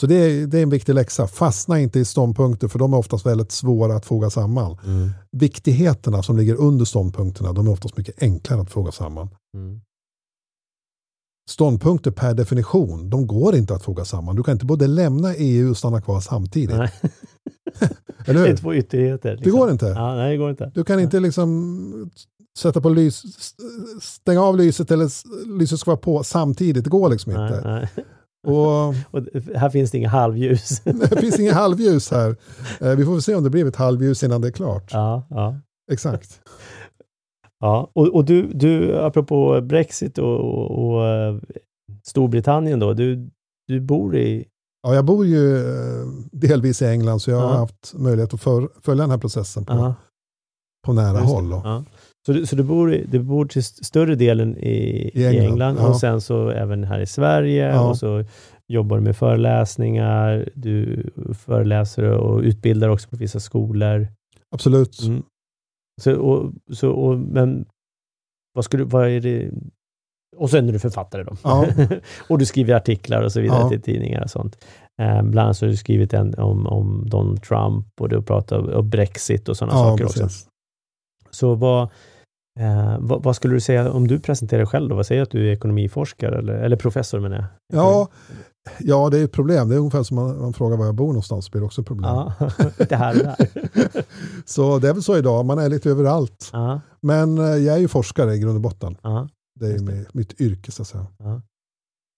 så 0.00 0.06
det 0.06 0.14
är, 0.14 0.46
det 0.46 0.58
är 0.58 0.62
en 0.62 0.70
viktig 0.70 0.94
läxa. 0.94 1.26
Fastna 1.26 1.80
inte 1.80 1.98
i 1.98 2.04
ståndpunkter 2.04 2.68
för 2.68 2.78
de 2.78 2.92
är 2.92 2.96
oftast 2.96 3.26
väldigt 3.26 3.52
svåra 3.52 3.96
att 3.96 4.06
foga 4.06 4.30
samman. 4.30 4.78
mm. 4.84 5.10
Viktigheterna 5.32 6.22
som 6.22 6.36
ligger 6.36 6.54
under 6.54 6.84
ståndpunkterna 6.84 7.52
de 7.52 7.66
är 7.66 7.70
oftast 7.70 7.96
mycket 7.96 8.22
enklare 8.22 8.60
att 8.60 8.70
foga 8.70 8.92
samman. 8.92 9.28
Mm. 9.54 9.80
Ståndpunkter 11.48 12.10
per 12.10 12.34
definition, 12.34 13.10
de 13.10 13.26
går 13.26 13.54
inte 13.56 13.74
att 13.74 13.82
foga 13.82 14.04
samman. 14.04 14.36
Du 14.36 14.42
kan 14.42 14.52
inte 14.52 14.66
både 14.66 14.86
lämna 14.86 15.34
EU 15.34 15.70
och 15.70 15.76
stanna 15.76 16.00
kvar 16.00 16.20
samtidigt. 16.20 16.76
Nej. 16.76 16.90
Eller 18.26 18.40
Det 18.40 18.46
är 18.46 18.50
hur? 18.50 18.56
två 18.56 18.74
ytterligheter. 18.74 19.40
Det 19.44 19.50
går 19.50 19.70
inte. 19.70 19.86
Ja, 19.86 20.14
nej, 20.14 20.30
det 20.30 20.36
går 20.36 20.50
inte. 20.50 20.70
Du 20.74 20.84
kan 20.84 21.00
inte 21.00 21.20
liksom 21.20 22.10
sätta 22.58 22.80
på 22.80 22.88
lys, 22.88 23.22
stänga 24.02 24.42
av 24.42 24.56
lyset 24.56 24.90
eller 24.90 25.08
lyset 25.58 25.80
ska 25.80 25.90
vara 25.90 26.00
på 26.00 26.22
samtidigt. 26.24 26.84
Det 26.84 26.90
går 26.90 27.08
liksom 27.10 27.32
Nej, 27.32 27.42
inte. 27.56 27.68
nej. 27.70 27.88
Och 28.46 28.88
Och 29.10 29.22
här 29.54 29.70
finns 29.70 29.90
det 29.90 29.98
inga 29.98 30.08
halvljus. 30.08 30.80
det 30.84 31.20
finns 31.20 31.38
inga 31.40 31.54
halvljus 31.54 32.10
här. 32.10 32.36
Eh, 32.80 32.90
Vi 32.94 33.04
får 33.04 33.20
se 33.20 33.34
om 33.34 33.44
det 33.44 33.50
blir 33.50 33.66
ett 33.66 33.76
halvljus 33.76 34.22
innan 34.22 34.40
det 34.40 34.48
är 34.48 34.52
klart. 34.52 34.90
ja, 34.92 35.26
ja. 35.30 35.56
Exakt. 35.92 36.40
Ja, 37.60 37.90
och, 37.94 38.14
och 38.14 38.24
du, 38.24 38.46
du, 38.54 38.98
apropå 38.98 39.60
Brexit 39.60 40.18
och, 40.18 40.36
och, 40.40 40.70
och 40.88 41.06
eh, 41.06 41.36
Storbritannien 42.06 42.78
då, 42.78 42.92
du, 42.94 43.28
du 43.68 43.80
bor 43.80 44.16
i... 44.16 44.44
Ja, 44.82 44.94
jag 44.94 45.04
bor 45.04 45.26
ju 45.26 45.56
eh, 45.56 46.06
delvis 46.32 46.82
i 46.82 46.86
England 46.86 47.20
så 47.20 47.30
jag 47.30 47.38
har 47.40 47.50
Ja. 47.50 47.56
haft 47.56 47.94
möjlighet 47.94 48.34
att 48.34 48.40
för, 48.40 48.68
följa 48.82 49.02
den 49.02 49.10
här 49.10 49.18
processen 49.18 49.64
på, 49.64 49.72
Ja, 49.72 49.94
på 50.86 50.92
nära 50.92 51.18
håll. 51.18 51.50
Ja. 51.50 51.84
Så, 52.26 52.32
du, 52.32 52.46
så 52.46 52.56
du, 52.56 52.62
bor, 52.62 52.94
i- 52.94 53.06
du 53.10 53.18
bor 53.18 53.44
till 53.46 53.60
st- 53.60 53.84
större 53.84 54.14
delen 54.14 54.56
i, 54.56 55.10
i 55.14 55.26
England, 55.26 55.44
England, 55.46 55.76
ja. 55.80 55.88
och 55.88 55.96
sen 55.96 56.20
så 56.20 56.48
även 56.50 56.84
här 56.84 57.00
i 57.00 57.06
Sverige 57.06 57.78
och 57.80 57.96
så 57.98 58.24
jobbar 58.72 58.96
du 58.96 59.02
med 59.02 59.16
föreläsningar, 59.16 60.48
du 60.54 61.04
föreläser 61.38 62.10
och 62.10 62.40
utbildar 62.40 62.88
också 62.88 63.08
på 63.08 63.16
vissa 63.16 63.40
skolor. 63.40 64.08
Absolut. 64.54 65.02
Mm. 65.02 65.22
Så, 65.98 66.16
och, 66.20 66.52
så, 66.76 66.90
och, 66.90 67.18
men 67.18 67.66
vad, 68.54 68.64
skulle, 68.64 68.84
vad 68.84 69.08
är 69.08 69.20
det? 69.20 69.50
Och 70.36 70.50
sen 70.50 70.68
är 70.68 70.72
du 70.72 70.78
författare 70.78 71.22
då. 71.22 71.36
Ja. 71.44 71.66
och 72.28 72.38
du 72.38 72.46
skriver 72.46 72.74
artiklar 72.74 73.22
och 73.22 73.32
så 73.32 73.40
vidare 73.40 73.60
Ja. 73.60 73.68
till 73.68 73.82
tidningar 73.82 74.22
och 74.22 74.30
sånt. 74.30 74.64
Eh, 75.00 75.22
bland 75.22 75.38
annat 75.38 75.56
så 75.56 75.66
har 75.66 75.70
du 75.70 75.76
skrivit 75.76 76.12
en 76.14 76.34
om, 76.34 76.66
om 76.66 77.08
Donald 77.08 77.42
Trump 77.42 78.00
och 78.00 78.08
du 78.08 78.16
har 78.16 78.22
pratat 78.22 78.58
om, 78.58 78.68
om 78.74 78.90
Brexit 78.90 79.48
och 79.48 79.56
sådana 79.56 79.78
Ja, 79.78 79.84
saker 79.84 80.04
också. 80.04 80.22
precis. 80.22 80.48
Så 81.30 81.54
vad, 81.54 81.88
eh, 82.58 82.96
vad, 83.00 83.22
vad 83.22 83.36
skulle 83.36 83.54
du 83.54 83.60
säga 83.60 83.92
om 83.92 84.08
du 84.08 84.20
presenterar 84.20 84.58
dig 84.58 84.66
själv 84.66 84.88
då? 84.88 84.96
Vad 84.96 85.06
säger 85.06 85.20
du 85.20 85.22
att 85.22 85.30
du 85.30 85.48
är 85.48 85.52
ekonomiforskare 85.52 86.38
eller, 86.38 86.54
eller 86.54 86.76
professor 86.76 87.20
menar 87.20 87.36
jag? 87.36 87.46
Ja, 87.72 88.08
ja, 88.80 89.08
det 89.10 89.18
är 89.18 89.24
ett 89.24 89.32
problem. 89.32 89.68
Det 89.68 89.74
är 89.74 89.78
ungefär 89.78 90.02
som 90.02 90.14
man, 90.14 90.40
man 90.40 90.52
frågar 90.52 90.76
var 90.76 90.86
jag 90.86 90.94
bor 90.94 91.06
någonstans 91.06 91.44
så 91.44 91.50
blir 91.50 91.60
det 91.60 91.66
också 91.66 91.80
ett 91.80 91.86
problem. 91.86 92.10
Ja, 92.10 92.32
det 92.88 92.96
här 92.96 93.16
och 93.18 93.24
där. 93.24 93.36
Så 94.46 94.78
det 94.78 94.88
är 94.88 94.92
väl 94.92 95.02
så 95.02 95.16
idag, 95.16 95.46
man 95.46 95.58
är 95.58 95.68
lite 95.68 95.90
överallt. 95.90 96.50
Ja, 96.52 96.80
Men 97.00 97.38
eh, 97.38 97.44
jag 97.44 97.76
är 97.76 97.80
ju 97.80 97.88
forskare 97.88 98.34
i 98.34 98.38
grund 98.38 98.54
och 98.54 98.60
botten. 98.60 98.96
ja, 99.02 99.28
Det 99.60 99.66
är 99.66 99.78
ju 99.78 100.04
mitt, 100.12 100.40
yrke 100.40 100.72
så 100.72 100.82
att 100.82 100.88
säga. 100.88 101.06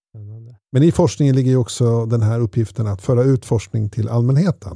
Spännande. 0.09 0.55
Men 0.71 0.83
i 0.83 0.91
forskningen 0.91 1.35
ligger 1.35 1.51
ju 1.51 1.57
också 1.57 2.05
den 2.05 2.21
här 2.21 2.39
uppgiften 2.39 2.87
att 2.87 3.01
föra 3.01 3.23
ut 3.23 3.45
forskning 3.45 3.89
till 3.89 4.09
allmänheten. 4.09 4.73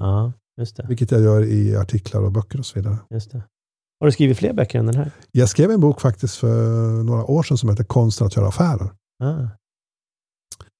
Vilket 0.87 1.11
jag 1.11 1.21
gör 1.21 1.43
i 1.43 1.75
artiklar 1.75 2.21
och 2.21 2.31
böcker 2.31 2.59
och 2.59 2.65
så 2.65 2.79
vidare. 2.79 2.97
Just 3.09 3.31
det. 3.31 3.43
Har 4.05 4.07
du 4.07 4.13
skrivit 4.13 4.37
fler 4.37 4.53
böcker 4.53 4.79
än 4.79 4.85
den 4.85 4.95
här? 4.95 5.11
Jag 5.31 5.49
skrev 5.49 5.71
en 5.71 5.79
bok 5.79 6.01
faktiskt 6.01 6.35
för 6.35 7.03
några 7.03 7.25
år 7.25 7.43
sedan 7.43 7.57
som 7.57 7.69
heter 7.69 7.83
Konsten 7.83 8.27
att 8.27 8.35
göra 8.35 8.47
affärer. 8.47 8.89
Ah. 9.23 9.47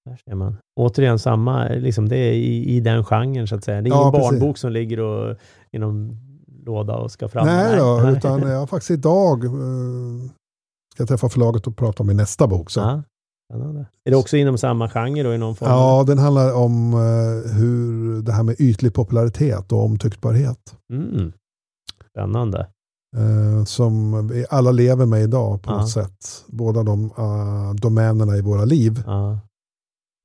Där 0.06 0.18
ser 0.26 0.36
man. 0.36 0.58
Återigen 0.80 1.20
samma, 1.20 1.68
liksom 1.68 2.10
det 2.10 2.18
är 2.18 2.34
i, 2.34 2.76
i 2.76 2.80
den 2.80 3.04
genren 3.04 3.48
så 3.48 3.56
att 3.56 3.64
säga. 3.64 3.82
Det 3.82 3.90
är 3.90 3.92
ingen 3.92 4.06
Ja, 4.06 4.12
precis. 4.12 4.30
barnbok 4.30 4.58
som 4.58 4.72
ligger 4.72 5.00
och, 5.00 5.38
i 5.72 5.80
någon 5.80 6.18
låda 6.66 6.98
och 6.98 7.12
ska 7.12 7.28
fram. 7.28 7.46
Nej, 7.46 7.78
då, 7.78 8.10
utan 8.18 8.42
jag 8.42 8.60
har 8.60 8.68
faktiskt 8.68 8.92
idag 8.92 9.46
eh, 9.46 9.52
ska 10.94 11.02
jag 11.02 11.08
träffa 11.08 11.30
förlaget 11.30 11.68
och 11.68 11.78
prata 11.78 12.04
om 12.04 12.08
min 12.08 12.18
nästa 12.18 12.48
bok. 12.48 12.70
Så. 12.70 13.04
Spännande. 13.52 13.86
Är 14.06 14.12
det 14.12 14.18
också 14.18 14.38
inom 14.38 14.58
samma 14.58 14.90
genre 14.90 15.24
då 15.24 15.34
i 15.34 15.38
någon 15.38 15.56
form? 15.56 15.70
Ja, 15.70 16.04
den 16.08 16.18
handlar 16.18 16.54
om 16.54 16.94
eh, 16.94 17.52
hur 17.52 18.22
det 18.22 18.32
här 18.32 18.44
med 18.44 18.56
ytlig 18.60 18.94
popularitet 18.94 19.72
och 19.72 19.84
omtycktbarhet. 19.84 20.76
Mm. 20.94 21.34
Spännande. 22.12 22.68
Eh, 23.18 23.64
som 23.66 24.28
vi 24.28 24.46
alla 24.50 24.72
lever 24.72 25.06
med 25.06 25.24
idag 25.24 25.62
på 25.62 25.72
Ja. 25.72 25.78
något 25.78 25.90
sätt. 25.90 26.44
Båda 26.48 26.84
de 26.84 27.04
uh, 27.06 27.74
domänerna 27.76 28.38
i 28.38 28.42
våra 28.42 28.66
liv. 28.66 29.04
Ja. 29.06 29.40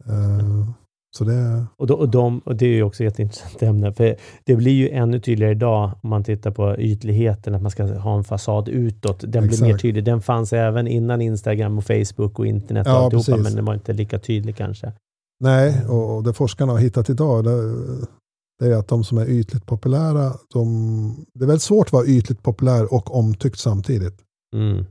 Eh, 0.09 0.69
så 1.17 1.25
det, 1.25 1.65
Och, 1.77 1.87
då, 1.87 1.95
och, 1.95 2.09
de, 2.09 2.39
och 2.39 2.57
det 2.57 2.67
är 2.67 2.71
ju 2.75 2.83
också 2.83 3.05
ett 3.05 3.11
jätteintressant 3.11 3.63
ämne, 3.63 3.93
för 3.93 4.17
det 4.45 4.57
blir 4.57 4.73
ju 4.73 4.89
ännu 4.91 5.21
tydligare 5.21 5.53
idag 5.53 5.91
om 6.03 6.11
man 6.11 6.25
tittar 6.25 6.51
på 6.51 6.77
ytligheten, 6.79 7.55
att 7.55 7.63
man 7.63 7.71
ska 7.71 7.99
ha 7.99 8.17
en 8.19 8.25
fasad 8.25 8.69
utåt. 8.69 9.21
Den 9.21 9.31
blir 9.47 9.61
mer 9.63 9.67
Exakt. 9.69 9.83
tydlig. 9.83 10.05
Den 10.05 10.21
fanns 10.23 10.53
även 10.53 10.87
innan 10.89 11.21
Instagram 11.23 11.79
och 11.79 11.85
Facebook 11.85 12.39
och 12.39 12.47
internet 12.47 12.87
och 12.87 12.93
Ja, 12.93 12.97
alltihopa, 13.05 13.25
precis. 13.27 13.45
men 13.45 13.55
den 13.57 13.65
var 13.65 13.75
inte 13.75 13.93
lika 13.93 14.19
tydlig 14.19 14.57
kanske. 14.57 14.93
nej, 15.41 15.87
och, 15.89 16.17
och 16.17 16.23
det 16.25 16.33
forskarna 16.33 16.73
har 16.73 16.79
hittat 16.79 17.11
idag 17.11 17.45
det, 17.45 17.51
det 18.61 18.67
är 18.67 18.77
att 18.77 18.89
de 18.89 19.05
som 19.05 19.19
är 19.19 19.27
ytligt 19.27 19.67
populära, 19.67 20.37
de, 20.53 21.27
det 21.35 21.45
är 21.45 21.47
väldigt 21.47 21.63
svårt 21.63 21.87
att 21.87 21.93
vara 21.93 22.07
ytligt 22.07 22.43
populär 22.43 22.95
och 22.95 23.15
omtyckt 23.15 23.59
samtidigt. 23.59 24.23
Mm. 24.57 24.85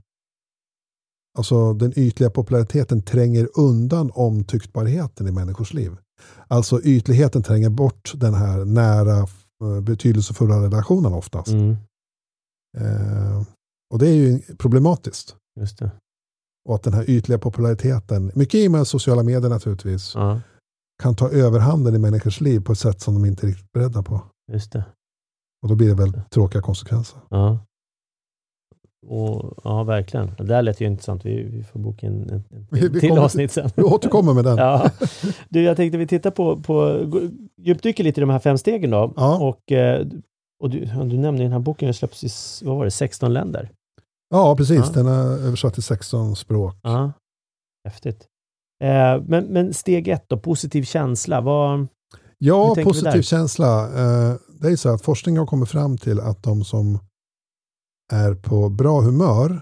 Alltså 1.38 1.74
den 1.74 1.94
ytliga 1.96 2.30
populariteten 2.30 3.02
tränger 3.02 3.50
undan 3.60 4.12
omtycktbarheten 4.14 5.28
i 5.28 5.32
människors 5.32 5.74
liv. 5.74 5.98
Alltså 6.48 6.82
ytligheten 6.82 7.44
tränger 7.44 7.70
bort 7.70 8.14
den 8.16 8.34
här 8.34 8.66
nära 8.66 9.18
eh, 9.64 9.82
betydelsefulla 9.82 10.64
relationen 10.64 11.14
oftast. 11.14 11.52
Mm. 11.52 11.76
Eh, 12.78 13.44
och 13.94 14.00
det 14.00 14.08
är 14.08 14.16
ju 14.16 14.40
problematiskt. 14.58 15.36
Just 15.60 15.80
det. 15.80 15.92
Och 16.70 16.76
att 16.76 16.84
den 16.84 16.94
här 16.94 17.10
ytliga 17.10 17.40
populariteten, 17.40 18.32
mycket 18.36 18.56
i 18.56 18.68
och 18.68 18.72
med 18.72 18.88
sociala 18.88 19.24
medier 19.24 19.50
naturligtvis, 19.50 20.16
Ja, 20.16 20.42
kan 21.04 21.16
ta 21.16 21.30
överhanden 21.30 21.96
i 21.96 21.98
människors 21.98 22.42
liv 22.42 22.60
på 22.60 22.72
ett 22.72 22.80
sätt 22.80 23.02
som 23.02 23.14
de 23.14 23.26
inte 23.26 23.46
är 23.46 23.48
riktigt 23.48 23.72
beredda 23.72 24.04
på. 24.04 24.22
just 24.52 24.72
det. 24.72 24.84
Och 25.64 25.70
då 25.70 25.76
blir 25.76 25.88
det 25.88 25.96
väl 25.96 26.22
tråkiga 26.30 26.62
konsekvenser. 26.62 27.20
Ja. 27.30 27.60
Och, 29.08 29.54
ja, 29.64 29.84
verkligen. 29.84 30.32
Det 30.38 30.44
där 30.44 30.62
lät 30.62 30.82
ju 30.82 30.86
intressant. 30.86 31.26
Vi, 31.26 31.44
vi 31.44 31.64
får 31.64 31.80
boka 31.80 32.06
in 32.08 32.30
en, 32.30 32.44
en 32.52 32.68
Vi- 32.72 32.88
vi 32.88 33.00
till 33.00 33.12
avsnitt 33.18 33.52
sen. 33.52 33.70
Vi 33.76 33.84
återkommer 33.84 34.34
med 34.34 34.44
den. 34.44 34.58
Ja. 34.66 34.92
Du, 35.50 35.64
jag 35.64 35.78
tänkte 35.78 35.98
vi 35.98 36.08
tittar 36.08 36.32
på, 36.32 36.60
på 36.62 37.00
djupdyker 37.58 38.04
lite 38.04 38.20
i 38.20 38.22
de 38.22 38.30
här 38.30 38.40
fem 38.40 38.58
stegen 38.58 38.90
då. 38.90 39.14
Ja. 39.16 39.38
Och, 39.48 39.72
eh, 39.72 40.08
och 40.64 40.70
du, 40.70 40.80
du 40.86 41.18
nämnde 41.18 41.44
den 41.44 41.52
här 41.52 41.60
boken, 41.60 41.86
den 41.88 41.94
släpps 41.94 42.24
i, 42.24 42.30
vad 42.66 42.78
var 42.78 42.86
det, 42.86 42.92
16 42.92 43.34
länder? 43.34 43.70
Ja, 44.30 44.56
precis. 44.56 44.78
Ja. 44.86 44.92
Den 44.94 45.08
är 45.08 45.46
översatt 45.48 45.74
till 45.74 45.84
16 45.84 46.36
språk. 46.36 46.76
Ja. 46.84 47.12
Häftigt. 47.88 48.28
Eh, 48.84 49.24
men, 49.28 49.46
men 49.46 49.74
steg 49.74 50.08
ett 50.08 50.30
då, 50.30 50.40
positiv 50.40 50.84
känsla. 50.84 51.42
Vad, 51.42 51.88
Ja, 52.38 52.76
positiv 52.84 53.22
känsla. 53.22 53.84
Eh, 53.86 54.36
Det 54.62 54.68
är 54.68 54.76
så 54.76 54.90
att 54.90 55.02
forskning 55.02 55.38
har 55.38 55.46
kommit 55.46 55.70
fram 55.70 55.98
till 55.98 56.20
att 56.20 56.44
de 56.44 56.64
som 56.64 57.00
är 58.14 58.36
på 58.36 58.70
bra 58.70 59.02
humör 59.02 59.62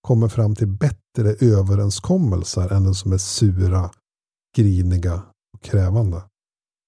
kommer 0.00 0.28
fram 0.28 0.54
till 0.54 0.66
bättre 0.68 1.30
överenskommelser 1.40 2.72
än 2.72 2.84
de 2.84 2.94
som 2.94 3.12
är 3.12 3.18
sura, 3.18 3.90
griniga 4.56 5.22
och 5.54 5.62
krävande. 5.62 6.22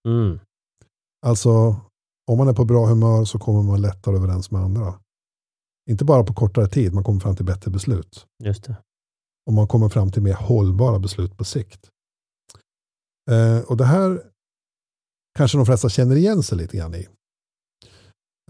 mm, 0.09 0.38
Alltså, 1.27 1.77
om 2.31 2.38
man 2.38 2.48
är 2.48 2.53
på 2.55 2.64
bra 2.64 2.87
humör 2.87 3.24
så 3.24 3.38
kommer 3.38 3.62
man 3.62 3.81
lättare 3.81 4.16
överens 4.16 4.51
med 4.51 4.62
andra. 4.62 4.94
Inte 5.90 6.05
bara 6.05 6.24
på 6.24 6.35
kortare 6.35 6.68
tid, 6.68 6.94
man 6.94 7.05
kommer 7.05 7.20
fram 7.20 7.37
till 7.37 7.44
bättre 7.44 7.70
beslut. 7.70 8.27
just 8.44 8.64
det. 8.64 8.77
Och 9.48 9.54
man 9.54 9.68
kommer 9.68 9.88
fram 9.88 10.12
till 10.12 10.22
mer 10.22 10.34
hållbara 10.34 10.98
beslut 10.98 11.37
på 11.37 11.44
sikt. 11.44 11.88
Eh, 13.30 13.58
och 13.58 13.76
det 13.76 13.84
här 13.84 14.22
kanske 15.38 15.58
de 15.58 15.66
flesta 15.66 15.88
känner 15.88 16.16
igen 16.16 16.42
sig 16.42 16.58
lite 16.58 16.76
grann 16.76 16.94
i. 16.94 17.08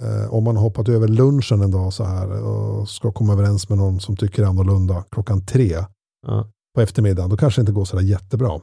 Eh, 0.03 0.35
om 0.35 0.45
man 0.45 0.57
har 0.57 0.63
hoppat 0.63 0.89
över 0.89 1.09
lunchen 1.09 1.61
en 1.61 1.71
dag 1.71 1.93
så 1.93 2.05
här 2.05 2.43
och 2.43 2.89
ska 2.89 3.13
komma 3.13 3.33
överens 3.33 3.69
med 3.69 3.79
någon 3.79 4.01
som 4.01 4.17
tycker 4.17 4.45
annorlunda 4.45 5.05
klockan 5.11 5.47
tre 5.47 5.85
Ja. 6.27 6.51
på 6.75 6.81
eftermiddagen, 6.81 7.31
då 7.31 7.37
kanske 7.37 7.61
det 7.61 7.63
inte 7.63 7.73
går 7.73 7.85
så 7.85 7.97
där 7.97 8.03
jättebra. 8.03 8.61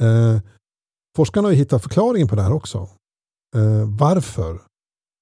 Eh, 0.00 0.40
forskarna 1.16 1.46
har 1.48 1.52
ju 1.52 1.58
hittat 1.58 1.82
förklaringen 1.82 2.28
på 2.28 2.36
det 2.36 2.42
här 2.42 2.52
också. 2.52 2.88
Eh, 3.56 3.98
varför 3.98 4.62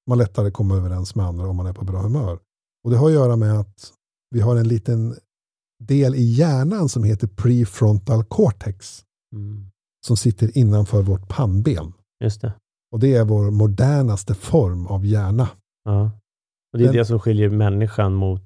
man 0.08 0.18
lättare 0.18 0.50
kommer 0.50 0.76
överens 0.76 1.14
med 1.14 1.26
andra 1.26 1.48
om 1.48 1.56
man 1.56 1.66
är 1.66 1.72
på 1.72 1.84
bra 1.84 2.02
humör. 2.02 2.38
Och 2.84 2.90
det 2.90 2.96
har 2.96 3.06
att 3.06 3.14
göra 3.14 3.36
med 3.36 3.60
att 3.60 3.92
vi 4.30 4.40
har 4.40 4.56
en 4.56 4.68
liten 4.68 5.16
del 5.84 6.14
i 6.14 6.22
hjärnan 6.22 6.88
som 6.88 7.04
heter 7.04 7.26
prefrontal 7.26 8.24
cortex 8.24 9.02
Mm, 9.36 9.66
som 10.06 10.16
sitter 10.16 10.58
innanför 10.58 11.02
vårt 11.02 11.28
pannben. 11.28 11.92
just 12.24 12.40
det. 12.40 12.52
Och 12.92 13.00
det 13.00 13.14
är 13.14 13.24
vår 13.24 13.50
modernaste 13.50 14.34
form 14.34 14.86
av 14.86 15.06
hjärna. 15.06 15.48
Ja. 15.84 16.10
Och 16.72 16.78
det 16.78 16.84
är 16.84 16.86
Den- 16.88 16.96
det 16.96 17.04
som 17.04 17.20
skiljer 17.20 17.50
människan 17.50 18.14
mot 18.14 18.42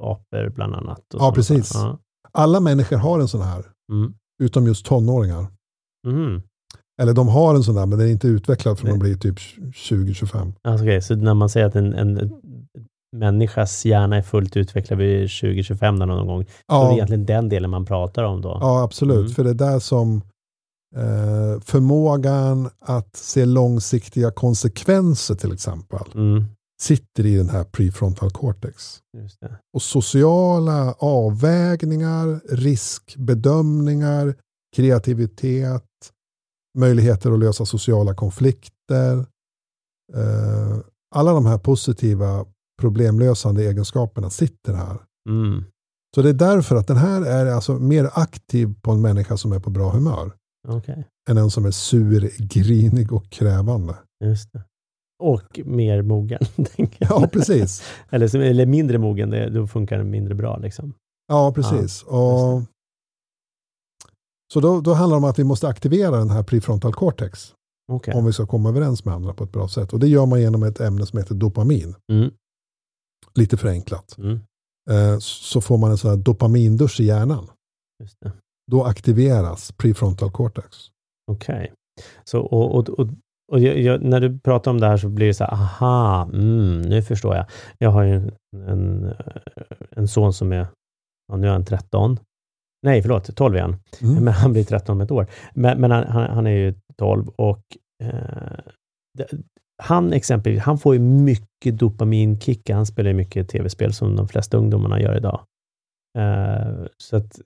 apor 0.00 0.48
bland 0.50 0.74
annat. 0.74 1.00
Ja, 1.14 1.32
precis. 1.34 1.70
Ja. 1.74 1.98
Alla 2.32 2.60
människor 2.60 2.96
har 2.96 3.20
en 3.20 3.28
sån 3.28 3.40
här, 3.42 3.64
Mm. 3.92 4.14
utom 4.42 4.66
just 4.66 4.86
tonåringar. 4.86 5.46
Mm. 6.06 6.42
Eller 7.02 7.12
de 7.12 7.28
har 7.28 7.54
en 7.54 7.62
sån 7.62 7.74
där, 7.74 7.86
men 7.86 7.98
den 7.98 8.08
är 8.08 8.12
inte 8.12 8.28
utvecklad 8.28 8.78
för 8.78 8.84
Nej. 8.84 8.92
de 8.94 8.98
blir 8.98 9.14
typ 9.16 9.38
20-25. 9.74 10.52
Alltså, 10.62 10.84
okej, 10.84 11.02
så 11.02 11.14
när 11.16 11.34
man 11.34 11.48
säger 11.48 11.66
att 11.66 11.76
en, 11.76 11.92
en 11.94 12.40
människas 13.14 13.84
hjärna 13.84 14.16
är 14.16 14.22
fullt 14.22 14.56
utvecklad 14.56 14.98
vid 14.98 15.30
2025 15.30 15.98
där 15.98 16.06
någon 16.06 16.26
gång, 16.26 16.44
så 16.44 16.50
är 16.50 16.84
det 16.84 16.90
Ja, 16.90 16.92
egentligen 16.92 17.26
den 17.26 17.48
delen 17.48 17.70
man 17.70 17.84
pratar 17.84 18.22
om 18.24 18.40
då. 18.40 18.58
ja, 18.60 18.82
absolut. 18.82 19.20
Mm. 19.20 19.30
För 19.32 19.44
det 19.44 19.50
är 19.50 19.54
där 19.54 19.78
som 19.78 20.16
eh, 20.96 21.60
förmågan 21.60 22.70
att 22.80 23.16
se 23.16 23.44
långsiktiga 23.44 24.30
konsekvenser 24.30 25.34
till 25.34 25.52
exempel 25.52 25.98
Mm. 26.14 26.44
sitter 26.82 27.26
i 27.26 27.36
den 27.36 27.48
här 27.48 27.64
prefrontal 27.64 28.30
cortex. 28.30 28.98
Och 29.74 29.82
sociala 29.82 30.92
avvägningar, 30.98 32.40
riskbedömningar, 32.56 34.34
kreativitet, 34.76 35.82
möjligheter 36.78 37.30
att 37.32 37.38
lösa 37.38 37.66
sociala 37.66 38.14
konflikter. 38.14 39.18
Eh, 40.14 40.78
alla 41.14 41.32
de 41.32 41.46
här 41.46 41.58
positiva 41.58 42.44
problemlösande 42.80 43.64
egenskaperna 43.64 44.30
sitter 44.30 44.74
här. 44.74 44.98
Mm. 45.30 45.64
Så 46.14 46.22
det 46.22 46.28
är 46.28 46.32
därför 46.34 46.76
att 46.76 46.86
den 46.86 46.96
här 46.96 47.22
är 47.22 47.46
alltså 47.46 47.72
mer 47.78 48.10
aktiv 48.12 48.74
på 48.82 48.90
en 48.90 49.00
människa 49.00 49.36
som 49.36 49.52
är 49.52 49.60
på 49.60 49.70
bra 49.70 49.90
humör 49.90 50.32
Okej, 50.68 51.06
än 51.30 51.38
en 51.38 51.50
som 51.50 51.64
är 51.64 51.70
sur, 51.70 52.30
grinig 52.38 53.12
och 53.12 53.30
krävande. 53.30 53.94
just 54.24 54.52
det. 54.52 54.64
Och 55.22 55.60
mer 55.64 56.02
mogen. 56.02 56.38
Ja, 56.98 57.28
precis. 57.32 57.82
Eller, 58.10 58.28
som- 58.28 58.40
eller 58.40 58.66
mindre 58.66 58.98
mogen, 58.98 59.30
det, 59.30 59.50
då 59.50 59.66
funkar 59.66 59.98
den 59.98 60.10
mindre 60.10 60.34
bra. 60.34 60.58
Liksom. 60.58 60.92
Ja, 61.28 61.52
precis. 61.54 62.02
och, 62.02 62.62
så 64.52 64.60
då, 64.60 64.80
då 64.80 64.92
handlar 64.94 65.16
det 65.16 65.24
om 65.24 65.30
att 65.30 65.38
vi 65.38 65.44
måste 65.44 65.68
aktivera 65.68 66.16
den 66.18 66.30
här 66.30 66.42
prefrontal 66.42 66.92
cortex 66.94 67.54
Okej. 67.92 68.14
om 68.14 68.24
vi 68.26 68.32
ska 68.32 68.46
komma 68.46 68.68
överens 68.68 69.04
med 69.04 69.14
andra 69.14 69.32
på 69.34 69.44
ett 69.44 69.52
bra 69.52 69.68
sätt. 69.68 69.92
Och 69.92 69.98
det 70.00 70.08
gör 70.08 70.26
man 70.26 70.40
genom 70.40 70.62
ett 70.62 70.80
ämne 70.80 71.06
som 71.06 71.18
heter 71.18 71.34
dopamin. 71.34 71.94
Mm. 72.12 72.30
Lite 73.38 73.56
förenklat. 73.56 74.18
Mm. 74.18 74.40
Eh, 74.90 75.18
så 75.18 75.60
får 75.60 75.78
man 75.78 75.90
en 75.90 75.98
sån 75.98 76.10
här 76.10 76.16
dopamindusch 76.16 77.00
i 77.00 77.04
hjärnan. 77.04 77.50
Då 78.70 78.84
aktiveras 78.84 79.72
prefrontal 79.72 80.30
cortex. 80.30 80.76
Okej. 81.30 81.72
Så, 82.24 82.40
och, 82.40 82.74
och, 82.74 82.88
och, 82.88 83.08
och 83.52 83.60
jag, 83.60 83.78
jag, 83.78 84.02
när 84.02 84.20
du 84.20 84.38
pratar 84.38 84.70
om 84.70 84.80
det 84.80 84.86
här 84.86 84.96
så 84.96 85.08
blir 85.08 85.26
det 85.26 85.34
så 85.34 85.44
här, 85.44 85.52
aha, 85.52 86.22
mm, 86.32 86.82
nu 86.82 87.02
förstår 87.02 87.36
jag. 87.36 87.46
Jag 87.78 87.90
har 87.90 88.02
ju 88.02 88.14
en, 88.14 88.32
en, 88.68 89.14
en 89.90 90.08
son 90.08 90.32
som 90.32 90.52
är, 90.52 90.66
ja, 91.28 91.36
nu 91.36 91.46
är 91.46 91.52
han 91.52 91.64
13. 91.64 92.18
Nej, 92.82 93.02
förlåt, 93.02 93.36
12 93.36 93.56
är 93.56 93.60
han. 93.60 93.76
Mm. 94.00 94.14
Men 94.24 94.34
han 94.34 94.52
blir 94.52 94.64
13 94.64 94.92
om 94.92 95.00
ett 95.00 95.10
år. 95.10 95.26
Men, 95.54 95.80
men 95.80 95.90
han, 95.90 96.04
han, 96.04 96.30
han 96.30 96.46
är 96.46 96.50
ju 96.50 96.74
12 96.96 97.28
och 97.28 97.62
eh, 98.02 98.58
det, 99.18 99.28
han 99.82 100.12
exempelvis, 100.12 100.60
han 100.62 100.78
får 100.78 100.94
ju 100.94 101.00
mycket 101.00 101.78
dopaminkickar. 101.78 102.74
Han 102.74 102.86
spelar 102.86 103.10
ju 103.10 103.16
mycket 103.16 103.48
tv-spel 103.48 103.92
som 103.92 104.16
de 104.16 104.28
flesta 104.28 104.56
ungdomarna 104.56 105.00
gör 105.00 105.16
idag. 105.16 105.40
Eh, 106.18 106.86
så 106.98 107.16
att 107.16 107.40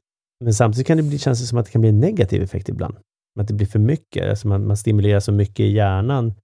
Men 0.44 0.54
samtidigt 0.54 0.86
kan 0.86 0.96
det 0.96 1.02
bli, 1.02 1.18
känns 1.18 1.40
det 1.40 1.46
som 1.46 1.58
att 1.58 1.64
det 1.66 1.72
kan 1.72 1.80
bli 1.80 1.90
en 1.90 2.00
negativ 2.00 2.42
effekt 2.42 2.68
ibland. 2.68 2.96
Att 3.40 3.48
det 3.48 3.54
blir 3.54 3.66
för 3.66 3.78
mycket, 3.78 4.30
alltså 4.30 4.48
man, 4.48 4.66
man 4.66 4.76
stimulerar 4.76 5.20
så 5.20 5.32
mycket 5.32 5.60
i 5.60 5.68
hjärnan. 5.72 6.34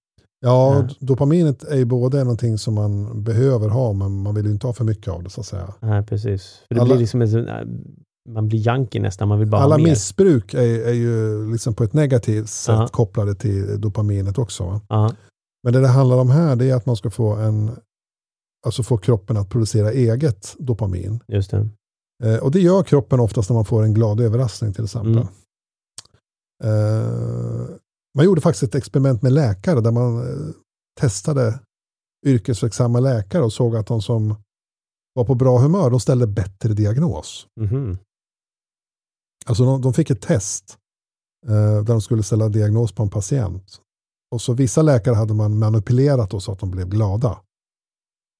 Ja, 0.40 0.74
Ja. 0.74 0.88
dopaminet 1.00 1.64
är 1.64 1.76
ju 1.76 1.84
både 1.84 2.18
någonting 2.24 2.58
som 2.58 2.74
man 2.74 3.22
behöver 3.24 3.68
ha, 3.68 3.92
men 3.92 4.22
man 4.22 4.34
vill 4.34 4.44
ju 4.46 4.52
inte 4.52 4.66
ha 4.66 4.74
för 4.74 4.84
mycket 4.84 5.08
av 5.08 5.22
det 5.22 5.30
så 5.30 5.40
att 5.40 5.46
säga. 5.46 5.74
Nej, 5.80 6.02
precis. 6.06 6.60
För 6.68 6.74
det 6.74 6.80
Alla- 6.80 6.88
blir 6.94 7.00
liksom 7.00 7.22
en, 7.22 7.48
äh, 7.48 7.54
man 8.28 8.48
blir 8.48 8.58
junkie 8.58 9.00
nästan, 9.02 9.28
man 9.28 9.38
vill 9.38 9.48
bara 9.48 9.62
Alla 9.62 9.74
ha 9.74 9.78
mer. 9.82 9.90
missbruk 9.90 10.54
är, 10.54 10.86
är 10.88 10.92
ju 10.92 11.46
liksom 11.52 11.74
på 11.74 11.84
ett 11.84 11.92
negativt 11.92 12.48
sätt 12.48 12.90
kopplade 12.92 13.34
till 13.34 13.80
dopaminet 13.80 14.38
också. 14.38 14.80
Men 15.64 15.72
det 15.72 15.80
det 15.80 15.88
handlar 15.88 16.16
om 16.16 16.30
här 16.30 16.56
det 16.56 16.70
är 16.70 16.74
att 16.74 16.86
man 16.86 16.96
ska 16.96 17.10
få 17.10 17.34
en 17.34 17.70
alltså 18.66 18.82
få 18.82 18.98
kroppen 18.98 19.36
att 19.36 19.50
producera 19.50 19.92
eget 19.92 20.56
dopamin. 20.58 21.20
just 21.28 21.50
det. 21.50 21.68
Eh, 22.24 22.38
och 22.38 22.50
det 22.50 22.60
gör 22.60 22.82
kroppen 22.82 23.20
oftast 23.20 23.50
när 23.50 23.54
man 23.54 23.64
får 23.64 23.82
en 23.82 23.94
glad 23.94 24.20
överraskning 24.20 24.72
till 24.72 24.84
exempel. 24.84 25.12
Mm. 25.12 25.28
Eh, 26.64 27.68
man 28.14 28.24
gjorde 28.24 28.40
faktiskt 28.40 28.62
ett 28.62 28.74
experiment 28.74 29.22
med 29.22 29.32
läkare 29.32 29.80
där 29.80 29.90
man 29.92 30.18
eh, 30.18 30.54
testade 31.00 31.60
yrkesverksamma 32.26 33.00
läkare 33.00 33.42
och 33.42 33.52
såg 33.52 33.76
att 33.76 33.86
de 33.86 34.02
som 34.02 34.34
var 35.14 35.24
på 35.24 35.34
bra 35.34 35.58
humör, 35.58 35.90
de 35.90 36.00
ställde 36.00 36.26
bättre 36.26 36.74
diagnos. 36.74 37.46
Mhm. 37.60 37.98
Alltså 39.46 39.64
de, 39.64 39.80
de 39.80 39.94
fick 39.94 40.10
ett 40.10 40.22
test 40.22 40.78
eh, 41.46 41.52
där 41.52 41.92
de 41.92 42.00
skulle 42.00 42.22
ställa 42.22 42.48
diagnos 42.48 42.92
på 42.92 43.02
en 43.02 43.10
patient. 43.10 43.80
Och 44.34 44.40
så 44.40 44.52
vissa 44.52 44.82
läkare 44.82 45.14
hade 45.14 45.34
man 45.34 45.58
manipulerat 45.58 46.30
då 46.30 46.40
så 46.40 46.52
att 46.52 46.58
de 46.58 46.70
blev 46.70 46.88
glada. 46.88 47.40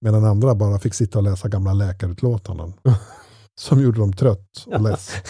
Medan 0.05 0.25
andra 0.25 0.55
bara 0.55 0.79
fick 0.79 0.95
sitta 0.95 1.19
och 1.19 1.23
läsa 1.23 1.49
gamla 1.49 1.73
läkarutlåtanden. 1.73 2.73
som 3.61 3.81
gjorde 3.83 3.99
dem 3.99 4.13
trött 4.13 4.65
och 4.67 4.83
less. 4.83 5.11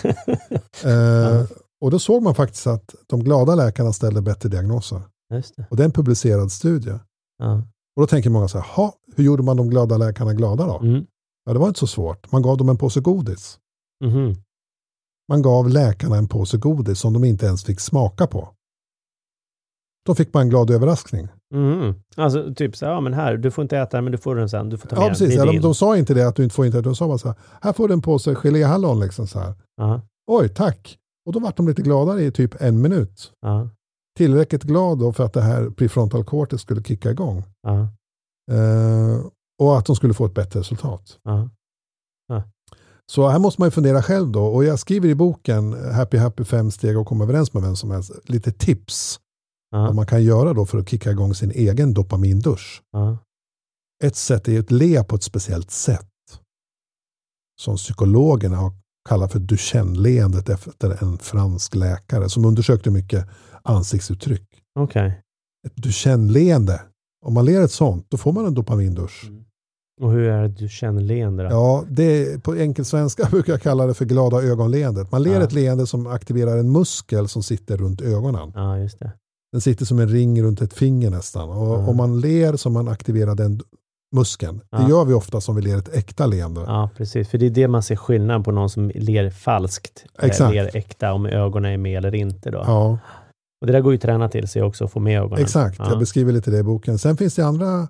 Eh, 0.84 1.44
och 1.80 1.90
då 1.90 1.98
såg 1.98 2.22
man 2.22 2.34
faktiskt 2.34 2.66
att 2.66 2.94
de 3.06 3.24
glada 3.24 3.54
läkarna 3.54 3.92
ställde 3.92 4.22
bättre 4.22 4.48
diagnoser. 4.48 5.02
Det. 5.28 5.66
Och 5.70 5.76
det 5.76 5.82
är 5.82 5.84
en 5.84 5.92
publicerad 5.92 6.52
studie. 6.52 6.98
Ja. 7.38 7.54
Och 7.96 8.02
då 8.02 8.06
tänker 8.06 8.30
många 8.30 8.48
så 8.48 8.58
här, 8.58 8.66
"Ha, 8.74 8.92
hur 9.16 9.24
gjorde 9.24 9.42
man 9.42 9.56
de 9.56 9.70
glada 9.70 9.96
läkarna 9.96 10.34
glada 10.34 10.66
då? 10.66 10.78
Mm. 10.78 11.06
Ja, 11.44 11.52
det 11.52 11.58
var 11.58 11.68
inte 11.68 11.80
så 11.80 11.86
svårt. 11.86 12.32
Man 12.32 12.42
gav 12.42 12.56
dem 12.56 12.68
en 12.68 12.76
påse 12.78 13.00
godis. 13.00 13.58
Mhm. 14.04 14.34
Man 15.28 15.42
gav 15.42 15.68
läkarna 15.68 16.16
en 16.16 16.28
påse 16.28 16.56
godis 16.56 16.98
som 16.98 17.12
de 17.12 17.24
inte 17.24 17.46
ens 17.46 17.64
fick 17.64 17.80
smaka 17.80 18.26
på. 18.26 18.54
Då 20.06 20.14
fick 20.14 20.34
man 20.34 20.42
en 20.42 20.48
glad 20.48 20.70
överraskning. 20.70 21.28
Mhm. 21.54 21.94
Alltså 22.16 22.54
typ 22.54 22.76
så 22.76 22.86
här, 22.86 22.92
ja 22.92 23.00
men 23.00 23.14
här, 23.14 23.36
du 23.36 23.50
får 23.50 23.62
inte 23.62 23.78
äta 23.78 23.96
den 23.96 24.04
men 24.04 24.12
du 24.12 24.18
får 24.18 24.36
den 24.36 24.48
sen, 24.48 24.68
du 24.70 24.78
får 24.78 24.88
ta 24.88 24.96
med 24.96 25.04
Ja, 25.04 25.08
precis. 25.08 25.34
Ja, 25.34 25.60
de, 25.60 25.74
sa 25.74 25.96
inte 25.96 26.14
det 26.14 26.28
att 26.28 26.36
du 26.36 26.42
inte 26.44 26.54
får 26.54 26.66
inte 26.66 26.80
De 26.80 26.96
sa 26.96 27.08
bara 27.08 27.18
så 27.18 27.28
här, 27.28 27.36
här 27.60 27.72
får 27.72 27.88
du 27.88 27.94
en 27.94 28.02
påse 28.02 28.34
geléhallon. 28.34 29.00
Liksom 29.00 29.26
så 29.26 29.38
här. 29.38 29.54
Ja, 29.76 30.00
Oj, 30.30 30.48
tack. 30.48 30.98
Och 31.26 31.32
då 31.32 31.38
vart 31.40 31.56
de 31.56 31.68
lite 31.68 31.82
gladare 31.82 32.22
i 32.24 32.30
typ 32.32 32.62
en 32.62 32.80
minut. 32.82 33.32
ja, 33.40 33.68
Tillräckligt 34.18 34.62
glad 34.62 34.98
då 34.98 35.12
för 35.12 35.24
att 35.24 35.32
det 35.32 35.42
här 35.42 35.70
prefrontal 35.70 36.24
cortex 36.24 36.62
skulle 36.62 36.82
kicka 36.82 37.10
igång. 37.10 37.44
ja, 37.62 37.88
Eh, 38.52 39.26
och 39.62 39.78
att 39.78 39.86
de 39.86 39.96
skulle 39.96 40.14
få 40.14 40.26
ett 40.26 40.34
bättre 40.34 40.60
resultat. 40.60 41.18
Så 43.12 43.28
här 43.28 43.38
måste 43.38 43.60
man 43.60 43.66
ju 43.66 43.70
fundera 43.70 44.02
själv 44.02 44.30
då. 44.32 44.44
Och 44.46 44.64
jag 44.64 44.78
skriver 44.78 45.08
i 45.08 45.14
boken 45.14 45.92
Happy 45.92 46.16
Happy 46.16 46.44
fem 46.44 46.70
steg 46.70 46.98
och 46.98 47.06
komma 47.06 47.24
överens 47.24 47.52
med 47.54 47.62
vem 47.62 47.76
som 47.76 47.90
helst. 47.90 48.12
Lite 48.24 48.52
tips 48.52 49.20
vad 49.78 49.88
ja, 49.88 49.92
man 49.92 50.06
kan 50.06 50.22
göra 50.24 50.52
då 50.52 50.66
för 50.66 50.78
att 50.78 50.88
kicka 50.88 51.10
igång 51.10 51.34
sin 51.34 51.50
egen 51.50 51.94
dopamindusch. 51.94 52.82
ja. 52.92 53.18
Ett 54.04 54.16
sätt 54.16 54.48
är 54.48 54.60
att 54.60 54.70
le 54.70 55.04
på 55.04 55.16
ett 55.16 55.22
speciellt 55.22 55.70
sätt. 55.70 56.06
Som 57.60 57.76
psykologerna 57.76 58.56
har 58.56 58.72
kallat 59.08 59.32
för 59.32 59.38
Duchenne-leendet 59.38 60.48
efter 60.48 61.02
en 61.02 61.18
fransk 61.18 61.74
läkare 61.74 62.28
som 62.28 62.44
undersökte 62.44 62.90
mycket 62.90 63.26
ansiktsuttryck. 63.62 64.48
Okej. 64.78 65.20
Ett 65.66 65.76
Duchenne-leende, 65.76 66.82
om 67.26 67.34
man 67.34 67.44
ler 67.44 67.60
ett 67.62 67.70
sånt, 67.72 68.06
då 68.10 68.16
får 68.16 68.32
man 68.32 68.46
en 68.46 68.54
dopamindusch. 68.54 69.30
Och 70.02 70.12
hur 70.12 70.22
är 70.28 70.42
det 70.42 70.48
du 70.48 70.68
känner 70.68 71.00
leende 71.00 71.42
då? 71.42 71.48
Ja, 71.50 71.84
det 71.88 72.42
på 72.44 72.54
enkel 72.54 72.84
svenska 72.84 73.24
brukar 73.30 73.52
jag 73.52 73.62
kalla 73.62 73.86
det 73.86 73.94
för 73.94 74.04
glada 74.04 74.42
ögonleendet. 74.42 75.12
Man 75.12 75.22
ler 75.22 75.34
Ja. 75.34 75.42
ett 75.42 75.52
leende 75.52 75.86
som 75.86 76.06
aktiverar 76.06 76.58
en 76.58 76.72
muskel 76.72 77.28
som 77.28 77.42
sitter 77.42 77.76
runt 77.76 78.00
ögonen. 78.00 78.52
Ja, 78.54 78.78
just 78.78 78.98
det. 78.98 79.12
Den 79.54 79.60
sitter 79.60 79.84
som 79.84 79.98
en 79.98 80.08
ring 80.08 80.42
runt 80.42 80.60
ett 80.62 80.72
finger 80.74 81.10
nästan. 81.10 81.48
Och 81.50 81.66
Ja. 81.66 81.86
om 81.88 81.96
man 81.96 82.20
ler 82.20 82.56
som 82.56 82.72
man 82.72 82.88
aktiverar 82.88 83.34
den 83.34 83.60
muskeln, 84.16 84.58
det 84.58 84.64
Ja. 84.70 84.88
gör 84.88 85.04
vi 85.04 85.14
ofta 85.14 85.40
som 85.40 85.56
vi 85.56 85.62
ler 85.62 85.78
ett 85.78 85.88
äkta 85.88 86.26
leende. 86.26 86.60
Ja, 86.60 86.90
precis. 86.96 87.28
För 87.28 87.38
det 87.38 87.46
är 87.46 87.50
det 87.50 87.68
man 87.68 87.82
ser 87.82 87.96
skillnad 87.96 88.44
på 88.44 88.52
någon 88.52 88.70
som 88.70 88.90
ler 88.94 89.30
falskt, 89.30 90.04
eh, 90.18 90.24
Exakt. 90.28 90.54
ler 90.54 90.76
äkta, 90.76 91.12
om 91.12 91.26
ögonen 91.26 91.72
är 91.72 91.76
med 91.76 91.98
eller 91.98 92.14
inte. 92.14 92.50
Då. 92.50 92.58
Ja, 92.66 92.98
Och 93.60 93.66
det 93.66 93.72
där 93.72 93.80
går 93.80 93.92
ju 93.92 93.96
att 93.96 94.02
träna 94.02 94.28
till 94.28 94.48
sig 94.48 94.62
också, 94.62 94.84
att 94.84 94.92
få 94.92 95.00
med 95.00 95.20
ögonen. 95.20 95.42
exakt. 95.42 95.78
Ja. 95.78 95.88
Jag 95.88 95.98
beskriver 95.98 96.32
lite 96.32 96.50
det 96.50 96.58
i 96.58 96.62
boken. 96.62 96.98
Sen 96.98 97.16
finns 97.16 97.34
det 97.34 97.46
andra 97.46 97.88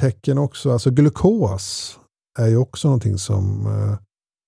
tecken 0.00 0.38
också. 0.38 0.72
Alltså 0.72 0.90
glukos 0.90 1.98
är 2.38 2.46
ju 2.48 2.56
också 2.56 2.88
någonting 2.88 3.18
som 3.18 3.66
eh, 3.66 3.98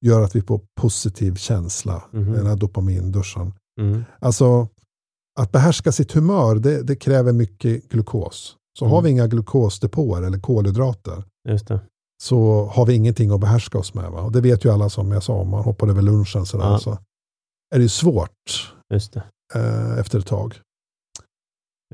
gör 0.06 0.22
att 0.22 0.36
vi 0.36 0.40
får 0.42 0.60
positiv 0.80 1.34
känsla, 1.34 2.02
Mhm. 2.10 2.32
den 2.32 2.46
här 2.46 2.56
dopaminduschen. 2.56 3.52
Mm. 3.80 4.04
Alltså 4.20 4.68
att 5.40 5.52
behärska 5.52 5.92
sitt 5.92 6.12
humör, 6.12 6.54
det, 6.54 6.82
det 6.82 6.96
kräver 6.96 7.32
mycket 7.32 7.88
glukos. 7.88 8.56
Så 8.78 8.84
har 8.86 8.98
Mm. 8.98 9.04
vi 9.04 9.10
inga 9.10 9.26
glukosdepåer 9.26 10.22
eller 10.22 10.38
kolhydrater 10.38 11.24
så 12.22 12.64
har 12.66 12.86
vi 12.86 12.94
ingenting 12.94 13.30
att 13.30 13.40
behärska 13.40 13.78
oss 13.78 13.94
med. 13.94 14.10
Va? 14.10 14.20
Och 14.22 14.32
det 14.32 14.40
vet 14.40 14.64
ju 14.64 14.72
alla 14.72 14.88
som 14.88 15.12
jag 15.12 15.22
sa, 15.22 15.34
om 15.34 15.48
man 15.48 15.64
hoppar 15.64 15.88
över 15.88 16.02
lunchen 16.02 16.46
sådär, 16.46 16.64
Ja. 16.64 16.78
så 16.78 16.90
är 17.74 17.78
det 17.78 17.82
ju 17.82 17.88
svårt 17.88 18.72
det. 19.12 19.22
eh, 19.54 19.98
efter 19.98 20.18
ett 20.18 20.26
tag. 20.26 20.54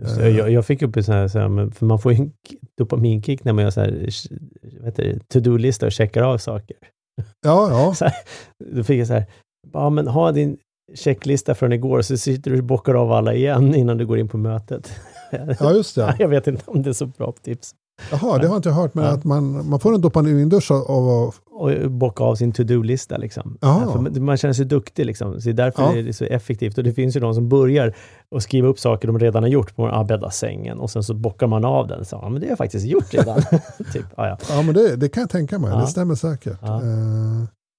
Det. 0.01 0.31
Jag, 0.31 0.51
jag 0.51 0.66
fick 0.66 0.83
upp 0.83 0.96
en 0.96 1.05
sån 1.05 1.14
här, 1.14 1.29
så 1.29 1.38
här, 1.38 1.70
för 1.70 1.87
man 1.87 1.98
får 1.98 2.12
ju 2.12 2.18
en 2.18 2.33
dopaminkick 2.79 3.44
när 3.44 3.53
man 3.53 3.64
gör 3.64 3.70
så 3.70 3.81
här, 3.81 4.09
vad 4.77 4.85
heter 4.85 5.05
det, 5.05 5.18
to-do-lista 5.29 5.87
och 5.87 5.92
checkar 5.92 6.22
av 6.22 6.38
saker. 6.38 6.77
Ja, 7.40 7.70
ja. 7.70 7.94
Så 7.98 8.05
här, 8.05 8.14
då 8.72 8.85
fick 8.85 9.01
jag 9.01 9.07
så 9.07 9.12
här, 9.12 9.27
ja 9.72 9.90
men 9.90 10.07
ha 10.09 10.33
din 10.33 10.59
checklista 10.94 11.55
från 11.55 11.72
igår 11.72 12.03
så 12.03 12.16
sitter 12.16 12.51
du 12.51 12.59
och 12.59 12.64
bockar 12.64 12.94
av 12.94 13.12
alla 13.12 13.35
igen 13.35 13.74
innan 13.74 13.96
du 13.98 14.07
går 14.07 14.18
in 14.18 14.29
på 14.29 14.38
mötet. 14.38 14.90
ja 15.61 15.72
just 15.72 15.94
det. 15.94 16.16
Jag 16.18 16.29
vet 16.29 16.46
inte 16.46 16.62
om 16.66 16.83
det 16.83 16.90
är 16.90 16.94
så 16.94 17.07
bra 17.07 17.33
tips. 17.42 17.74
Jaha, 18.11 18.20
det 18.20 18.27
har 18.29 18.55
jag 18.55 18.57
inte 18.57 18.70
hört, 18.70 18.94
men 18.94 19.05
Ja. 19.05 19.11
att 19.11 19.24
man, 19.24 19.68
man 19.68 19.81
får 19.81 19.94
en 19.94 20.01
dopamindusch 20.01 20.70
av 20.70 21.09
att... 21.09 21.35
Och 21.51 21.90
bocka 21.90 22.24
av 22.24 22.35
sin 22.35 22.53
to-do-lista 22.53 23.16
liksom. 23.16 23.59
Man- 23.62 24.24
man 24.24 24.37
känner 24.37 24.55
sig 24.55 24.64
duktig 24.64 25.07
liksom. 25.07 25.33
Så 25.40 25.48
det 25.48 25.51
är 25.51 25.53
därför 25.55 25.83
Ja. 25.83 25.92
det 26.03 26.09
är 26.09 26.12
så 26.12 26.24
effektivt. 26.24 26.79
Och 26.79 26.85
det 26.85 26.92
finns 26.92 27.16
ju 27.16 27.20
de 27.20 27.35
som 27.35 27.48
börjar 27.48 27.94
och 28.31 28.42
skriva 28.42 28.68
upp 28.68 28.79
saker 28.79 29.09
de 29.09 29.18
redan 29.18 29.42
har 29.42 29.51
gjort 29.51 29.77
på 29.77 29.88
ah, 29.88 30.05
bädda 30.05 30.31
sängen 30.31 30.79
och 30.79 30.90
sen 30.90 31.03
så 31.03 31.14
bockar 31.14 31.46
man 31.46 31.64
av 31.64 31.87
den. 31.87 32.05
Så, 32.05 32.18
ja, 32.22 32.29
men 32.29 32.40
det 32.40 32.46
har 32.46 32.51
jag 32.51 32.59
faktiskt 32.59 32.87
gjort 32.87 33.14
redan. 33.14 33.42
typ, 33.92 34.07
ja, 34.16 34.29
ja. 34.29 34.38
Ja, 34.51 34.62
men 34.62 34.74
det, 34.74 34.96
det 34.96 35.09
kan 35.09 35.20
jag 35.20 35.31
tänka 35.31 35.59
mig. 35.59 35.81
Det 35.81 35.87
stämmer 35.87 36.14
säkert. 36.14 36.59
Ja. 36.62 36.81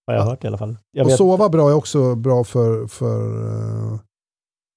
Eh, 0.09 0.15
Har 0.15 0.19
jag 0.19 0.25
Ja. 0.25 0.29
hört 0.29 0.43
i 0.43 0.47
alla 0.47 0.57
fall. 0.57 0.77
Jag 0.91 1.05
och 1.05 1.09
vet, 1.09 1.17
sova 1.17 1.49
bra 1.49 1.69
är 1.69 1.73
också 1.73 2.15
bra 2.15 2.43
för... 2.43 2.87
för 2.87 3.45
eh, 3.47 3.99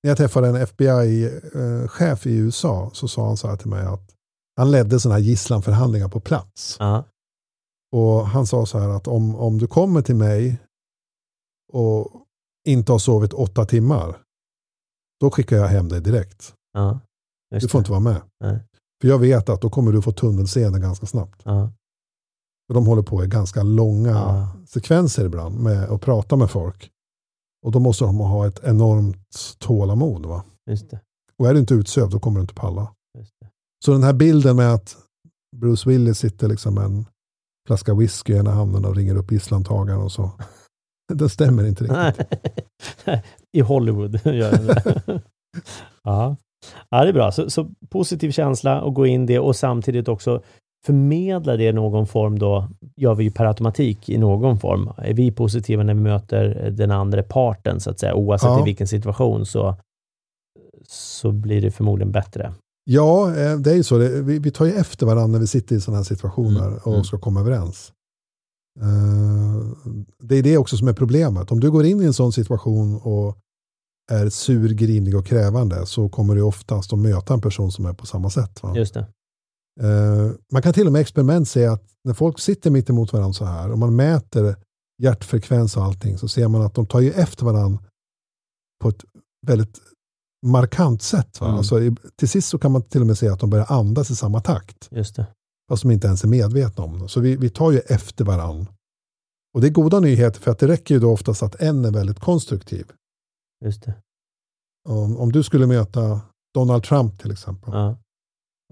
när 0.05 0.11
jag 0.11 0.17
träffade 0.17 0.49
en 0.49 0.57
FBI-chef 0.57 2.27
i 2.27 2.37
USA 2.37 2.91
så 2.95 3.09
sa 3.09 3.27
han 3.27 3.37
så 3.37 3.49
här 3.49 3.57
till 3.57 3.69
mig 3.71 3.87
att 3.87 4.15
han 4.57 4.71
ledde 4.71 5.01
sådana 5.01 5.19
här 5.19 5.25
gisslanförhandlingar 5.25 6.09
på 6.09 6.21
plats. 6.21 6.77
ja, 6.81 7.05
Och 7.93 8.27
han 8.27 8.47
sa 8.47 8.67
så 8.67 8.79
här 8.79 8.89
att 8.89 9.09
om, 9.09 9.37
om 9.37 9.59
du 9.59 9.67
kommer 9.67 10.03
till 10.03 10.17
mig 10.17 10.59
och 11.73 12.09
inte 12.69 12.93
har 12.93 12.99
sovit 12.99 13.33
åtta 13.33 13.65
timmar, 13.65 14.19
då 15.21 15.31
skickar 15.31 15.57
jag 15.57 15.67
hem 15.69 15.89
dig 15.89 16.01
direkt. 16.01 16.55
ja, 16.73 17.01
just 17.55 17.63
Du 17.65 17.69
får 17.69 17.79
det. 17.79 17.81
inte 17.81 17.91
vara 17.91 18.01
med. 18.01 18.21
Nej. 18.41 18.59
För 19.03 19.09
jag 19.09 19.19
vet 19.19 19.49
att 19.49 19.61
då 19.61 19.71
kommer 19.71 19.93
du 19.93 20.03
få 20.03 20.13
tunnelseende 20.13 20.79
ganska 20.79 21.07
snabbt. 21.07 21.43
För 22.73 22.75
de 22.75 22.87
håller 22.87 23.03
på 23.03 23.25
i 23.25 23.27
ganska 23.27 23.63
långa 23.63 24.11
Ja. 24.11 24.49
sekvenser 24.69 25.25
ibland 25.25 25.61
med 25.61 25.85
att 25.91 26.01
prata 26.01 26.37
med 26.37 26.51
folk. 26.51 26.91
Och 27.67 27.73
då 27.73 27.79
måste 27.79 28.05
de 28.05 28.17
ha 28.19 28.47
ett 28.47 28.61
enormt 28.65 29.57
tålamod. 29.59 30.27
Va? 30.27 30.45
just 30.71 30.91
det. 30.91 31.01
Och 31.39 31.49
är 31.49 31.55
du 31.55 31.61
inte 31.61 31.75
utsövd 31.75 32.13
då 32.13 32.21
kommer 32.21 32.37
du 32.37 32.41
inte 32.41 32.55
palla. 32.55 32.93
Just 33.19 33.33
det. 33.41 33.47
Så 33.85 33.93
den 33.93 34.03
här 34.03 34.13
bilden 34.13 34.57
med 34.57 34.75
att 34.75 34.97
Bruce 35.57 35.89
Willis 35.91 36.19
sitter 36.19 36.49
liksom 36.49 36.79
en 36.79 37.07
flaska 37.67 37.95
whisky 37.95 38.33
i 38.33 38.37
ena 38.37 38.51
handen 38.51 38.85
och 38.85 38.97
ringer 38.97 39.17
upp 39.17 39.33
gisslantagaren 39.33 40.01
och 40.01 40.13
så. 40.13 40.31
Den 41.13 41.29
stämmer 41.29 41.65
inte 41.67 41.85
riktigt. 41.85 42.27
I 43.53 43.61
Hollywood 43.61 44.21
gör 44.27 44.51
den 44.53 44.67
det. 44.67 45.03
ja. 46.03 46.37
ja, 46.91 47.03
det 47.03 47.09
är 47.09 47.13
bra. 47.13 47.33
Så, 47.33 47.51
så 47.51 47.71
positiv 47.91 48.31
känsla 48.31 48.83
och 48.83 48.95
gå 48.95 49.07
in 49.07 49.27
det 49.27 49.39
och 49.39 49.57
samtidigt 49.57 50.09
också 50.09 50.43
förmedla 50.87 51.57
det 51.57 51.73
någon 51.73 52.07
form 52.07 52.39
då, 52.39 52.69
gör 52.97 53.15
vi 53.15 53.25
ju 53.25 53.31
per 53.31 53.45
automatik 53.45 54.09
i 54.09 54.19
någon 54.19 54.59
form. 54.59 54.91
Är 54.97 55.15
vi 55.15 55.31
positiva 55.33 55.83
när 55.83 55.95
vi 55.95 56.01
möter 56.01 56.71
den 56.71 56.91
andra 56.91 57.23
parten 57.23 57.81
så 57.81 57.91
att 57.91 58.01
säga, 58.01 58.15
oavsett 58.15 58.49
Ja. 58.49 58.61
i 58.61 58.65
vilken 58.65 58.89
situation 58.89 59.47
så, 59.47 59.77
så 60.89 61.33
blir 61.33 61.63
det 61.63 61.71
förmodligen 61.71 62.13
bättre. 62.13 62.53
Ja, 62.85 63.29
eh, 63.37 63.59
det 63.59 63.71
är 63.71 63.75
ju 63.75 63.83
så. 63.83 63.99
Vi 64.23 64.51
tar 64.51 64.65
ju 64.65 64.73
efter 64.73 65.07
varandra 65.07 65.27
när 65.27 65.39
vi 65.39 65.47
sitter 65.47 65.77
i 65.77 65.81
sådana 65.81 65.99
här 65.99 66.05
situationer 66.05 66.67
Mm, 66.67 66.79
och 66.79 66.93
mm. 66.93 67.05
ska 67.05 67.19
komma 67.19 67.41
överens. 67.41 67.93
Eh, 68.81 69.89
det 70.19 70.37
är 70.37 70.43
det 70.43 70.59
också 70.59 70.77
som 70.77 70.89
är 70.89 70.93
problemet. 70.93 71.53
Om 71.53 71.61
du 71.61 71.71
går 71.71 71.85
in 71.85 72.03
i 72.03 72.05
en 72.05 72.13
sån 72.13 72.33
situation 72.33 72.97
och 73.03 73.37
är 74.11 74.29
sur, 74.29 74.69
grinig 74.73 75.17
och 75.17 75.27
krävande 75.27 75.87
så 75.87 76.09
kommer 76.09 76.35
du 76.35 76.43
oftast 76.43 76.93
att 76.93 76.99
möta 76.99 77.35
en 77.35 77.41
person 77.41 77.73
som 77.73 77.87
är 77.87 77.93
på 77.93 78.07
samma 78.07 78.31
sätt. 78.31 78.63
Va? 78.63 78.77
Just 78.77 78.95
det. 78.95 79.07
Eh, 79.81 80.31
man 80.53 80.63
kan 80.63 80.73
till 80.73 80.87
och 80.87 80.93
med 80.93 81.01
experiment 81.01 81.49
se 81.49 81.67
att 81.67 81.85
när 82.05 82.15
folk 82.15 82.41
sitter 82.41 82.71
mitt 82.71 82.91
emot 82.91 83.13
varandra 83.13 83.33
så 83.33 83.45
här 83.45 83.73
och 83.73 83.79
man 83.79 83.97
mäter 83.97 84.57
hjärtfrekvens 85.03 85.77
och 85.77 85.85
allting 85.85 86.19
så 86.19 86.29
ser 86.29 86.49
man 86.49 86.63
att 86.63 86.75
de 86.75 86.87
tar 86.87 87.01
ju 87.01 87.11
efter 87.11 87.45
varandra 87.45 87.83
på 88.83 88.89
ett 88.89 89.05
väldigt 89.47 89.81
markant 90.47 91.03
sätt. 91.03 91.41
Va? 91.41 91.47
Mm. 91.47 91.59
Alltså, 91.59 91.77
till 92.17 92.29
sist 92.29 92.49
så 92.49 92.59
kan 92.59 92.73
man 92.73 92.83
till 92.83 93.01
och 93.01 93.07
med 93.07 93.19
se 93.19 93.29
att 93.29 93.41
de 93.41 93.51
börjar 93.51 93.67
andas 93.69 94.11
i 94.11 94.17
samma 94.17 94.41
takt. 94.41 94.89
Just 94.91 95.17
det. 95.17 95.27
Fast 95.69 95.83
de 95.83 95.91
inte 95.91 96.07
ens 96.07 96.25
är 96.25 96.29
medvetna 96.29 96.85
om 96.85 96.99
det. 96.99 97.09
Så 97.09 97.21
vi, 97.21 97.37
vi 97.37 97.51
tar 97.51 97.71
ju 97.71 97.79
efter 97.79 98.25
varandra. 98.25 98.73
Och 99.55 99.61
det 99.61 99.67
är 99.67 99.73
goda 99.73 100.01
nyheter 100.01 100.41
för 100.41 100.51
att 100.51 100.59
det 100.59 100.69
räcker 100.69 100.95
ju 100.95 101.01
då 101.01 101.13
oftast 101.13 101.43
att 101.43 101.55
en 101.55 101.85
är 101.85 101.91
väldigt 101.91 102.21
konstruktiv. 102.21 102.93
Just 103.65 103.83
det. 103.85 103.95
Om, 104.89 105.17
om 105.17 105.33
du 105.33 105.43
skulle 105.43 105.67
möta 105.67 106.21
Donald 106.55 106.83
Trump 106.83 107.21
till 107.21 107.31
exempel. 107.31 107.73
Ja. 107.73 107.97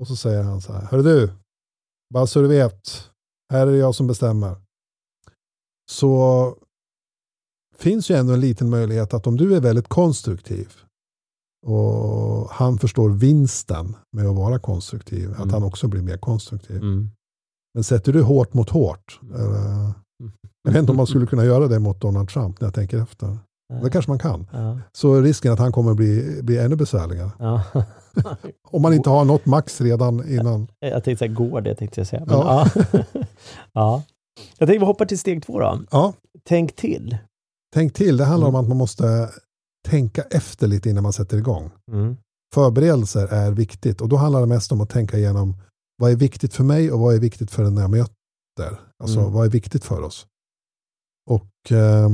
Och 0.01 0.07
så 0.07 0.17
säger 0.17 0.43
han 0.43 0.61
så 0.61 0.73
här. 0.73 0.83
Hörru 0.83 1.03
du, 1.03 1.31
bara 2.15 2.27
så 2.27 2.41
du 2.43 2.49
vet. 2.49 3.11
Här 3.53 3.67
är 3.67 3.71
det 3.71 3.79
jag 3.79 3.95
som 3.95 4.07
bestämmer. 4.07 4.57
Så 5.91 6.57
finns 7.77 8.11
ju 8.11 8.15
ändå 8.15 8.33
en 8.33 8.41
liten 8.41 8.71
möjlighet 8.71 9.15
att 9.15 9.27
om 9.27 9.37
du 9.37 9.57
är 9.57 9.61
väldigt 9.61 9.89
konstruktiv 9.89 10.73
och 11.67 12.51
han 12.51 12.79
förstår 12.79 13.11
vinsten 13.11 13.97
med 14.17 14.27
att 14.27 14.37
vara 14.37 14.59
konstruktiv, 14.59 15.31
att 15.33 15.39
Mm. 15.39 15.51
han 15.51 15.63
också 15.63 15.89
blir 15.89 16.03
mer 16.03 16.19
konstruktiv. 16.19 16.77
Mm. 16.77 17.11
Men 17.75 17.85
sätter 17.85 18.13
du 18.13 18.23
hårt 18.23 18.55
mot 18.55 18.71
hårt, 18.71 19.21
eh, 19.35 19.91
jag 20.63 20.73
vet 20.73 20.81
inte 20.81 20.91
om 20.93 20.97
man 20.97 21.07
skulle 21.07 21.27
kunna 21.27 21.45
göra 21.45 21.69
det 21.69 21.79
mot 21.79 22.01
Donald 22.01 22.29
Trump 22.29 22.61
när 22.61 22.67
jag 22.67 22.75
tänker 22.75 23.03
efter. 23.03 23.39
Det 23.83 23.91
kanske 23.91 24.11
man 24.11 24.19
kan. 24.19 24.47
Ja. 24.53 24.79
Så 24.93 25.21
risken 25.21 25.53
att 25.53 25.59
han 25.59 25.73
kommer 25.73 25.95
bli, 25.95 26.41
bli 26.43 26.59
ännu 26.59 26.77
besvärligare. 26.77 27.31
Ja. 27.39 27.63
Om 28.71 28.83
man 28.83 28.93
inte 28.95 29.11
har 29.11 29.25
nått 29.25 29.47
max 29.47 29.81
redan 29.81 30.29
innan. 30.29 30.69
Jag 30.81 31.05
tänkte 31.05 31.17
säga 31.25 31.33
går 31.35 31.61
det 31.61 31.75
tänkte 31.75 32.01
jag 32.01 32.07
säga. 32.07 32.25
Men, 32.27 32.37
Ja. 32.39 32.69
ja. 32.75 32.85
ja. 33.73 34.03
Jag 34.59 34.69
tänkte 34.69 34.79
vi 34.79 34.85
hoppar 34.87 35.05
till 35.07 35.19
steg 35.19 35.43
två 35.43 35.61
då. 35.61 35.81
Ja, 35.91 36.13
Tänk 36.45 36.77
till. 36.77 37.17
tänk 37.75 37.95
till. 37.95 38.17
Det 38.17 38.25
handlar 38.25 38.49
Mm. 38.49 38.59
om 38.59 38.65
att 38.65 38.69
man 38.69 38.77
måste 38.79 39.31
tänka 39.89 40.23
efter 40.23 40.67
lite 40.67 40.91
innan 40.91 41.03
man 41.03 41.13
sätter 41.13 41.37
igång. 41.39 41.71
Mm. 41.93 42.17
Förberedelser 42.55 43.27
är 43.27 43.51
viktigt 43.51 44.01
och 44.01 44.09
då 44.09 44.17
handlar 44.17 44.41
det 44.41 44.47
mest 44.47 44.73
om 44.73 44.81
att 44.81 44.91
tänka 44.91 45.19
igenom 45.19 45.55
vad 45.99 46.11
är 46.11 46.17
viktigt 46.17 46.55
för 46.55 46.65
mig 46.65 46.93
och 46.93 47.01
vad 47.01 47.15
är 47.15 47.19
viktigt 47.19 47.51
för 47.51 47.63
den 47.63 47.77
jag 47.77 47.91
möter. 47.91 48.81
Alltså 49.03 49.21
Mm. 49.21 49.33
vad 49.33 49.47
är 49.47 49.51
viktigt 49.51 49.85
för 49.85 50.03
oss. 50.03 50.27
Och 51.31 51.73
eh, 51.73 52.09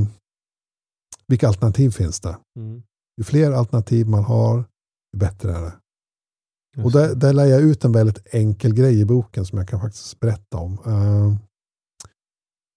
vilka 1.27 1.47
alternativ 1.47 1.89
finns 1.91 2.19
det? 2.19 2.37
Mm. 2.59 2.81
Ju 3.17 3.23
fler 3.23 3.51
alternativ 3.51 4.07
man 4.07 4.23
har, 4.23 4.57
ju 5.13 5.19
bättre 5.19 5.51
är 5.55 5.61
det. 5.61 5.73
Just 6.77 6.85
Och 6.85 6.91
där, 6.91 7.15
där 7.15 7.33
lär 7.33 7.45
jag 7.45 7.61
ut 7.61 7.85
en 7.85 7.91
väldigt 7.91 8.33
enkel 8.33 8.73
grej 8.73 8.99
i 8.99 9.05
boken 9.05 9.45
som 9.45 9.57
jag 9.57 9.67
kan 9.67 9.79
faktiskt 9.81 10.19
berätta 10.19 10.57
om. 10.57 10.73
Eh, 10.73 11.35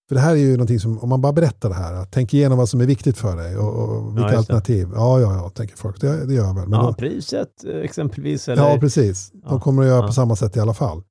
för 0.08 0.14
det 0.14 0.20
här 0.20 0.32
är 0.32 0.36
ju 0.36 0.52
någonting 0.52 0.80
som, 0.80 0.98
om 0.98 1.08
man 1.08 1.20
bara 1.20 1.32
berättar 1.32 1.68
det 1.68 1.74
här, 1.74 2.06
tänk 2.10 2.34
igenom 2.34 2.58
vad 2.58 2.68
som 2.68 2.80
är 2.80 2.86
viktigt 2.86 3.16
för 3.18 3.36
dig 3.36 3.56
och, 3.56 3.74
och 3.98 4.16
vilka 4.16 4.30
det. 4.30 4.38
alternativ. 4.38 4.88
Ja, 4.94 5.20
ja, 5.20 5.34
ja, 5.34 5.48
tänker 5.50 5.76
folk. 5.76 6.00
Det, 6.00 6.26
det 6.26 6.34
gör 6.34 6.44
jag 6.46 6.54
väl. 6.54 6.68
Men 6.68 6.78
ja, 6.80 6.86
då- 6.86 6.94
priset 6.94 7.64
exempelvis. 7.64 8.48
Eller? 8.48 8.70
ja, 8.70 8.78
precis. 8.80 9.30
De 9.30 9.40
Ja. 9.44 9.60
kommer 9.60 9.82
att 9.82 9.88
göra 9.88 10.00
Ja. 10.00 10.06
på 10.06 10.12
samma 10.12 10.36
sätt 10.36 10.56
i 10.56 10.60
alla 10.60 10.74
fall. 10.74 11.02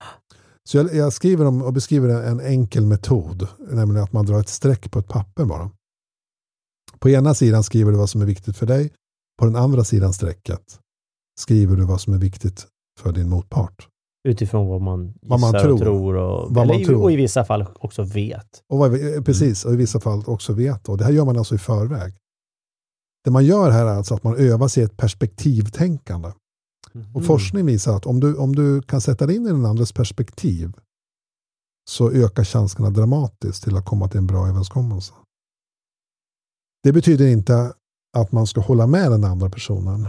Så 0.70 0.78
jag, 0.78 0.94
jag 0.96 1.14
skriver 1.14 1.46
om 1.46 1.62
och 1.62 1.74
beskriver 1.74 2.10
en, 2.10 2.24
en 2.24 2.40
enkel 2.40 2.86
metod, 2.86 3.48
nämligen 3.70 4.04
att 4.04 4.14
man 4.14 4.26
drar 4.26 4.40
ett 4.40 4.50
streck 4.50 4.92
på 4.92 5.00
ett 5.00 5.08
papper 5.08 5.46
bara. 5.46 5.72
På 7.00 7.10
ena 7.10 7.34
sidan 7.34 7.64
skriver 7.64 7.92
du 7.92 7.98
vad 7.98 8.10
som 8.10 8.22
är 8.22 8.26
viktigt 8.26 8.58
för 8.58 8.66
dig, 8.66 8.94
på 9.40 9.46
den 9.46 9.56
andra 9.56 9.84
sidan 9.84 10.14
strecket 10.14 10.80
skriver 11.40 11.76
du 11.76 11.86
vad 11.86 12.02
som 12.02 12.14
är 12.14 12.18
viktigt 12.18 12.68
för 13.00 13.12
din 13.12 13.30
motpart. 13.30 13.88
Utifrån 14.28 14.68
vad 14.68 14.82
man 14.82 15.06
gissar 15.08 15.18
Vad 15.30 15.40
man 15.40 15.56
och 15.56 15.62
tror. 15.62 15.78
tror. 15.78 16.16
Och, 16.16 16.42
Vad 16.42 16.52
man 16.52 16.70
eller, 16.70 16.80
i- 16.82 16.86
tror. 16.86 17.04
och 17.04 17.12
i 17.12 17.16
vissa 17.16 17.46
fall 17.46 17.66
också 17.80 18.04
vet. 18.04 18.48
Och 18.70 18.78
vad, 18.78 18.92
vi- 18.92 19.22
precis, 19.22 19.66
och 19.66 19.74
i 19.74 19.76
vissa 19.76 20.00
fall 20.00 20.24
också 20.28 20.54
vet. 20.54 20.90
Och 20.90 20.98
det 20.98 21.04
här 21.04 21.12
gör 21.12 21.26
man 21.26 21.38
alltså 21.38 21.56
i 21.56 21.58
förväg. 21.58 22.14
Det 23.24 23.32
man 23.32 23.46
gör 23.46 23.72
här 23.72 23.86
är 23.86 23.90
alltså 23.96 24.16
att 24.16 24.24
man 24.24 24.36
övar 24.36 24.68
sig 24.68 24.84
i 24.84 24.86
ett 24.86 24.98
perspektivtänkande. 24.98 26.28
Och 26.94 26.96
Mm. 26.96 27.24
forskning 27.24 27.66
visar 27.66 27.96
att 27.96 28.06
om 28.06 28.20
du, 28.20 28.36
om 28.36 28.56
du 28.56 28.82
kan 28.82 29.02
sätta 29.02 29.26
dig 29.26 29.36
in 29.36 29.46
i 29.46 29.50
den 29.50 29.66
andres 29.66 29.92
perspektiv 29.92 30.74
så 31.90 32.12
ökar 32.12 32.44
chanserna 32.44 32.90
dramatiskt 32.90 33.64
till 33.64 33.78
att 33.78 33.86
komma 33.86 34.08
till 34.08 34.18
en 34.18 34.28
bra 34.28 34.48
överenskommelse. 34.48 35.14
Det 36.84 36.94
betyder 36.94 37.28
inte 37.28 37.74
att 38.18 38.32
man 38.32 38.48
ska 38.48 38.62
hålla 38.62 38.88
med 38.88 39.12
den 39.12 39.24
andra 39.24 39.50
personen 39.50 40.08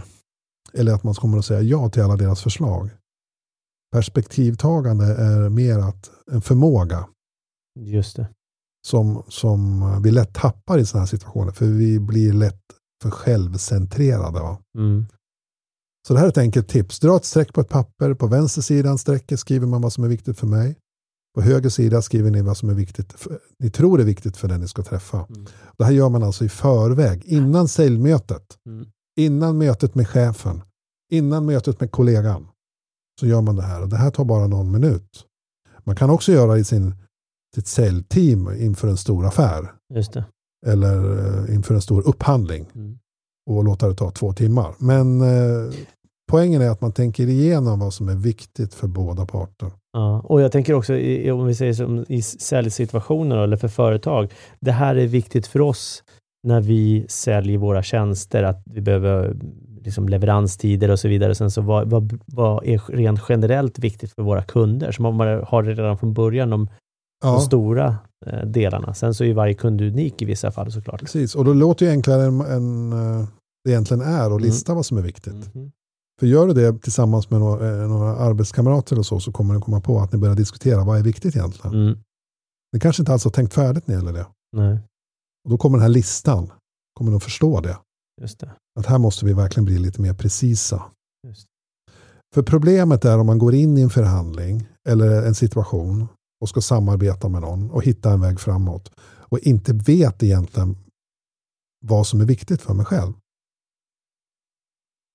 eller 0.73 0.93
att 0.93 1.03
man 1.03 1.13
kommer 1.13 1.37
att 1.37 1.45
säga 1.45 1.61
ja 1.61 1.89
till 1.89 2.01
alla 2.03 2.15
deras 2.15 2.41
förslag. 2.41 2.89
Perspektivtagande 3.91 5.05
är 5.05 5.49
mer 5.49 5.79
att 5.79 6.11
en 6.31 6.41
förmåga 6.41 7.07
Just 7.79 8.15
det. 8.15 8.29
som, 8.87 9.23
som 9.27 9.85
vi 10.03 10.11
lätt 10.11 10.33
tappar 10.33 10.77
i 10.77 10.85
sådana 10.85 11.01
här 11.01 11.07
situationer 11.07 11.51
för 11.51 11.65
vi 11.65 11.99
blir 11.99 12.33
lätt 12.33 12.61
för 13.03 13.11
självcentrerade. 13.11 14.39
Va? 14.39 14.57
Mm. 14.77 15.05
Så 16.07 16.13
det 16.13 16.19
här 16.19 16.25
är 16.25 16.29
ett 16.31 16.37
enkelt 16.37 16.69
tips. 16.69 16.99
Dra 16.99 17.15
ett 17.15 17.25
streck 17.25 17.53
på 17.53 17.61
ett 17.61 17.69
papper. 17.69 18.13
På 18.13 18.27
vänster 18.27 18.61
sidan 18.61 18.97
strecket 18.97 19.39
skriver 19.39 19.67
man 19.67 19.81
vad 19.81 19.93
som 19.93 20.03
är 20.03 20.07
viktigt 20.07 20.39
för 20.39 20.47
mig. 20.47 20.75
På 21.35 21.41
höger 21.41 21.69
sida 21.69 22.01
skriver 22.01 22.31
ni 22.31 22.41
vad 22.41 22.57
som 22.57 22.69
är 22.69 22.73
viktigt 22.73 23.13
för, 23.13 23.39
ni 23.59 23.69
tror 23.69 24.01
är 24.01 24.05
viktigt 24.05 24.37
för 24.37 24.47
den 24.47 24.61
ni 24.61 24.67
ska 24.67 24.83
träffa. 24.83 25.25
Mm. 25.29 25.45
Det 25.77 25.83
här 25.85 25.91
gör 25.91 26.09
man 26.09 26.23
alltså 26.23 26.45
i 26.45 26.49
förväg, 26.49 27.25
innan 27.25 27.67
säljmötet, 27.67 28.57
Mm. 28.65 28.87
innan 29.19 29.57
mötet 29.57 29.95
med 29.95 30.07
chefen, 30.07 30.61
innan 31.11 31.45
mötet 31.45 31.79
med 31.79 31.91
kollegan. 31.91 32.47
Så 33.19 33.27
gör 33.27 33.41
man 33.41 33.55
det 33.55 33.61
här 33.63 33.81
och 33.81 33.89
det 33.89 33.97
här 33.97 34.11
tar 34.11 34.25
bara 34.25 34.47
någon 34.47 34.71
minut. 34.71 35.25
Man 35.83 35.95
kan 35.95 36.09
också 36.09 36.31
göra 36.31 36.57
i 36.57 36.63
sin, 36.63 36.95
sitt 37.55 37.67
säljteam 37.67 38.51
inför 38.53 38.87
en 38.87 38.97
stor 38.97 39.25
affär 39.25 39.71
eller 40.67 41.17
eh, 41.47 41.55
inför 41.55 41.75
en 41.75 41.81
stor 41.81 42.07
upphandling 42.07 42.67
Mm. 42.75 42.99
och 43.49 43.63
låta 43.63 43.87
det 43.87 43.95
ta 43.95 44.11
två 44.11 44.33
timmar. 44.33 44.75
Men 44.79 45.21
eh, 45.21 45.73
poängen 46.31 46.61
är 46.61 46.69
att 46.69 46.81
man 46.81 46.91
tänker 46.91 47.27
igenom 47.27 47.79
vad 47.79 47.93
som 47.93 48.09
är 48.09 48.15
viktigt 48.15 48.73
för 48.73 48.87
båda 48.87 49.25
parter. 49.25 49.71
Ja, 49.93 50.19
och 50.19 50.41
jag 50.41 50.51
tänker 50.51 50.73
också 50.73 50.93
i, 50.93 51.31
om 51.31 51.45
vi 51.45 51.55
säger 51.55 51.73
som 51.73 52.05
i 52.09 52.21
säljsituationer 52.21 53.37
eller 53.37 53.57
för 53.57 53.67
företag. 53.67 54.31
Det 54.59 54.71
här 54.71 54.95
är 54.95 55.07
viktigt 55.07 55.47
för 55.47 55.61
oss 55.61 56.03
när 56.47 56.61
vi 56.61 57.05
säljer 57.09 57.57
våra 57.57 57.83
tjänster, 57.83 58.43
att 58.43 58.63
vi 58.65 58.81
behöver 58.81 59.35
liksom 59.81 60.09
leveranstider 60.09 60.91
och 60.91 60.99
så 60.99 61.07
vidare. 61.07 61.35
Sen 61.35 61.51
så 61.51 61.61
vad, 61.61 61.89
vad, 61.89 62.19
vad 62.25 62.65
är 62.65 62.81
rent 62.93 63.19
generellt 63.29 63.79
viktigt 63.79 64.13
för 64.13 64.23
våra 64.23 64.43
kunder? 64.43 64.91
Så 64.91 65.01
man 65.01 65.19
har 65.47 65.63
det 65.63 65.73
redan 65.73 65.97
från 65.97 66.13
början, 66.13 66.49
de, 66.49 66.65
de 66.65 66.73
Ja, 67.23 67.39
stora 67.39 67.95
eh, 68.25 68.45
delarna. 68.45 68.93
Sen 68.93 69.13
så 69.13 69.23
är 69.23 69.33
varje 69.33 69.53
kund 69.53 69.81
unik 69.81 70.21
i 70.21 70.25
vissa 70.25 70.51
fall 70.51 70.71
såklart. 70.71 70.99
precis. 70.99 71.35
Och 71.35 71.45
då 71.45 71.53
låter 71.53 71.85
det 71.85 71.91
enklare 71.91 72.23
än, 72.23 72.41
än 72.41 72.93
eh, 72.93 73.27
det 73.63 73.71
egentligen 73.71 74.01
är 74.03 74.35
att 74.35 74.41
lista 74.41 74.73
vad 74.73 74.85
som 74.85 74.97
är 74.97 75.01
viktigt. 75.01 75.55
Mhm. 75.55 75.71
För 76.21 76.27
gör 76.27 76.47
du 76.47 76.53
det 76.53 76.79
tillsammans 76.79 77.29
med 77.29 77.39
några, 77.39 77.81
eh, 77.81 77.89
några 77.89 78.15
arbetskamrater 78.15 78.99
och 78.99 79.05
så, 79.05 79.19
så 79.19 79.31
kommer 79.31 79.53
du 79.53 79.61
komma 79.61 79.81
på 79.81 79.99
att 79.99 80.11
ni 80.11 80.19
börjar 80.19 80.35
diskutera 80.35 80.83
vad 80.83 80.99
är 80.99 81.03
viktigt 81.03 81.35
egentligen. 81.35 81.73
Mm. 81.73 81.97
Ni 82.73 82.79
kanske 82.79 83.01
inte 83.01 83.13
alls 83.13 83.23
har 83.23 83.31
tänkt 83.31 83.53
färdigt 83.53 83.87
när 83.87 83.95
det 83.95 83.99
gäller 83.99 84.13
det. 84.13 84.27
Nej, 84.57 84.79
Och 85.43 85.49
då 85.49 85.57
kommer 85.57 85.77
den 85.77 85.81
här 85.81 85.89
listan, 85.89 86.51
kommer 86.93 87.11
de 87.11 87.19
förstå 87.19 87.61
det. 87.61 87.77
just 88.21 88.39
det. 88.39 88.51
Att 88.79 88.85
här 88.85 88.97
måste 88.97 89.25
vi 89.25 89.33
verkligen 89.33 89.65
bli 89.65 89.79
lite 89.79 90.01
mer 90.01 90.13
precisa. 90.13 90.83
Just. 91.27 91.47
För 92.33 92.43
problemet 92.43 93.05
är 93.05 93.19
om 93.19 93.25
man 93.25 93.39
går 93.39 93.53
in 93.53 93.77
i 93.77 93.81
en 93.81 93.89
förhandling 93.89 94.67
eller 94.89 95.23
en 95.23 95.35
situation 95.35 96.07
och 96.41 96.49
ska 96.49 96.61
samarbeta 96.61 97.29
med 97.29 97.41
någon 97.41 97.71
och 97.71 97.83
hitta 97.83 98.11
en 98.11 98.21
väg 98.21 98.39
framåt 98.39 98.91
och 99.01 99.39
inte 99.39 99.73
vet 99.73 100.23
egentligen 100.23 100.77
vad 101.85 102.07
som 102.07 102.21
är 102.21 102.25
viktigt 102.25 102.61
för 102.61 102.73
mig 102.73 102.85
själv. 102.85 103.13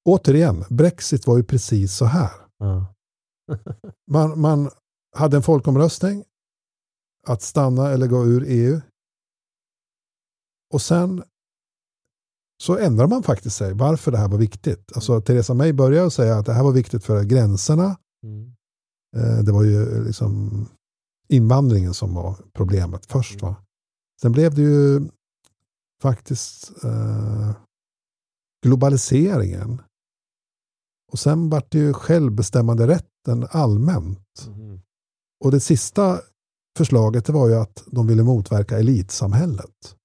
Återigen, 0.07 0.65
Brexit 0.71 1.27
var 1.27 1.37
ju 1.37 1.45
precis 1.45 1.95
så 1.97 2.05
här. 2.05 2.31
Ja. 2.59 2.95
Man, 4.11 4.41
man 4.41 4.71
hade 5.17 5.37
en 5.37 5.43
folkomröstning 5.43 6.25
att 7.27 7.43
stanna 7.43 7.91
eller 7.91 8.07
gå 8.07 8.25
ur 8.27 8.45
EU. 8.49 8.81
Och 10.75 10.83
sen 10.83 11.23
så 12.63 12.79
ändrar 12.79 13.07
man 13.07 13.23
faktiskt 13.23 13.57
sig 13.57 13.73
varför 13.73 14.13
det 14.13 14.19
här 14.19 14.29
var 14.29 14.39
viktigt. 14.39 14.93
Alltså 14.95 15.21
Theresa 15.21 15.55
May 15.55 15.73
började 15.73 16.11
säga 16.11 16.37
att 16.39 16.47
det 16.47 16.53
här 16.53 16.63
var 16.65 16.73
viktigt 16.73 17.05
för 17.05 17.25
gränserna. 17.25 17.97
Mm. 18.23 18.53
Eh, 19.17 19.45
Det 19.45 19.53
var 19.53 19.65
ju 19.65 20.05
liksom 20.05 20.67
invandringen 21.29 21.95
som 21.95 22.15
var 22.15 22.37
problemet 22.53 23.07
först. 23.07 23.43
Va? 23.43 23.57
Sen 24.23 24.33
blev 24.33 24.55
det 24.55 24.63
ju 24.63 25.09
faktiskt 26.03 26.85
eh, 26.85 27.57
globaliseringen. 28.67 29.83
Och 31.13 31.19
sen 31.19 31.51
vart 31.51 31.71
det 31.73 31.79
ju 31.79 31.93
självbestämmande 31.93 32.87
rätten 32.87 33.47
allmänt. 33.51 34.47
Mhm. 34.49 34.81
Och 35.45 35.51
det 35.51 35.61
sista 35.61 36.21
förslaget 36.79 37.25
det 37.25 37.33
var 37.33 37.49
ju 37.49 37.55
att 37.55 37.85
de 37.87 38.07
ville 38.07 38.23
motverka 38.23 38.79
elitsamhället. 38.79 39.97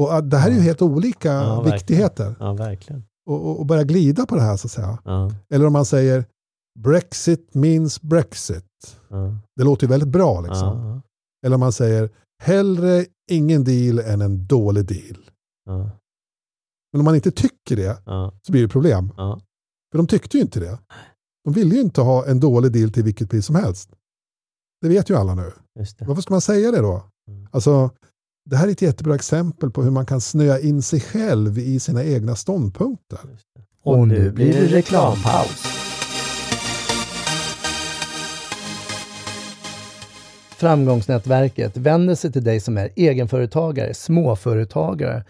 Och 0.00 0.12
äh, 0.14 0.22
det 0.22 0.36
här 0.36 0.50
är 0.50 0.54
ju 0.54 0.60
helt 0.60 0.82
olika 0.82 1.32
Ja, 1.32 1.62
viktigheter. 1.62 2.36
Ja, 2.40 2.52
verkligen. 2.52 3.04
Och, 3.26 3.60
och, 3.60 3.66
börja 3.66 3.84
glida 3.84 4.26
på 4.26 4.34
det 4.34 4.40
här 4.42 4.56
så 4.56 4.66
att 4.66 4.70
säga. 4.72 4.98
Ja, 5.04 5.32
Eller 5.50 5.66
om 5.66 5.72
man 5.72 5.84
säger 5.84 6.24
Brexit 6.78 7.54
means 7.54 8.02
Brexit. 8.02 8.96
ja, 9.08 9.34
Det 9.56 9.64
låter 9.64 9.86
ju 9.86 9.90
väldigt 9.90 10.08
bra 10.08 10.40
liksom. 10.40 11.02
Eller 11.46 11.54
om 11.54 11.60
man 11.60 11.72
säger 11.72 12.10
hellre 12.42 13.06
ingen 13.30 13.64
deal 13.64 13.98
än 13.98 14.20
en 14.20 14.46
dålig 14.46 14.86
deal. 14.86 15.30
Men 16.92 17.00
om 17.00 17.04
man 17.04 17.14
inte 17.14 17.30
tycker 17.30 17.76
det 17.76 18.02
så 18.42 18.52
blir 18.52 18.62
det 18.62 18.68
problem. 18.68 19.12
För 19.90 19.98
de 19.98 20.06
tyckte 20.06 20.36
ju 20.36 20.42
inte 20.42 20.60
det. 20.60 20.78
De 21.44 21.52
ville 21.52 21.74
ju 21.74 21.80
inte 21.80 22.00
ha 22.00 22.26
en 22.26 22.40
dålig 22.40 22.72
deal 22.72 22.90
till 22.90 23.02
vilket 23.02 23.30
pris 23.30 23.46
som 23.46 23.54
helst. 23.54 23.90
Det 24.82 24.88
vet 24.88 25.10
ju 25.10 25.16
alla 25.16 25.34
nu. 25.34 25.52
Just 25.78 25.98
det. 25.98 26.04
Varför 26.04 26.22
ska 26.22 26.34
man 26.34 26.40
säga 26.40 26.70
det 26.70 26.78
då? 26.80 27.02
Mm. 27.28 27.48
Alltså, 27.50 27.90
det 28.50 28.56
här 28.56 28.68
är 28.68 28.72
ett 28.72 28.82
jättebra 28.82 29.14
exempel 29.14 29.70
på 29.70 29.82
hur 29.82 29.90
man 29.90 30.06
kan 30.06 30.20
snöa 30.20 30.60
in 30.60 30.82
sig 30.82 31.00
själv 31.00 31.58
i 31.58 31.80
sina 31.80 32.04
egna 32.04 32.36
ståndpunkter. 32.36 33.18
Och 33.82 34.08
nu 34.08 34.32
blir 34.32 34.52
det 34.52 34.66
reklampaus. 34.66 35.64
Framgångsnätverket 40.56 41.76
vänder 41.76 42.14
sig 42.14 42.32
till 42.32 42.44
dig 42.44 42.60
som 42.60 42.78
är 42.78 42.90
egenföretagare, 42.96 43.94
småföretagare 43.94 45.24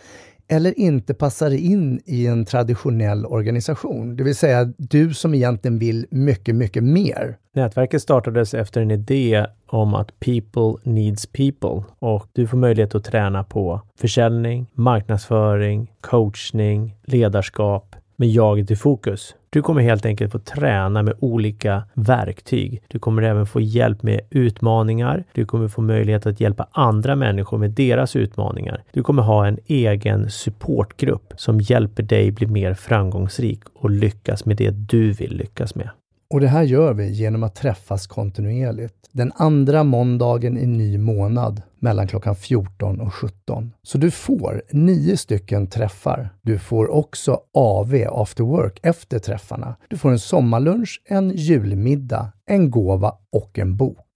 eller 0.49 0.79
inte 0.79 1.15
passar 1.15 1.51
in 1.51 2.01
i 2.05 2.27
en 2.27 2.45
traditionell 2.45 3.27
organisation. 3.27 4.17
Det 4.17 4.25
vill 4.25 4.37
säga 4.37 4.73
du 4.77 5.15
som 5.15 5.35
egentligen 5.35 5.79
vill 5.79 6.07
mycket, 6.11 6.55
mycket 6.55 6.85
mer. 6.85 7.37
Nätverket 7.55 8.03
startades 8.03 8.55
efter 8.55 8.81
en 8.81 8.91
idé 8.91 9.47
om 9.67 9.95
att 9.95 10.21
people 10.21 10.93
needs 10.93 11.27
people 11.27 11.83
och 11.99 12.27
du 12.33 12.47
får 12.47 12.57
möjlighet 12.57 12.95
att 12.95 13.05
träna 13.05 13.45
på 13.45 13.81
försäljning, 14.01 14.67
marknadsföring, 14.73 15.93
coachning, 16.01 16.97
ledarskap 17.05 17.97
med 18.17 18.29
jaget 18.29 18.71
i 18.71 18.77
fokus. 18.77 19.35
Du 19.51 19.63
kommer 19.63 19.83
helt 19.83 20.07
enkelt 20.07 20.33
få 20.33 20.39
träna 20.39 21.03
med 21.03 21.15
olika 21.21 21.83
verktyg. 21.95 22.83
Du 22.89 22.99
kommer 22.99 23.23
även 23.23 23.47
få 23.47 23.61
hjälp 23.61 24.03
med 24.03 24.21
utmaningar. 24.31 25.25
Du 25.33 25.45
kommer 25.45 25.69
få 25.69 25.83
möjlighet 25.83 26.27
att 26.27 26.41
hjälpa 26.41 26.69
andra 26.73 27.17
människor 27.17 27.59
med 27.59 27.71
deras 27.71 28.17
utmaningar. 28.17 28.83
Du 28.93 29.03
kommer 29.03 29.23
ha 29.23 29.47
en 29.47 29.59
egen 29.67 30.31
supportgrupp 30.31 31.33
som 31.37 31.61
hjälper 31.61 32.03
dig 32.03 32.31
bli 32.31 32.47
mer 32.47 32.75
framgångsrik 32.75 33.61
och 33.75 33.91
lyckas 33.91 34.45
med 34.45 34.57
det 34.57 34.71
du 34.71 35.13
vill 35.13 35.37
lyckas 35.37 35.75
med. 35.75 35.91
Och 36.31 36.41
det 36.41 36.49
här 36.49 36.63
gör 36.63 36.95
vi 36.95 37.11
genom 37.11 37.43
att 37.43 37.55
träffas 37.55 38.07
kontinuerligt. 38.07 38.95
Den 39.13 39.33
andra 39.37 39.85
måndagen 39.85 40.59
i 40.59 40.67
ny 40.67 40.99
månad 40.99 41.63
mellan 41.79 42.09
klockan 42.09 42.37
14 42.37 43.01
och 43.01 43.15
17. 43.15 43.73
Så 43.83 43.99
du 43.99 44.11
får 44.11 44.63
nio 44.71 45.17
stycken 45.17 45.67
träffar. 45.67 46.29
Du 46.43 46.59
får 46.59 46.91
också 46.91 47.41
AV, 47.55 47.95
after 48.11 48.45
work, 48.45 48.81
efter 48.83 49.19
träffarna. 49.19 49.77
Du 49.89 49.97
får 49.97 50.11
en 50.11 50.19
sommarlunch, 50.19 51.03
en 51.05 51.31
julmiddag, 51.31 52.33
en 52.47 52.71
gåva 52.71 53.15
och 53.33 53.59
en 53.59 53.77
bok. 53.77 54.07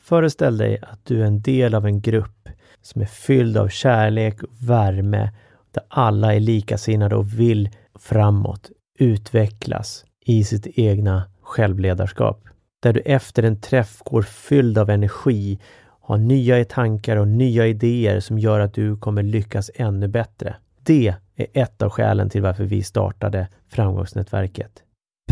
Föreställ 0.00 0.56
dig 0.56 0.78
att 0.82 1.04
du 1.04 1.22
är 1.22 1.26
en 1.26 1.42
del 1.42 1.74
av 1.74 1.86
en 1.86 2.00
grupp 2.00 2.48
som 2.82 3.02
är 3.02 3.06
fylld 3.06 3.56
av 3.56 3.68
kärlek 3.68 4.42
och 4.42 4.50
värme, 4.68 5.30
där 5.70 5.82
alla 5.88 6.34
är 6.34 6.40
likasinnade 6.40 7.16
och 7.16 7.38
vill 7.38 7.70
framåt, 7.98 8.70
utvecklas 8.98 10.04
i 10.24 10.44
sitt 10.44 10.66
egna 10.66 11.24
självledarskap. 11.52 12.48
Där 12.82 12.92
du 12.92 13.00
efter 13.00 13.42
en 13.42 13.60
träff 13.60 13.98
går 14.04 14.22
fylld 14.22 14.78
av 14.78 14.90
energi, 14.90 15.58
har 16.00 16.18
nya 16.18 16.64
tankar 16.64 17.16
och 17.16 17.28
nya 17.28 17.66
idéer 17.66 18.20
som 18.20 18.38
gör 18.38 18.60
att 18.60 18.74
du 18.74 18.96
kommer 18.96 19.22
lyckas 19.22 19.70
ännu 19.74 20.08
bättre. 20.08 20.56
Det 20.82 21.14
är 21.36 21.46
ett 21.52 21.82
av 21.82 21.90
skälen 21.90 22.30
till 22.30 22.42
varför 22.42 22.64
vi 22.64 22.82
startade 22.82 23.48
Framgångsnätverket. 23.68 24.82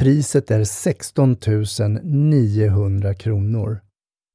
Priset 0.00 0.50
är 0.50 0.64
16 0.64 1.36
900 2.02 3.14
kronor 3.14 3.80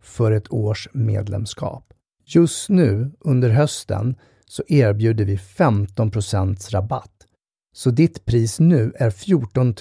för 0.03 0.31
ett 0.31 0.53
års 0.53 0.89
medlemskap. 0.93 1.93
Just 2.25 2.69
nu 2.69 3.11
under 3.19 3.49
hösten 3.49 4.15
så 4.45 4.63
erbjuder 4.67 5.25
vi 5.25 5.35
15% 5.35 6.71
rabatt. 6.71 7.11
Så 7.75 7.89
ditt 7.89 8.25
pris 8.25 8.59
nu 8.59 8.93
är 8.95 9.09
14 9.09 9.73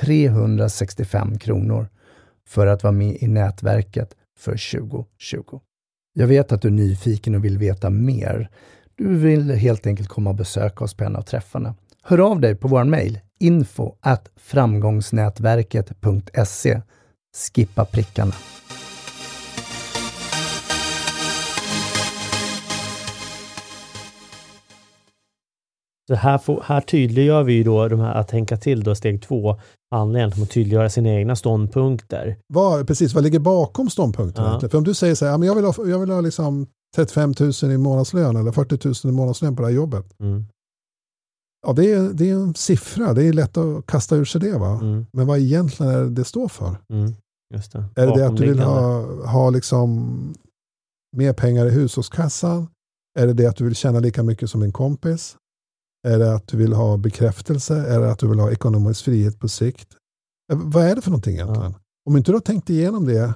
365 0.00 1.38
kronor 1.38 1.88
för 2.48 2.66
att 2.66 2.82
vara 2.82 2.92
med 2.92 3.16
i 3.20 3.26
nätverket 3.26 4.14
för 4.38 4.80
2020. 4.80 5.60
Jag 6.14 6.26
vet 6.26 6.52
att 6.52 6.62
du 6.62 6.68
är 6.68 6.72
nyfiken 6.72 7.34
och 7.34 7.44
vill 7.44 7.58
veta 7.58 7.90
mer. 7.90 8.50
Du 8.94 9.16
vill 9.16 9.50
helt 9.50 9.86
enkelt 9.86 10.08
komma 10.08 10.30
och 10.30 10.36
besöka 10.36 10.84
oss 10.84 10.94
på 10.94 11.04
en 11.04 11.16
av 11.16 11.22
träffarna. 11.22 11.74
Hör 12.02 12.30
av 12.30 12.40
dig 12.40 12.54
på 12.54 12.68
vår 12.68 12.84
mejl 12.84 13.20
info 13.38 13.94
at 14.00 14.30
framgångsnätverket.se 14.36 16.80
Skippa 17.36 17.84
prickarna. 17.84 18.34
Så 26.08 26.14
här, 26.14 26.38
får, 26.38 26.62
här 26.66 26.80
tydliggör 26.80 27.42
vi 27.42 27.52
ju 27.52 27.64
då 27.64 27.88
de 27.88 28.00
här 28.00 28.14
att 28.14 28.28
tänka 28.28 28.56
till 28.56 28.82
då 28.82 28.94
steg 28.94 29.22
två 29.22 29.60
om 29.90 30.42
att 30.42 30.50
tydliggöra 30.50 30.90
sina 30.90 31.08
egna 31.08 31.36
ståndpunkter. 31.36 32.36
Vad, 32.46 32.86
precis, 32.86 33.14
vad 33.14 33.24
ligger 33.24 33.38
bakom 33.38 33.90
ståndpunkten? 33.90 34.44
Ja. 34.44 34.60
För 34.68 34.78
om 34.78 34.84
du 34.84 34.94
säger 34.94 35.14
så 35.14 35.26
här, 35.26 35.44
jag 35.44 35.54
vill 35.54 35.64
ha, 35.64 35.74
jag 35.86 35.98
vill 35.98 36.10
ha 36.10 36.20
liksom 36.20 36.66
35 36.96 37.34
000 37.62 37.72
i 37.72 37.78
månadslön 37.78 38.36
eller 38.36 38.52
40 38.52 39.06
000 39.06 39.12
i 39.14 39.16
månadslön 39.16 39.56
på 39.56 39.62
det 39.62 39.68
här 39.68 39.74
jobbet. 39.74 40.20
Mm, 40.20 40.44
Ja, 41.66 41.72
det 41.72 41.92
är, 41.92 42.12
det 42.12 42.30
är 42.30 42.34
en 42.34 42.54
siffra, 42.54 43.12
det 43.14 43.24
är 43.24 43.32
lätt 43.32 43.56
att 43.56 43.86
kasta 43.86 44.16
ur 44.16 44.24
sig 44.24 44.40
det. 44.40 44.58
Va? 44.58 44.78
mm, 44.82 45.06
Men 45.12 45.26
vad 45.26 45.38
egentligen 45.38 45.92
är 45.92 45.98
det 46.02 46.10
det 46.10 46.24
står 46.24 46.48
för? 46.48 46.76
mm, 46.92 47.14
det. 47.50 48.02
Är 48.02 48.06
det 48.06 48.14
det 48.16 48.26
att 48.26 48.36
du 48.36 48.46
vill 48.48 48.60
ha, 48.60 49.00
ha 49.26 49.50
liksom 49.50 50.18
mer 51.16 51.32
pengar 51.32 51.66
i 51.66 51.70
hushållskassan? 51.70 52.68
Är 53.18 53.26
det 53.26 53.32
det 53.32 53.46
att 53.46 53.56
du 53.56 53.64
vill 53.64 53.74
tjäna 53.76 54.00
lika 54.00 54.22
mycket 54.22 54.50
som 54.50 54.60
din 54.60 54.72
kompis? 54.72 55.36
Är 56.06 56.18
det 56.18 56.34
att 56.34 56.46
du 56.48 56.56
vill 56.56 56.72
ha 56.72 56.96
bekräftelse? 56.96 57.74
Är 57.76 58.00
det 58.00 58.10
att 58.12 58.18
du 58.18 58.28
vill 58.28 58.38
ha 58.40 58.50
ekonomisk 58.52 59.04
frihet 59.04 59.38
på 59.40 59.48
sikt? 59.48 59.94
Eh, 60.52 60.58
Vad 60.64 60.84
är 60.84 60.94
det 60.94 61.02
för 61.02 61.10
någonting 61.10 61.34
egentligen? 61.34 61.74
Om 62.08 62.16
inte 62.16 62.30
du 62.30 62.36
har 62.36 62.40
tänkt 62.40 62.70
igenom 62.70 63.06
det 63.06 63.34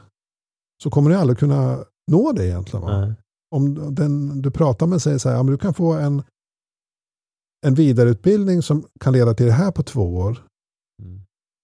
så 0.83 0.90
kommer 0.90 1.11
du 1.11 1.16
aldrig 1.16 1.38
kunna 1.38 1.85
nå 2.11 2.33
det 2.33 2.46
egentligen. 2.46 2.87
Va? 2.87 3.14
Om 3.54 3.94
den 3.94 4.42
du 4.42 4.50
pratar 4.50 4.87
med 4.87 5.02
säger 5.02 5.18
så 5.18 5.28
här, 5.28 5.37
ja, 5.37 5.42
men 5.42 5.52
du 5.52 5.59
kan 5.59 5.74
få 5.74 5.92
en, 5.92 6.22
en 7.66 7.74
vidareutbildning 7.74 8.62
som 8.62 8.85
kan 9.00 9.12
leda 9.12 9.35
till 9.35 9.46
det 9.46 9.52
här 9.52 9.72
på 9.72 9.83
två 9.83 10.16
år. 10.16 10.46
Mm, 11.02 11.20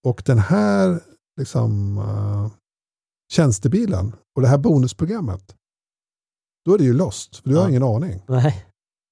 Och 0.06 0.22
den 0.26 0.38
här 0.38 1.00
liksom, 1.40 1.98
uh, 1.98 2.50
tjänstebilen 3.32 4.12
och 4.36 4.42
det 4.42 4.48
här 4.48 4.58
bonusprogrammet. 4.58 5.56
Då 6.64 6.74
är 6.74 6.78
det 6.78 6.84
ju 6.84 6.92
lost, 6.92 7.36
för 7.36 7.48
du 7.50 7.56
har 7.56 7.62
Ja. 7.62 7.68
ingen 7.68 7.82
aning. 7.82 8.22
Nej. 8.28 8.66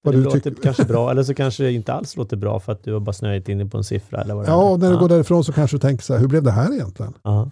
Vad 0.04 0.14
det 0.14 0.18
du 0.18 0.24
låter 0.24 0.40
tycker- 0.40 0.62
kanske 0.62 0.84
bra, 0.84 1.10
eller 1.10 1.22
så 1.22 1.34
kanske 1.34 1.62
det 1.62 1.72
inte 1.72 1.92
alls 1.92 2.16
låter 2.16 2.36
bra 2.36 2.60
för 2.60 2.72
att 2.72 2.84
du 2.84 2.92
har 2.92 3.00
bara 3.00 3.12
snöat 3.12 3.48
in 3.48 3.70
på 3.70 3.78
en 3.78 3.84
siffra. 3.84 4.20
Eller 4.20 4.34
vad 4.34 4.48
Ja, 4.48 4.70
och 4.70 4.80
när 4.80 4.88
du 4.88 4.94
ja. 4.94 5.00
går 5.00 5.08
därifrån 5.08 5.44
så 5.44 5.52
kanske 5.52 5.76
du 5.76 5.80
tänker 5.80 6.04
så 6.04 6.12
här, 6.12 6.20
hur 6.20 6.28
blev 6.28 6.42
det 6.42 6.50
här 6.50 6.72
egentligen? 6.74 7.14
Ja, 7.22 7.50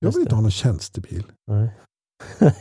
Jag 0.00 0.12
vill 0.12 0.20
inte 0.20 0.34
ha 0.34 0.42
någon 0.42 0.50
tjänstebil. 0.50 1.24
nej. 1.50 1.68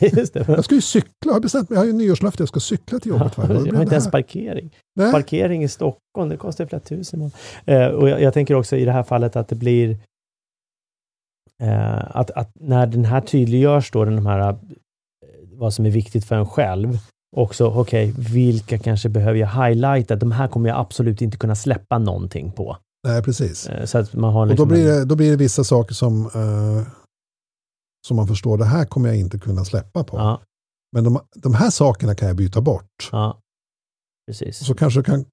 Jag 0.47 0.63
ska 0.65 0.75
ju 0.75 0.81
cykla, 0.81 1.09
jag 1.25 1.33
har 1.33 1.39
bestämt 1.39 1.69
mig, 1.69 1.75
jag 1.77 1.81
har 1.81 1.85
ju 1.87 1.93
nyårslöfte, 1.93 2.41
jag 2.41 2.47
ska 2.49 2.59
cykla 2.59 2.99
till 2.99 3.09
jobbet 3.11 3.37
varje 3.37 3.53
dag. 3.53 3.59
Hur 3.59 3.67
Jag 3.67 3.75
har 3.75 3.81
inte 3.81 3.95
ens 3.95 4.11
parkering. 4.11 4.75
Nej. 4.95 5.11
Parkering 5.11 5.63
i 5.63 5.67
Stockholm, 5.67 6.29
det 6.29 6.37
kostar 6.37 6.65
flera 6.65 6.79
tusen. 6.79 7.31
Eh, 7.65 7.87
och 7.87 8.09
jag, 8.09 8.21
jag 8.21 8.33
tänker 8.33 8.53
också 8.55 8.75
i 8.77 8.85
det 8.85 8.91
här 8.91 9.03
fallet 9.03 9.35
att 9.35 9.47
det 9.47 9.55
blir 9.55 9.97
eh, 11.63 12.15
att, 12.17 12.31
att 12.31 12.49
när 12.59 12.87
den 12.87 13.05
här 13.05 13.21
tydliggörs 13.21 13.91
då, 13.91 14.05
den 14.05 14.25
här 14.25 14.49
eh, 14.49 14.55
vad 15.53 15.73
som 15.73 15.85
är 15.85 15.89
viktigt 15.89 16.25
för 16.25 16.35
en 16.35 16.45
själv. 16.47 16.97
Också, 17.35 17.65
okej, 17.67 18.13
vilka 18.17 18.77
kanske 18.79 19.09
behöver 19.09 19.39
jag 19.39 19.47
highlighta? 19.47 20.15
De 20.15 20.31
här 20.31 20.47
kommer 20.47 20.69
jag 20.69 20.79
absolut 20.79 21.21
inte 21.21 21.37
kunna 21.37 21.55
släppa 21.55 21.97
någonting 21.97 22.51
på. 22.51 22.77
Nej, 23.07 23.23
precis. 23.23 23.67
Eh, 23.67 23.85
så 23.85 23.97
att 23.97 24.13
man 24.13 24.33
har 24.33 24.41
Och 24.41 24.47
liksom 24.47 24.67
då 24.69 24.73
blir, 24.75 24.89
en- 24.91 24.99
det, 24.99 25.05
då 25.05 25.15
blir 25.15 25.31
det 25.31 25.37
vissa 25.37 25.63
saker 25.63 25.93
som, 25.95 26.25
eh, 26.25 26.87
som 28.07 28.17
man 28.17 28.27
förstår, 28.27 28.57
det 28.57 28.65
här 28.65 28.85
kommer 28.85 29.09
jag 29.09 29.17
inte 29.17 29.39
kunna 29.39 29.65
släppa 29.65 30.03
på. 30.03 30.17
Ja, 30.17 30.41
Men 30.91 31.03
de, 31.03 31.19
de 31.35 31.53
här 31.53 31.69
sakerna 31.69 32.15
kan 32.15 32.27
jag 32.27 32.37
byta 32.37 32.61
bort. 32.61 33.09
ja. 33.11 33.39
Precis. 34.27 34.65
Så 34.65 34.75
kanske 34.75 34.99
du 34.99 35.03
kan 35.03 35.25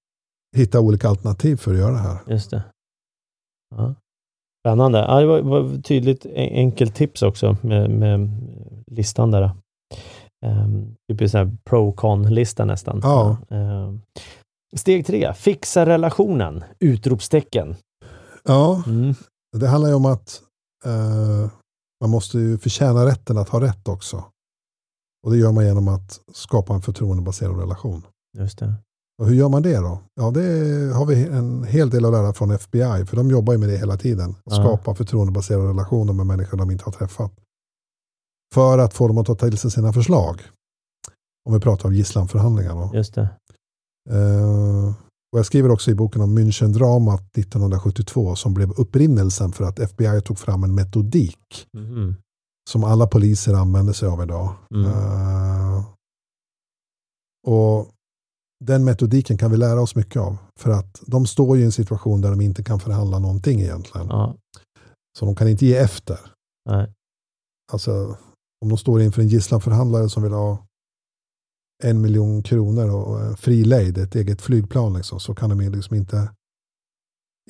hitta 0.56 0.80
olika 0.80 1.08
alternativ 1.08 1.56
för 1.56 1.72
att 1.72 1.78
göra 1.78 1.92
det 1.92 1.98
här. 1.98 2.18
Just 2.26 2.50
det. 2.50 2.62
Ja. 3.76 3.94
Spännande. 4.66 4.98
Ja, 4.98 5.20
det 5.20 5.26
var, 5.26 5.40
var 5.42 5.82
tydligt 5.82 6.26
en- 6.26 6.52
enkelt 6.52 6.94
tips 6.94 7.22
också 7.22 7.56
med, 7.62 7.90
med 7.90 8.30
listan 8.86 9.30
där. 9.30 9.50
Um, 10.46 10.94
typ 11.08 11.34
en 11.34 11.58
pro-con-lista 11.64 12.64
nästan. 12.64 13.00
Ja. 13.02 13.36
Ehm, 13.50 14.00
steg 14.76 15.06
tre, 15.06 15.34
fixa 15.34 15.86
relationen! 15.86 16.64
Utropstecken. 16.80 17.76
Ja, 18.44 18.82
Mm. 18.86 19.14
det 19.56 19.68
handlar 19.68 19.88
ju 19.88 19.94
om 19.94 20.06
att 20.06 20.42
eh, 20.84 21.50
man 22.00 22.10
måste 22.10 22.38
ju 22.38 22.58
förtjäna 22.58 23.06
rätten 23.06 23.38
att 23.38 23.48
ha 23.48 23.60
rätt 23.60 23.88
också. 23.88 24.24
Och 25.26 25.30
det 25.32 25.36
gör 25.38 25.52
man 25.52 25.64
genom 25.66 25.88
att 25.88 26.20
skapa 26.32 26.74
en 26.74 26.82
förtroendebaserad 26.82 27.58
relation. 27.58 28.06
Just 28.38 28.58
det. 28.58 28.74
Och 29.22 29.26
hur 29.28 29.34
gör 29.34 29.48
man 29.48 29.62
det 29.62 29.76
då? 29.76 29.98
Ja, 30.14 30.30
det 30.30 30.40
har 30.94 31.06
vi 31.06 31.26
en 31.26 31.64
hel 31.64 31.90
del 31.90 32.04
att 32.04 32.12
lära 32.12 32.32
från 32.32 32.50
FBI, 32.50 33.06
för 33.06 33.16
de 33.16 33.30
jobbar 33.30 33.52
ju 33.52 33.58
med 33.58 33.68
det 33.68 33.76
hela 33.76 33.96
tiden. 33.96 34.30
Att 34.30 34.56
Ja. 34.56 34.62
skapa 34.62 34.94
förtroendebaserade 34.94 35.68
relationer 35.68 36.12
med 36.12 36.26
människor 36.26 36.58
de 36.58 36.70
inte 36.70 36.84
har 36.84 36.92
träffat. 36.92 37.32
För 38.52 38.78
att 38.78 38.94
få 38.94 39.08
dem 39.08 39.18
att 39.18 39.26
ta 39.26 39.34
till 39.34 39.58
sig 39.58 39.70
sina 39.70 39.92
förslag. 39.92 40.40
Om 41.48 41.54
vi 41.54 41.60
pratar 41.60 41.88
om 41.88 41.94
gisslanförhandlingar. 41.94 42.74
Då. 42.74 42.90
Just 42.94 43.14
det. 43.14 43.28
Eh, 44.10 44.88
och 45.32 45.38
jag 45.38 45.46
skriver 45.46 45.70
också 45.70 45.90
i 45.90 45.94
boken 45.94 46.20
om 46.22 46.38
Münchendramat 46.38 47.22
1972 47.38 48.34
som 48.36 48.54
blev 48.54 48.70
upprinnelsen 48.70 49.52
för 49.52 49.64
att 49.64 49.78
FBI 49.78 50.20
tog 50.20 50.38
fram 50.38 50.64
en 50.64 50.74
metodik 50.74 51.66
Mhm. 51.76 52.16
som 52.70 52.84
alla 52.84 53.06
poliser 53.06 53.54
använder 53.54 53.92
sig 53.92 54.08
av 54.08 54.22
idag. 54.22 54.54
Mm. 54.74 54.86
Eh, 54.90 55.84
och 57.46 57.88
den 58.64 58.84
metodiken 58.84 59.38
kan 59.38 59.50
vi 59.50 59.56
lära 59.56 59.80
oss 59.80 59.94
mycket 59.96 60.22
av. 60.22 60.36
För 60.60 60.70
att 60.70 61.00
de 61.06 61.26
står 61.26 61.56
ju 61.56 61.62
i 61.62 61.66
en 61.66 61.72
situation 61.72 62.20
där 62.20 62.30
de 62.30 62.40
inte 62.40 62.64
kan 62.64 62.80
förhandla 62.80 63.18
någonting 63.18 63.60
egentligen. 63.60 64.06
Ja. 64.06 64.36
Så 65.18 65.24
de 65.26 65.34
kan 65.34 65.48
inte 65.48 65.66
ge 65.66 65.76
efter. 65.76 66.18
Nej. 66.70 66.92
Alltså, 67.72 68.16
om 68.62 68.68
de 68.68 68.78
står 68.78 69.02
inför 69.02 69.22
en 69.22 69.28
gisslanförhandlare 69.28 70.08
som 70.08 70.22
vill 70.22 70.32
ha 70.32 70.66
en 71.84 72.00
miljon 72.00 72.42
kronor 72.42 72.90
och 72.90 73.38
fri 73.38 73.64
lejd, 73.64 73.98
ett 73.98 74.14
eget 74.14 74.42
flygplan, 74.42 74.94
liksom, 74.94 75.20
så 75.20 75.34
kan 75.34 75.50
de 75.50 75.68
liksom 75.70 75.96
inte 75.96 76.30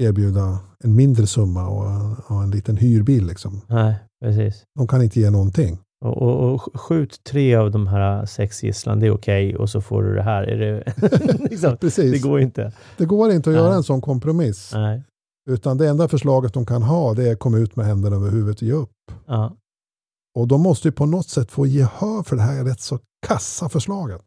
erbjuda 0.01 0.59
en 0.85 0.95
mindre 0.95 1.27
summa 1.27 1.69
och, 1.69 2.15
och 2.31 2.43
en 2.43 2.51
liten 2.51 2.77
hyrbil. 2.77 3.27
Liksom. 3.27 3.61
Nej, 3.67 3.95
precis. 4.25 4.65
De 4.79 4.87
kan 4.87 5.03
inte 5.03 5.21
ge 5.21 5.31
någonting. 5.31 5.79
Och, 6.05 6.23
och, 6.23 6.55
och 6.55 6.81
skjut 6.81 7.25
tre 7.25 7.55
av 7.55 7.71
de 7.71 7.87
här 7.87 8.27
sex 8.27 8.63
gisslan, 8.63 9.01
det 9.01 9.07
är 9.07 9.15
okej. 9.15 9.57
Och 9.57 9.71
så 9.71 9.81
får 9.81 10.03
du 10.03 10.15
det 10.15 10.23
här. 10.23 10.43
Är 10.43 10.59
det, 10.59 10.95
liksom, 11.51 11.77
Precis. 11.77 12.13
det 12.13 12.29
går 12.29 12.41
inte. 12.41 12.73
Det 12.97 13.05
går 13.05 13.31
inte 13.31 13.51
att 13.51 13.57
Nej. 13.57 13.65
göra 13.65 13.75
en 13.75 13.83
sån 13.83 14.01
kompromiss. 14.01 14.71
Nej. 14.75 15.03
Utan 15.51 15.79
det 15.79 15.89
enda 15.89 16.09
förslaget 16.09 16.55
de 16.55 16.67
kan 16.67 16.83
ha 16.83 17.15
det 17.15 17.29
är 17.29 17.33
att 17.33 17.39
komma 17.39 17.59
ut 17.59 17.77
med 17.77 17.87
händerna 17.87 18.17
över 18.17 18.31
huvudet 18.31 18.57
och 18.57 18.63
ge 18.63 18.73
upp. 18.73 18.91
Ja. 19.27 19.57
Och 20.39 20.49
de 20.49 20.61
måste 20.61 20.89
ju 20.89 20.93
på 20.93 21.07
något 21.07 21.29
sätt 21.29 21.51
få 21.51 21.67
gehör 21.67 22.23
för 22.23 22.37
det 22.37 22.43
här 22.43 22.65
rätt 22.65 22.81
så 22.81 22.99
kassa 23.27 23.69
förslaget. 23.69 24.23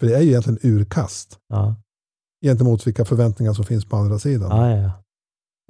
För 0.00 0.06
det 0.06 0.16
är 0.16 0.20
ju 0.20 0.28
egentligen 0.28 0.58
urkast 0.62 1.38
Ja. 1.48 1.74
gentemot 2.46 2.86
vilka 2.86 3.04
förväntningar 3.04 3.52
som 3.52 3.64
finns 3.64 3.84
på 3.84 3.96
andra 3.96 4.18
sidan. 4.18 4.50
Ja, 4.56 4.70
ja, 4.70 4.76
ja. 4.76 4.90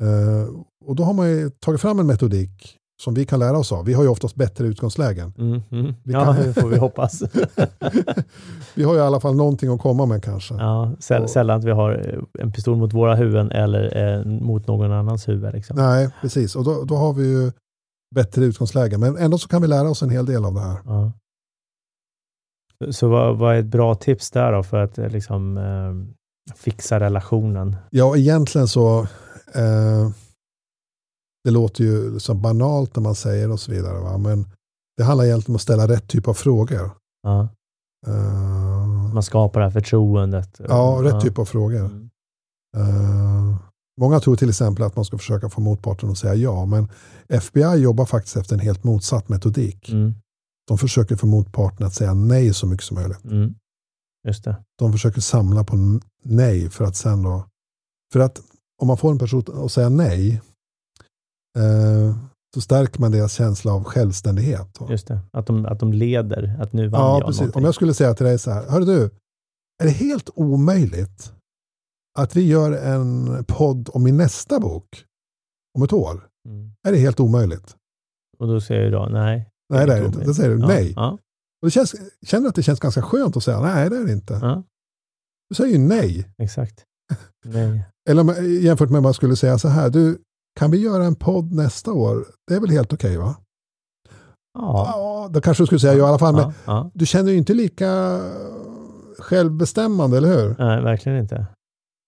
Eh, 0.07 0.49
och 0.87 0.97
då 0.97 1.03
har 1.05 1.13
man 1.13 1.29
ju 1.29 1.51
tagit 1.51 1.81
fram 1.81 1.99
en 2.01 2.07
metodik 2.07 2.77
som 3.03 3.15
vi 3.15 3.25
kan 3.27 3.39
lära 3.39 3.59
oss 3.59 3.73
av. 3.73 3.85
Vi 3.85 3.93
har 3.93 4.03
ju 4.03 4.09
oftast 4.09 4.35
bättre 4.35 4.67
utgångslägen. 4.67 5.33
Mm, 5.39 5.63
mm. 5.71 5.95
Vi 6.05 6.13
ja, 6.13 6.25
kan- 6.25 6.37
det 6.37 6.55
får 6.55 6.69
vi 6.69 6.79
hoppas. 6.79 7.23
vi 8.75 8.83
har 8.85 8.93
ju 8.95 8.99
i 8.99 9.03
alla 9.03 9.21
fall 9.21 9.37
någonting 9.37 9.71
att 9.75 9.81
komma 9.81 10.07
med 10.07 10.23
kanske. 10.25 10.55
ja, 10.55 10.93
säll, 10.99 11.23
Och- 11.23 11.31
sällan 11.31 11.59
att 11.59 11.65
vi 11.65 11.71
har 11.71 11.93
eh, 12.15 12.43
en 12.43 12.53
pistol 12.53 12.77
mot 12.77 12.93
våra 12.95 13.15
huvuden 13.15 13.51
eller 13.51 13.97
eh, 14.19 14.25
mot 14.25 14.67
någon 14.67 14.93
annans 14.93 15.29
huvud. 15.29 15.53
Liksom. 15.55 15.77
Nej, 15.77 16.11
precis. 16.21 16.57
Och 16.57 16.65
då, 16.65 16.85
då 16.85 16.97
har 16.97 17.13
vi 17.13 17.29
ju 17.29 17.53
bättre 18.15 18.45
utgångslägen. 18.45 19.01
Men 19.01 19.17
ändå 19.17 19.39
så 19.39 19.49
kan 19.49 19.63
vi 19.63 19.69
lära 19.69 19.91
oss 19.91 20.03
en 20.03 20.11
hel 20.11 20.27
del 20.27 20.45
av 20.45 20.55
det 20.55 20.61
här. 20.61 20.79
Ja. 20.85 21.13
Så 22.91 23.09
vad, 23.09 23.39
vad 23.39 23.55
är 23.55 23.59
ett 23.61 23.67
bra 23.67 23.95
tips 23.95 24.31
där 24.31 24.53
då 24.53 24.63
för 24.63 24.77
att 24.77 24.99
eh, 24.99 25.09
liksom, 25.09 25.57
eh, 25.57 26.55
fixa 26.55 27.01
relationen? 27.01 27.77
Ja, 27.91 28.17
egentligen 28.17 28.69
så 28.69 29.01
eh, 29.55 30.11
det 31.45 31.51
låter 31.51 31.85
ju 31.85 32.21
så 32.21 32.35
banalt 32.35 32.97
när 32.97 33.03
man 33.03 33.15
säger 33.15 33.51
och 33.51 33.61
så 33.61 33.73
vidare. 33.73 34.01
Va? 34.01 34.19
Men 34.19 34.47
det 34.97 35.03
handlar 35.05 35.25
egentligen 35.25 35.53
om 35.53 35.57
att 35.57 35.63
ställa 35.63 35.89
rätt 35.89 36.09
typ 36.09 36.29
av 36.29 36.35
frågor. 36.35 36.91
Ja. 37.23 37.49
Eh, 38.07 39.13
Man 39.15 39.23
skapar 39.23 39.61
det 39.61 39.67
här 39.67 39.73
förtroendet. 39.73 40.61
ja, 40.69 41.01
rätt 41.03 41.21
typ 41.21 41.39
av 41.39 41.45
frågor. 41.45 41.79
Mm. 41.87 42.11
Eh, 42.77 43.40
många 44.01 44.21
tror 44.21 44.37
till 44.37 44.49
exempel 44.49 44.85
att 44.85 44.97
man 44.97 45.05
ska 45.05 45.19
försöka 45.19 45.49
få 45.49 45.61
motparten 45.61 46.11
att 46.11 46.19
säga 46.19 46.35
ja, 46.35 46.67
men 46.67 46.89
FBI 47.29 47.77
jobbar 47.83 48.05
faktiskt 48.05 48.37
efter 48.37 48.55
en 48.55 48.61
helt 48.61 48.85
motsatt 48.85 49.29
metodik. 49.29 49.89
Mm. 49.89 50.15
De 50.69 50.79
försöker 50.79 51.17
få 51.17 51.27
motparten 51.27 51.87
att 51.87 51.95
säga 51.95 52.15
nej 52.15 52.55
så 52.55 52.67
mycket 52.67 52.85
som 52.87 52.95
möjligt. 52.95 53.25
Mm. 53.25 53.55
Just 54.27 54.45
det. 54.45 54.57
De 54.79 54.93
försöker 54.93 55.21
samla 55.21 55.65
på 55.65 56.01
nej 56.25 56.71
för 56.71 56.85
att 56.85 56.97
sen 56.97 57.23
då... 57.23 57.45
För 58.13 58.21
att 58.21 58.41
om 58.83 58.87
man 58.87 58.97
får 58.97 59.11
en 59.11 59.19
person 59.19 59.65
att 59.65 59.73
säga 59.73 59.89
nej 59.89 60.41
eh, 61.59 62.17
så 62.55 62.61
stärker 62.61 63.01
man 63.01 63.13
deras 63.13 63.33
känsla 63.33 63.73
av 63.73 63.85
självständighet. 63.85 64.79
Just 64.89 65.07
det. 65.07 65.21
Att, 65.33 65.47
de, 65.47 65.67
att 65.67 65.81
de 65.81 65.93
leder. 65.93 66.57
Att 66.61 66.73
nu 66.73 66.89
vann 66.89 67.01
Ja, 67.01 67.19
jag 67.19 67.27
precis. 67.27 67.41
någonting. 67.41 67.61
Om 67.61 67.65
jag 67.65 67.75
skulle 67.75 67.95
säga 67.95 68.15
till 68.15 68.27
dig 68.27 68.39
så 68.39 68.51
här, 68.51 68.71
hör 68.71 68.81
du, 68.81 69.11
är 69.83 69.85
det 69.85 69.91
helt 69.91 70.31
omöjligt 70.35 71.33
att 72.21 72.37
vi 72.37 72.47
gör 72.47 72.73
en 72.73 73.45
podd 73.49 73.89
om 73.93 74.03
min 74.03 74.17
nästa 74.17 74.61
bok 74.61 75.05
om 75.79 75.83
ett 75.83 75.93
år? 75.93 76.29
Mm. 76.49 76.73
Är 76.89 76.93
det 76.93 76.99
helt 76.99 77.21
omöjligt? 77.21 77.77
Och 78.39 78.47
då 78.47 78.61
säger 78.61 78.83
jag 78.83 78.93
då 78.93 79.09
nej. 79.13 79.49
Nej, 79.73 79.87
det 79.87 79.95
är 79.95 80.01
det 80.01 80.07
inte. 80.07 80.25
Då 80.25 80.35
säger 80.35 80.51
du 80.51 80.61
Ja, 80.61 80.67
nej. 80.67 80.93
Ja, 80.97 81.11
Och 81.63 81.67
det 81.67 81.71
känns, 81.71 81.95
känner 82.27 82.43
du 82.43 82.49
att 82.49 82.55
det 82.55 82.63
känns 82.63 82.81
ganska 82.81 83.03
skönt 83.03 83.37
att 83.37 83.43
säga 83.45 83.61
nej, 83.61 83.91
det 83.91 83.97
är 83.97 84.05
det 84.05 84.13
inte. 84.13 84.39
ja, 84.43 84.63
Du 85.49 85.55
säger 85.55 85.73
ju 85.73 85.79
nej. 85.79 86.29
exakt. 86.43 86.85
Nej. 87.45 87.85
Eller 88.11 88.21
om- 88.23 88.61
jämfört 88.61 88.91
med 88.91 88.99
om 88.99 89.03
man 89.03 89.15
skulle 89.15 89.37
säga 89.37 89.59
så 89.59 89.69
här, 89.69 89.91
du, 89.91 90.19
kan 90.61 90.71
vi 90.71 90.79
göra 90.79 91.05
en 91.05 91.15
podd 91.15 91.53
nästa 91.53 91.93
år? 91.93 92.27
Det 92.47 92.55
är 92.55 92.61
väl 92.61 92.71
helt 92.71 92.93
okej 92.93 93.17
va? 93.17 93.37
Ja. 94.59 94.85
Ja, 94.95 95.29
då 95.33 95.41
kanske 95.41 95.63
du 95.63 95.67
skulle 95.67 95.79
säga 95.81 95.95
ja 95.95 95.99
i 96.07 96.09
alla 96.09 96.19
fall. 96.19 96.53
Men 96.67 96.91
du 96.95 97.07
känner 97.07 97.33
ju 97.33 97.39
inte 97.39 97.55
lika 97.55 98.21
självbestämmande, 99.19 100.17
eller 100.17 100.29
hur? 100.29 100.57
Nej, 100.59 100.83
verkligen 100.83 101.19
inte. 101.19 101.47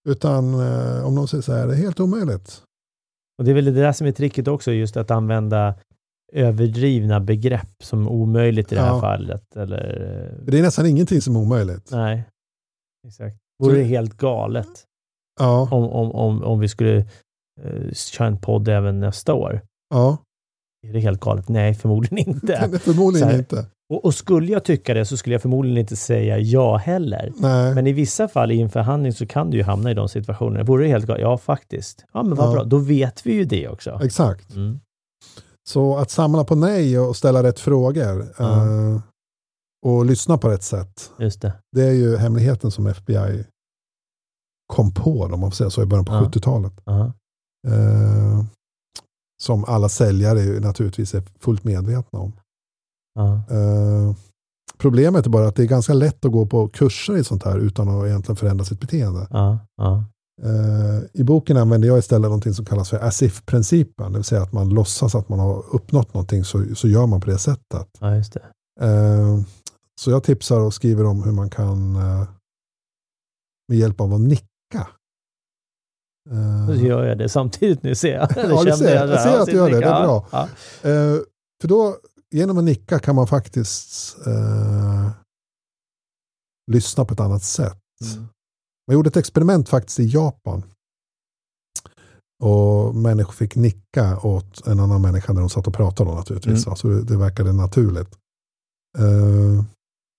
Utan 0.09 0.55
eh, 0.55 1.07
om 1.07 1.15
någon 1.15 1.29
säger 1.29 1.43
så 1.43 1.53
här, 1.53 1.67
det 1.67 1.73
är 1.73 1.77
helt 1.77 2.01
omöjligt. 2.01 2.63
Och 3.39 3.45
det 3.45 3.51
är 3.51 3.55
väl 3.55 3.65
det 3.65 3.71
där 3.71 3.93
som 3.93 4.07
är 4.07 4.13
tricket 4.13 4.49
också, 4.49 4.73
just 4.73 4.97
att 4.97 5.11
använda 5.11 5.75
överdrivna 6.33 7.21
begrepp 7.21 7.83
som 7.83 8.09
omöjligt 8.09 8.73
i 8.73 8.75
det 8.75 8.81
här 8.81 8.89
Ja. 8.89 9.01
fallet. 9.01 9.57
Eller, 9.57 9.83
Det 10.47 10.59
är 10.59 10.63
nästan 10.63 10.87
ingenting 10.87 11.21
som 11.21 11.37
är 11.37 11.41
omöjligt. 11.41 11.91
nej, 11.91 12.25
exakt. 13.09 13.37
Vore 13.63 13.73
Så- 13.73 13.77
det 13.79 13.85
helt 13.85 14.17
galet 14.17 14.69
Ja, 15.41 15.69
om, 15.71 15.85
om, 15.91 16.13
om, 16.13 16.45
om 16.45 16.61
vi 16.61 16.69
skulle 16.69 16.99
uh, 17.65 17.93
köra 17.93 18.27
en 18.29 18.39
podd 18.39 18.69
även 18.69 19.01
nästa 19.01 19.35
år? 19.35 19.61
ja. 19.95 20.19
Är 20.93 20.95
det 20.95 21.01
helt 21.01 21.21
galet? 21.21 21.49
Nej, 21.49 21.75
förmodligen 21.75 22.19
inte. 22.19 22.79
förmodligen 22.83 23.35
inte. 23.39 23.67
Och, 23.93 24.05
och 24.05 24.15
skulle 24.15 24.53
jag 24.53 24.65
tycka 24.65 24.95
det 24.95 25.05
så 25.05 25.17
skulle 25.17 25.35
jag 25.35 25.43
förmodligen 25.43 25.79
inte 25.79 25.97
säga 25.97 26.39
ja 26.39 26.77
heller. 26.77 27.33
Nej. 27.37 27.75
Men 27.75 27.87
i 27.87 27.93
vissa 27.93 28.29
fall 28.29 28.53
i 28.53 28.61
en 28.61 28.71
förhandling 28.71 29.13
så 29.13 29.27
kan 29.27 29.51
du 29.51 29.57
ju 29.57 29.63
hamna 29.63 29.91
i 29.91 29.95
de 29.95 30.09
situationerna. 30.09 30.65
Vore 30.65 30.85
det 30.85 30.89
helt 30.91 31.07
galet? 31.07 31.23
Ja, 31.23 31.39
faktiskt. 31.39 32.05
Ja, 32.13 32.23
men 32.23 32.35
vad 32.35 32.49
Ja. 32.49 32.53
bra. 32.53 32.65
Då 32.65 32.79
vet 32.79 33.27
vi 33.27 33.33
ju 33.33 33.45
det 33.45 33.69
också. 33.69 34.01
Exakt. 34.05 34.55
Mm. 34.55 34.81
Så 35.69 35.97
att 35.97 36.11
samla 36.11 36.45
på 36.45 36.55
nej 36.55 36.99
och 36.99 37.17
ställa 37.17 37.43
rätt 37.43 37.61
frågor 37.61 38.27
eh, 38.39 39.01
och 39.87 40.07
lyssna 40.07 40.39
på 40.39 40.49
rätt 40.49 40.63
sätt. 40.63 41.11
Just 41.19 41.43
det. 41.43 41.53
Det 41.77 41.83
är 41.83 41.93
ju 41.93 42.17
hemligheten 42.17 42.71
som 42.71 42.87
FBI 42.87 43.45
kom 44.67 44.95
på, 44.95 45.23
om 45.23 45.41
man 45.41 45.51
får 45.51 45.57
säga 45.57 45.71
så, 45.71 45.83
i 45.83 45.87
början 45.87 46.05
på 46.05 46.13
Ja. 46.13 46.21
70-talet. 46.21 46.73
Ja. 46.85 47.13
Eh, 47.69 48.45
som 49.43 49.65
alla 49.65 49.89
säljare 49.89 50.61
naturligtvis 50.61 51.15
är 51.15 51.23
fullt 51.41 51.65
medvetna 51.65 52.19
om. 52.19 52.33
Eh, 53.57 54.17
problemet 54.79 55.27
är 55.27 55.31
bara 55.31 55.49
att 55.49 55.57
det 55.57 55.63
är 55.63 55.67
ganska 55.67 55.93
lätt 55.95 56.25
att 56.25 56.33
gå 56.33 56.47
på 56.47 56.69
kurser 56.69 57.17
i 57.17 57.25
sånt 57.25 57.45
här 57.45 57.59
utan 57.59 57.89
att 57.89 58.07
egentligen 58.07 58.37
förändra 58.37 58.65
sitt 58.65 58.81
beteende. 58.81 59.27
Eh, 60.43 61.03
I 61.13 61.25
boken 61.25 61.57
använder 61.57 61.89
jag 61.89 61.99
istället 61.99 62.29
någonting 62.29 62.55
som 62.55 62.65
kallas 62.65 62.91
för 62.91 62.99
as 62.99 63.23
if-principen, 63.23 64.13
det 64.13 64.19
vill 64.19 64.25
säga 64.25 64.43
att 64.43 64.53
man 64.53 64.69
låtsas 64.69 65.15
att 65.15 65.29
man 65.29 65.39
har 65.39 65.65
uppnått 65.75 66.15
någonting 66.15 66.45
så, 66.45 66.75
så 66.75 66.89
gör 66.89 67.07
man 67.07 67.21
på 67.21 67.31
det 67.31 67.39
sättet. 67.39 67.89
det. 68.33 68.87
Eh, 68.87 69.41
så 70.01 70.11
jag 70.11 70.23
tipsar 70.23 70.61
och 70.61 70.75
skriver 70.75 71.05
om 71.05 71.23
hur 71.23 71.33
man 71.33 71.51
kan 71.51 71.93
med 73.69 73.79
hjälp 73.79 74.01
av 74.01 74.15
att 74.15 74.21
nicka. 74.21 74.47
Eh, 76.31 76.67
Så 76.67 76.75
gör 76.75 77.05
jag 77.05 77.19
det 77.19 77.29
samtidigt 77.29 77.83
nu 77.83 77.95
ser 77.95 78.15
jag. 78.15 78.29
Ja, 78.37 78.65
du 78.65 78.73
ser. 78.73 78.95
Jag 78.97 79.09
där. 79.09 79.17
ser 79.19 79.39
att 79.41 79.47
du 79.47 79.53
gör 79.53 79.71
det. 79.71 79.81
Det 79.81 79.87
är 79.87 80.03
bra. 80.05 80.27
Ja. 80.33 80.43
Eh, 80.91 81.19
för 81.61 81.69
då, 81.69 81.97
genom 82.31 82.59
att 82.59 82.65
nicka 82.65 82.99
kan 82.99 83.15
man 83.15 83.27
faktiskt 83.27 84.17
eh, 84.27 85.11
lyssna 86.73 87.05
på 87.05 87.15
ett 87.15 87.21
annat 87.21 87.43
sätt. 87.43 87.79
Mm. 88.15 88.27
Man 88.87 88.95
gjorde 88.95 89.09
ett 89.09 89.17
experiment 89.17 89.69
faktiskt 89.69 90.01
i 90.01 90.07
Japan. 90.07 90.63
Och 92.43 92.95
människor 92.95 93.33
fick 93.33 93.57
nicka 93.57 94.19
åt 94.21 94.67
en 94.67 94.81
annan 94.81 95.03
människa 95.03 95.33
när 95.33 95.41
de 95.41 95.51
satt 95.51 95.67
och 95.67 95.75
pratade 95.75 96.11
då, 96.11 96.17
naturligtvis. 96.17 96.67
Mm. 96.67 96.71
Alltså 96.71 96.89
det, 96.89 97.05
det 97.05 97.17
verkade 97.17 97.53
naturligt. 97.53 98.19
Eh, 98.99 99.65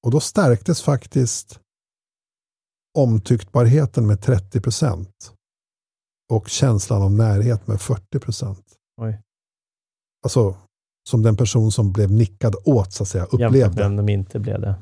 och 0.06 0.12
då 0.12 0.20
stärktes 0.20 0.82
faktiskt 0.82 1.60
omtycktbarheten 2.98 4.08
med 4.08 4.22
30 4.22 4.62
procent. 4.62 5.33
Och 6.32 6.50
känslan 6.50 7.02
av 7.02 7.12
närhet 7.12 7.68
med 7.68 7.82
40 7.82 8.20
procent. 8.20 8.64
Alltså, 10.24 10.56
som 11.10 11.22
den 11.24 11.38
person 11.38 11.72
som 11.72 11.92
blev 11.92 12.12
nickad 12.12 12.56
åt 12.66 12.94
så 12.94 13.04
att 13.04 13.10
säga 13.10 13.22
Jämfört 13.24 13.40
med 13.40 13.48
upplevde. 13.50 13.86
om 13.86 13.96
de 13.96 14.10
inte 14.10 14.40
blev 14.40 14.62
det. 14.62 14.76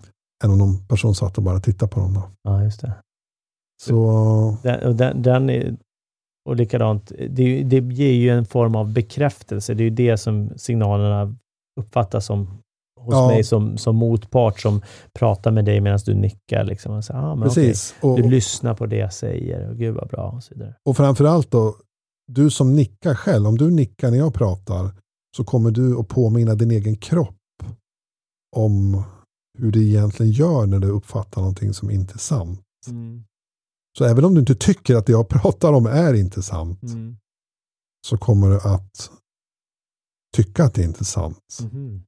Än 0.44 0.52
om 0.52 0.58
någon 0.58 0.88
person 0.88 1.16
satt 1.16 1.38
och 1.38 1.44
bara 1.44 1.60
tittade 1.60 1.92
på 1.92 2.00
dem. 2.00 2.14
Då. 2.14 2.24
Ja, 2.42 2.64
just 2.64 2.82
det. 2.82 2.94
Så 3.84 4.58
Den, 4.64 4.88
och 4.88 4.96
den, 4.96 5.22
den 5.22 5.50
är, 5.50 5.78
och 6.50 6.56
likadant, 6.56 7.12
det, 7.30 7.64
det 7.64 7.94
ger 7.94 8.12
ju 8.14 8.30
en 8.30 8.46
form 8.46 8.76
av 8.76 8.94
bekräftelse. 8.94 9.74
Det 9.74 9.82
är 9.84 9.86
ju 9.86 9.90
det 9.90 10.18
som 10.18 10.50
signalerna 10.58 11.36
uppfattas 11.80 12.26
som 12.26 12.58
hos 13.02 13.14
Ja. 13.14 13.28
mig 13.28 13.44
som, 13.44 13.78
som 13.78 13.96
motpart 13.96 14.60
som 14.60 14.82
pratar 15.20 15.52
med 15.52 15.66
dig 15.66 15.82
medan 15.82 16.00
du 16.06 16.14
nickar. 16.14 16.64
Liksom. 16.64 16.94
Och 16.96 17.04
så, 17.06 17.14
ah, 17.14 17.36
men 17.36 17.48
precis. 17.48 17.96
Och, 18.02 18.18
Du 18.22 18.30
lyssnar 18.30 18.74
på 18.76 18.86
det 18.86 18.96
jag 18.98 19.14
säger. 19.14 19.70
Och 19.70 19.78
gud 19.78 19.96
vad 19.96 20.08
bra. 20.10 20.32
Och 20.32 20.44
så 20.44 20.54
vidare. 20.54 20.76
och 20.86 20.98
framförallt 20.98 21.52
då, 21.52 21.76
du 22.32 22.50
som 22.50 22.76
nickar 22.76 23.16
själv, 23.16 23.48
om 23.48 23.58
du 23.58 23.72
nickar 23.72 24.12
när 24.12 24.18
jag 24.18 24.34
pratar 24.34 24.92
så 25.38 25.44
kommer 25.44 25.72
du 25.72 26.00
att 26.00 26.08
påminna 26.08 26.56
din 26.56 26.72
egen 26.72 26.96
kropp 26.96 27.36
om 28.56 29.04
hur 29.60 29.72
det 29.72 29.80
egentligen 29.80 30.32
gör 30.32 30.66
när 30.66 30.80
du 30.80 30.88
uppfattar 30.88 31.42
någonting 31.42 31.74
som 31.74 31.90
inte 31.92 32.14
är 32.14 32.18
sant. 32.18 32.62
Så 33.98 34.06
även 34.06 34.26
om 34.26 34.34
du 34.34 34.40
inte 34.40 34.56
tycker 34.56 34.96
att 34.96 35.06
det 35.06 35.12
jag 35.12 35.30
pratar 35.42 35.74
om 35.74 35.86
är 35.86 36.14
intressant 36.14 36.84
Mm. 36.84 37.18
så 38.08 38.18
kommer 38.18 38.50
du 38.50 38.56
att 38.62 39.12
tycka 40.36 40.64
att 40.64 40.74
det 40.74 40.82
är 40.82 40.86
intressant. 40.86 41.60
Mhm. 41.62 42.04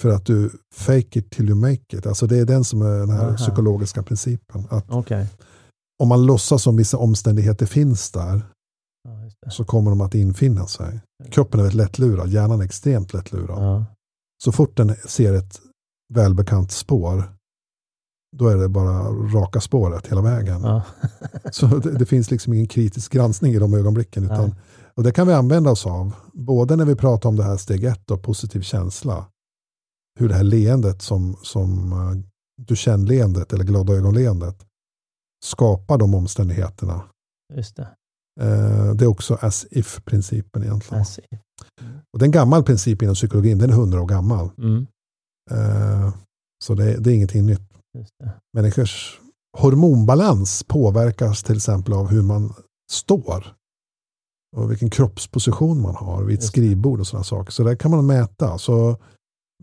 För 0.00 0.08
att 0.08 0.26
du 0.26 0.50
fake 0.74 1.18
it 1.18 1.30
till 1.30 1.48
you 1.48 1.58
make 1.58 1.96
it. 1.96 2.06
Alltså 2.06 2.26
det 2.26 2.38
är 2.38 2.44
den 2.44 2.64
som 2.64 2.82
är 2.82 2.98
den 2.98 3.10
här 3.10 3.26
Aha. 3.26 3.36
psykologiska 3.36 4.02
principen. 4.02 4.66
Att 4.70 4.84
Okej. 4.90 5.26
om 6.02 6.08
man 6.08 6.26
låtsas 6.26 6.62
som 6.62 6.76
vissa 6.76 6.98
omständigheter 6.98 7.66
finns 7.66 8.10
där 8.10 8.42
Ja, 9.40 9.50
så 9.50 9.64
kommer 9.64 9.90
de 9.90 10.00
att 10.00 10.14
infinna 10.14 10.66
sig. 10.66 11.00
Kroppen 11.30 11.60
är 11.60 11.64
väldigt 11.64 11.76
lättlurad, 11.76 12.28
hjärnan 12.28 12.60
är 12.60 12.64
extremt 12.64 13.12
lättlurad. 13.12 13.62
Ja. 13.62 13.84
Så 14.44 14.52
fort 14.52 14.76
den 14.76 14.94
ser 14.94 15.34
ett 15.34 15.60
välbekant 16.14 16.72
spår 16.72 17.36
då 18.36 18.48
är 18.48 18.56
det 18.56 18.68
bara 18.68 19.02
raka 19.08 19.60
spåret 19.60 20.06
hela 20.06 20.20
vägen. 20.22 20.60
Ja. 20.62 20.82
Så 21.52 21.66
det, 21.66 21.92
det 21.92 22.06
finns 22.06 22.30
liksom 22.30 22.52
ingen 22.52 22.66
kritisk 22.66 23.12
granskning 23.12 23.52
i 23.52 23.58
de 23.58 23.74
ögonblicken. 23.74 24.24
Utan, 24.24 24.54
och 24.94 25.02
det 25.02 25.12
kan 25.12 25.26
vi 25.26 25.32
använda 25.32 25.70
oss 25.70 25.86
av. 25.86 26.12
Både 26.32 26.76
när 26.76 26.84
vi 26.84 26.94
pratar 26.94 27.28
om 27.28 27.36
det 27.36 27.44
här 27.44 27.56
steg 27.56 27.84
ett 27.84 28.10
och 28.10 28.22
positiv 28.22 28.60
känsla. 28.60 29.26
Hur 30.18 30.28
det 30.28 30.34
här 30.34 30.44
leendet 30.44 31.02
som, 31.02 31.36
som 31.42 31.92
uh, 31.92 32.22
du 32.62 32.76
känner 32.76 33.06
leendet 33.06 33.52
eller 33.52 33.64
glada 33.64 33.92
ögonleendet 33.92 34.66
skapar 35.44 35.98
de 35.98 36.14
omständigheterna. 36.14 37.02
Just 37.54 37.76
det. 37.76 37.88
Eh, 38.40 38.94
det 38.94 39.04
är 39.04 39.06
också 39.08 39.38
as 39.40 39.66
if-principen 39.70 40.62
egentligen. 40.62 41.02
As 41.02 41.18
if. 41.18 41.40
Och 42.12 42.18
det 42.18 42.22
är 42.22 42.26
en 42.26 42.32
gammal 42.32 42.64
princip 42.64 43.02
inom 43.02 43.14
psykologin, 43.14 43.58
den 43.58 43.70
är 43.70 43.74
hundra 43.74 44.02
år 44.02 44.06
gammal. 44.06 44.50
Mm. 44.58 44.86
Eh, 45.50 46.14
så 46.64 46.74
det, 46.74 46.96
det 46.96 47.10
är 47.10 47.14
ingenting 47.14 47.46
nytt. 47.46 47.72
Just 47.98 48.12
det. 48.18 48.32
Människors 48.52 49.20
hormonbalans 49.58 50.62
påverkas 50.62 51.42
till 51.42 51.56
exempel 51.56 51.94
av 51.94 52.08
hur 52.08 52.22
man 52.22 52.54
står. 52.92 53.54
Och 54.56 54.70
vilken 54.70 54.90
kroppsposition 54.90 55.80
man 55.82 55.94
har 55.94 56.24
vid 56.24 56.38
ett 56.38 56.44
skrivbord 56.44 57.00
och 57.00 57.06
sådana 57.06 57.24
saker. 57.24 57.52
Så 57.52 57.62
det 57.64 57.76
kan 57.76 57.90
man 57.90 58.06
mäta. 58.06 58.58
Så 58.58 58.98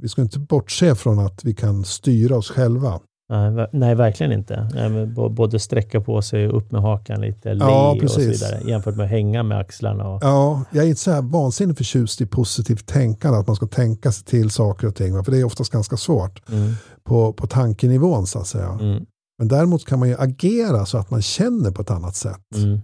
vi 0.01 0.09
ska 0.09 0.21
inte 0.21 0.39
bortse 0.39 0.95
från 0.95 1.19
att 1.19 1.45
vi 1.45 1.53
kan 1.53 1.83
styra 1.85 2.37
oss 2.37 2.49
själva. 2.51 2.99
Nej, 3.29 3.51
ver- 3.51 3.69
nej, 3.73 3.95
verkligen 3.95 4.31
inte. 4.31 4.69
Nej, 4.73 5.05
både 5.29 5.59
sträcka 5.59 6.01
på 6.01 6.21
sig 6.21 6.47
och 6.47 6.57
upp 6.57 6.71
med 6.71 6.81
hakan 6.81 7.21
lite, 7.21 7.53
le 7.53 7.65
Ja, 7.65 7.97
och 8.03 8.11
så 8.11 8.19
vidare. 8.19 8.61
Jämfört 8.69 8.95
med 8.95 9.03
att 9.03 9.09
hänga 9.11 9.43
med 9.43 9.57
axlarna. 9.59 10.07
Och, 10.07 10.23
Ja, 10.23 10.63
jag 10.71 10.83
är 10.85 10.89
inte 10.89 11.01
så 11.01 11.11
här 11.11 11.21
vansinnigt 11.21 11.77
förtjust 11.77 12.21
i 12.21 12.25
positivt 12.25 12.85
tänkande, 12.87 13.39
att 13.39 13.47
man 13.47 13.55
ska 13.55 13.67
tänka 13.67 14.11
sig 14.11 14.25
till 14.25 14.49
saker 14.49 14.87
och 14.87 14.95
ting. 14.95 15.23
För 15.23 15.31
det 15.31 15.39
är 15.39 15.43
oftast 15.43 15.71
ganska 15.71 15.97
svårt 15.97 16.49
mm, 16.49 16.73
på, 17.03 17.33
på 17.33 17.47
tankenivån 17.47 18.27
så 18.27 18.39
att 18.39 18.47
säga. 18.47 18.69
mm, 18.81 19.05
Men 19.39 19.47
däremot 19.47 19.85
kan 19.85 19.99
man 19.99 20.09
ju 20.09 20.15
agera 20.19 20.85
så 20.85 20.97
att 20.97 21.11
man 21.11 21.21
känner 21.21 21.71
på 21.71 21.81
ett 21.81 21.91
annat 21.91 22.15
sätt. 22.15 22.41
mm, 22.55 22.79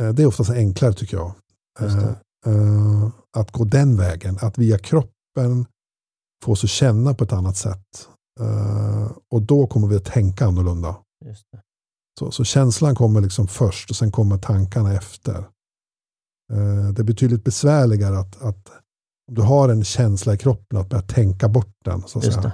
Eh, 0.00 0.08
Det 0.08 0.22
är 0.22 0.26
oftast 0.26 0.50
enklare 0.50 0.92
tycker 0.92 1.16
jag. 1.16 1.32
Eh, 1.80 2.04
eh, 2.46 3.08
Att 3.36 3.50
gå 3.52 3.64
den 3.64 3.96
vägen, 3.96 4.38
att 4.40 4.58
via 4.58 4.78
kroppen 4.78 5.66
få 6.44 6.52
oss 6.52 6.64
att 6.64 6.70
känna 6.70 7.14
på 7.14 7.24
ett 7.24 7.32
annat 7.32 7.56
sätt. 7.56 8.08
Eh, 8.40 9.10
Och 9.30 9.42
då 9.42 9.66
kommer 9.66 9.88
vi 9.88 9.96
att 9.96 10.04
tänka 10.04 10.46
annorlunda. 10.46 10.96
Så, 12.18 12.30
så 12.30 12.44
känslan 12.44 12.94
kommer 12.94 13.20
liksom 13.20 13.46
först 13.48 13.90
och 13.90 13.96
sen 13.96 14.12
kommer 14.12 14.38
tankarna 14.38 14.92
efter. 14.94 15.34
Eh, 16.52 16.88
Det 16.94 17.02
är 17.02 17.04
betydligt 17.04 17.44
besvärligare 17.44 18.18
att, 18.18 18.42
att 18.42 18.68
om 19.28 19.34
du 19.34 19.42
har 19.42 19.68
en 19.68 19.84
känsla 19.84 20.34
i 20.34 20.38
kroppen 20.38 20.78
att 20.78 20.88
börja 20.88 21.02
tänka 21.02 21.48
bort 21.48 21.74
den. 21.84 22.02
Så 22.02 22.20
det. 22.42 22.52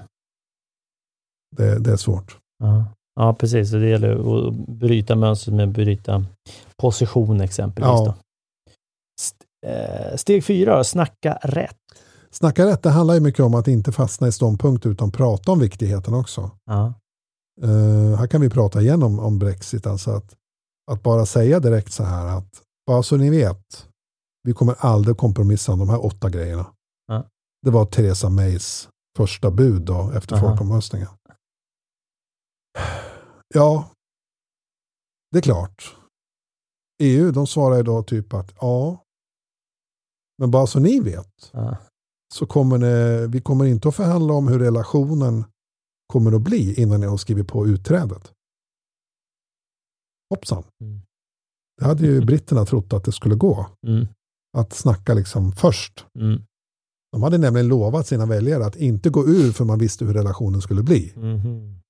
Det, 1.57 1.78
det 1.78 1.93
är 1.93 1.97
svårt. 1.97 2.39
Ja. 2.59 2.84
ja, 3.14 3.34
precis. 3.34 3.70
Så 3.70 3.76
det 3.76 3.89
gäller 3.89 4.11
att 4.49 4.55
bryta 4.68 5.14
mönstret 5.16 5.55
med 5.57 5.68
att 5.68 5.74
bryta 5.74 6.24
position 6.76 7.41
exempelvis. 7.41 7.89
Ja. 7.89 8.14
St- 9.20 9.45
eh, 9.66 10.16
Steg 10.16 10.45
fyra, 10.45 10.84
snacka 10.84 11.39
rätt. 11.43 11.76
Snacka 12.39 12.66
rätt, 12.66 12.82
det 12.82 12.91
handlar 12.91 13.14
ju 13.14 13.20
mycket 13.20 13.41
om 13.41 13.55
att 13.55 13.68
inte 13.68 13.93
fastna 13.93 14.28
i 14.28 14.32
ståndpunkt 14.32 14.87
utan 14.87 15.12
prata 15.12 15.53
om 15.53 15.59
viktigheten 15.59 16.14
också. 16.14 16.51
Ja. 16.64 16.95
Eh, 17.62 18.18
här 18.18 18.26
kan 18.26 18.41
vi 18.41 18.51
prata 18.51 18.80
igen 18.80 19.03
om, 19.03 19.18
om 19.18 19.39
Brexit. 19.39 19.87
Alltså 19.87 20.11
att, 20.11 20.37
att 20.91 21.03
bara 21.03 21.26
säga 21.26 21.61
direkt 21.61 21.93
så 21.93 22.05
här 22.05 22.39
att 22.39 22.62
bara 22.87 23.03
så 23.03 23.16
ni 23.16 23.30
vet, 23.30 23.89
vi 24.43 24.53
kommer 24.53 24.74
aldrig 24.78 25.16
kompromissa 25.16 25.72
om 25.72 25.78
de 25.78 25.89
här 25.89 26.05
åtta 26.05 26.30
grejerna. 26.30 26.66
Ja. 27.07 27.24
Det 27.62 27.70
var 27.70 27.87
Theresa 27.87 28.28
Mays 28.28 28.89
första 29.16 29.51
bud 29.51 29.82
då 29.82 30.11
efter 30.14 30.37
Aha. 30.37 30.49
folkomröstningen. 30.49 31.09
Ja, 33.55 33.91
det 35.32 35.39
är 35.39 35.43
klart. 35.43 35.97
EU 37.03 37.30
de 37.30 37.47
svarar 37.47 37.76
ju 37.76 37.82
då 37.82 38.03
typ 38.03 38.34
att 38.34 38.55
ja, 38.61 39.03
men 40.39 40.51
bara 40.51 40.66
så 40.66 40.80
ni 40.80 41.01
vet 41.01 41.51
Ja. 41.53 41.76
Så 42.37 42.47
kommer 42.47 42.78
det, 42.78 43.26
vi 43.26 43.41
kommer 43.41 43.64
inte 43.64 43.89
att 43.89 43.95
förhandla 43.95 44.34
om 44.34 44.49
hur 44.49 44.59
relationen 44.59 45.45
kommer 46.07 46.32
att 46.32 46.43
bli 46.43 46.74
innan 46.74 47.01
ni 47.01 47.07
har 47.07 47.16
skrivit 47.16 47.49
på 47.49 47.66
utträdet. 47.66 48.32
Hoppsan. 50.34 50.64
Mm. 50.80 51.01
Det 51.78 51.84
hade 51.84 52.07
ju 52.07 52.20
britterna 52.26 52.64
trott 52.64 52.93
att 52.93 53.05
det 53.05 53.12
skulle 53.12 53.34
gå. 53.34 53.66
Mm. 53.87 54.07
Att 54.59 54.72
snacka 54.72 55.14
liksom 55.14 55.53
först. 55.53 56.07
Mm. 56.18 56.43
De 57.12 57.22
hade 57.22 57.39
nämligen 57.39 57.68
lovat 57.68 58.07
sina 58.07 58.26
väljare 58.26 58.66
att 58.66 58.76
inte 58.76 59.11
gå 59.11 59.28
ur 59.28 59.53
för 59.53 59.64
man 59.64 59.78
visste 59.78 60.05
hur 60.05 60.14
relationen 60.14 60.62
skulle 60.62 60.82
bli. 60.82 61.12
Mhm. 61.16 61.80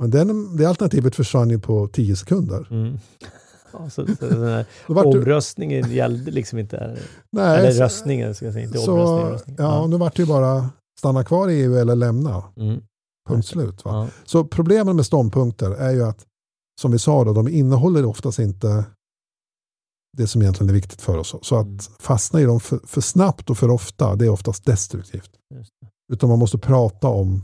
Men 0.00 0.10
den, 0.10 0.56
det 0.56 0.66
alternativet 0.66 1.16
försvann 1.16 1.50
ju 1.50 1.58
på 1.58 1.88
tio 1.88 2.16
sekunder. 2.16 2.68
Ja, 3.72 3.90
så, 3.90 4.06
så 4.06 4.26
den 4.26 4.64
omröstningen 4.88 5.90
gällde 5.90 6.30
liksom 6.30 6.58
inte. 6.58 6.98
nej, 7.32 7.58
eller 7.58 7.72
så- 7.72 7.82
röstningen, 7.82 8.34
ska 8.34 8.44
jag 8.44 8.54
säga. 8.54 8.64
Inte 8.66 8.78
så, 8.78 8.92
omröstningen. 8.92 9.32
Röstning. 9.32 9.56
ja, 9.58 9.86
nu 9.86 9.96
vart 9.96 10.16
det 10.16 10.22
ju 10.22 10.28
bara 10.28 10.70
stanna 10.98 11.24
kvar 11.24 11.48
i 11.48 11.60
EU 11.62 11.74
eller 11.76 11.96
lämna. 11.96 12.44
Mm. 12.56 12.82
Punkt 13.28 13.46
slut. 13.46 13.84
Va? 13.84 13.90
Ja. 14.04 14.08
Så 14.24 14.44
problemen 14.44 14.96
med 14.96 15.06
ståndpunkter 15.06 15.70
är 15.70 15.90
ju 15.90 16.02
att, 16.04 16.26
som 16.80 16.90
vi 16.92 16.98
sa, 16.98 17.24
då, 17.24 17.32
de 17.32 17.48
innehåller 17.48 18.04
oftast 18.04 18.38
inte 18.38 18.84
det 20.16 20.26
som 20.26 20.42
egentligen 20.42 20.68
är 20.70 20.74
viktigt 20.74 21.02
för 21.02 21.18
oss. 21.18 21.34
Så 21.42 21.56
att 21.56 21.66
Mm. 21.66 21.78
fastna 21.98 22.40
i 22.40 22.44
dem 22.44 22.60
för, 22.60 22.80
för 22.84 23.00
snabbt 23.00 23.50
och 23.50 23.58
för 23.58 23.70
ofta, 23.70 24.16
det 24.16 24.24
är 24.24 24.30
oftast 24.30 24.64
destruktivt. 24.64 25.30
Utan 26.12 26.28
man 26.28 26.38
måste 26.38 26.58
prata 26.58 27.08
om, 27.08 27.42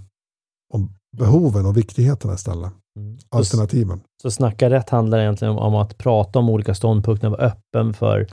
om 0.74 0.90
behoven 1.16 1.66
och 1.66 1.76
viktigheterna 1.76 2.34
istället. 2.34 2.72
Mm. 2.98 3.18
Alternativen. 3.28 4.00
Så 4.24 4.30
snacka 4.30 4.70
rätt 4.70 4.90
handlar 4.90 5.18
egentligen 5.18 5.52
om, 5.52 5.58
om 5.58 5.74
att 5.74 5.98
prata 5.98 6.38
om 6.38 6.50
olika 6.50 6.74
ståndpunkter, 6.74 7.28
vara 7.28 7.40
öppen 7.40 7.94
för 7.94 8.26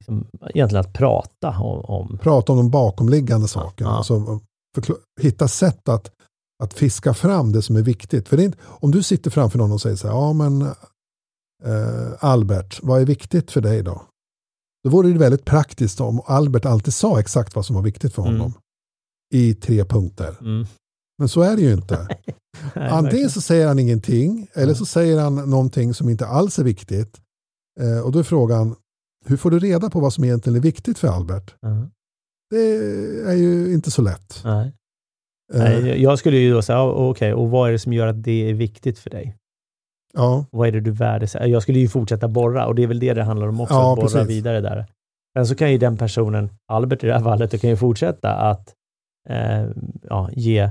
liksom, 0.00 0.26
egentligen 0.54 0.84
att 0.84 0.92
prata 0.92 1.58
om. 1.58 1.80
om. 1.84 2.18
Prata 2.18 2.52
om 2.52 2.58
de 2.58 2.70
bakomliggande 2.70 3.48
sakerna. 3.48 3.90
ja. 3.90 3.96
Alltså, 3.96 4.40
hitta 5.20 5.48
sätt 5.48 5.88
att, 5.88 6.10
att 6.62 6.74
fiska 6.74 7.14
fram 7.14 7.52
det 7.52 7.62
som 7.62 7.76
är 7.76 7.82
viktigt. 7.82 8.28
För 8.28 8.36
det 8.36 8.42
är 8.42 8.44
inte, 8.44 8.58
om 8.64 8.90
du 8.90 9.02
sitter 9.02 9.30
framför 9.30 9.58
någon 9.58 9.72
och 9.72 9.80
säger 9.80 9.96
så 9.96 10.08
här, 10.08 10.14
ja 10.14 10.32
men 10.32 10.62
eh, 11.64 12.12
Albert, 12.20 12.80
vad 12.82 13.00
är 13.00 13.06
viktigt 13.06 13.50
för 13.50 13.60
dig 13.60 13.82
då? 13.82 14.02
Då 14.84 14.90
vore 14.90 15.12
det 15.12 15.18
väldigt 15.18 15.44
praktiskt 15.44 16.00
om 16.00 16.20
Albert 16.26 16.64
alltid 16.64 16.94
sa 16.94 17.20
exakt 17.20 17.54
vad 17.54 17.66
som 17.66 17.76
var 17.76 17.82
viktigt 17.82 18.14
för 18.14 18.22
honom. 18.22 18.40
Mm. 18.40 18.52
I 19.34 19.54
tre 19.54 19.84
punkter. 19.84 20.36
Mm. 20.40 20.66
Men 21.18 21.28
så 21.28 21.40
är 21.42 21.56
det 21.56 21.62
ju 21.62 21.72
inte. 21.72 22.08
Antingen 22.74 23.30
så 23.30 23.40
säger 23.40 23.66
han 23.68 23.78
ingenting 23.78 24.46
eller 24.54 24.74
så 24.74 24.86
säger 24.86 25.20
han 25.20 25.50
någonting 25.50 25.94
som 25.94 26.08
inte 26.08 26.26
alls 26.26 26.58
är 26.58 26.64
viktigt. 26.64 27.20
Eh, 27.80 28.00
och 28.06 28.12
då 28.12 28.18
är 28.18 28.22
frågan, 28.22 28.74
hur 29.26 29.36
får 29.36 29.50
du 29.50 29.58
reda 29.58 29.90
på 29.90 30.00
vad 30.00 30.12
som 30.12 30.24
egentligen 30.24 30.56
är 30.56 30.60
viktigt 30.60 30.98
för 30.98 31.08
Albert? 31.08 31.54
Ja. 31.60 31.88
Det 32.50 32.76
är 33.30 33.34
ju 33.34 33.74
inte 33.74 33.90
så 33.90 34.02
lätt. 34.02 34.40
Nej. 34.44 34.72
Eh, 35.54 35.62
Nej, 35.62 36.02
jag 36.02 36.18
skulle 36.18 36.36
ju 36.36 36.52
då 36.52 36.62
säga, 36.62 36.82
okej, 36.82 37.34
och 37.34 37.50
vad 37.50 37.68
är 37.68 37.72
det 37.72 37.78
som 37.78 37.92
gör 37.92 38.06
att 38.06 38.22
det 38.22 38.50
är 38.50 38.54
viktigt 38.54 38.98
för 38.98 39.10
dig? 39.10 39.34
ja, 40.14 40.44
Vad 40.50 40.68
är 40.68 40.72
det 40.72 40.80
du 40.80 40.90
värdesätter? 40.90 41.46
Jag 41.46 41.62
skulle 41.62 41.78
ju 41.78 41.88
fortsätta 41.88 42.28
borra 42.28 42.66
och 42.66 42.74
det 42.74 42.82
är 42.82 42.86
väl 42.86 42.98
det 42.98 43.14
det 43.14 43.22
handlar 43.22 43.48
om 43.48 43.60
också, 43.60 43.74
Ja, 43.74 43.92
att 43.92 43.96
borra 43.96 44.08
precis. 44.08 44.28
vidare 44.28 44.60
där. 44.60 44.86
Sen 45.36 45.46
så 45.46 45.54
kan 45.54 45.72
ju 45.72 45.78
den 45.78 45.96
personen, 45.96 46.50
Albert 46.72 47.04
i 47.04 47.06
det 47.06 47.12
här 47.12 47.22
fallet, 47.22 47.60
kan 47.60 47.70
ju 47.70 47.76
fortsätta 47.76 48.32
att 48.34 48.74
eh, 49.28 49.66
ja, 50.02 50.30
ge 50.32 50.70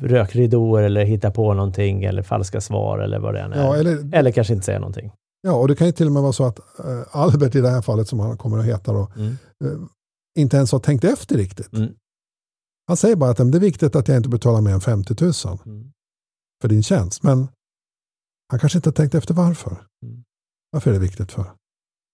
rökridåer 0.00 0.82
eller 0.82 1.04
hitta 1.04 1.30
på 1.30 1.54
någonting 1.54 2.04
eller 2.04 2.22
falska 2.22 2.60
svar 2.60 2.98
eller 2.98 3.18
vad 3.18 3.34
det 3.34 3.40
än 3.40 3.52
är. 3.52 3.64
Ja, 3.64 3.76
eller, 3.76 4.14
eller 4.14 4.30
kanske 4.32 4.52
inte 4.54 4.66
säga 4.66 4.78
någonting. 4.78 5.12
ja, 5.42 5.52
och 5.52 5.68
det 5.68 5.76
kan 5.76 5.86
ju 5.86 5.92
till 5.92 6.06
och 6.06 6.12
med 6.12 6.22
vara 6.22 6.32
så 6.32 6.44
att 6.44 6.58
eh, 6.58 7.02
Albert 7.16 7.54
i 7.54 7.60
det 7.60 7.68
här 7.70 7.82
fallet, 7.82 8.08
som 8.08 8.20
han 8.20 8.38
kommer 8.38 8.58
att 8.58 8.64
heta 8.64 8.92
då, 8.92 9.08
Mm. 9.16 9.32
eh, 9.64 9.70
inte 10.38 10.56
ens 10.56 10.72
har 10.72 10.78
tänkt 10.78 11.04
efter 11.04 11.36
riktigt. 11.36 11.72
Mm. 11.72 11.94
Han 12.88 12.96
säger 12.96 13.16
bara 13.16 13.30
att 13.30 13.38
"Men 13.38 13.50
det 13.50 13.58
är 13.58 13.60
viktigt 13.60 13.96
att 13.96 14.08
jag 14.08 14.16
inte 14.16 14.28
betalar 14.28 14.60
mer 14.60 14.72
än 14.72 14.80
50 14.80 15.14
000 15.24 15.32
Mm. 15.66 15.92
för 16.62 16.68
din 16.68 16.82
tjänst. 16.82 17.22
Men 17.22 17.48
han 18.50 18.60
kanske 18.60 18.78
inte 18.78 18.88
har 18.88 18.94
tänkt 18.94 19.14
efter 19.14 19.34
varför. 19.34 19.76
Mm. 20.06 20.24
Varför 20.70 20.90
är 20.90 20.94
det 20.94 21.00
viktigt 21.00 21.32
för? 21.32 21.44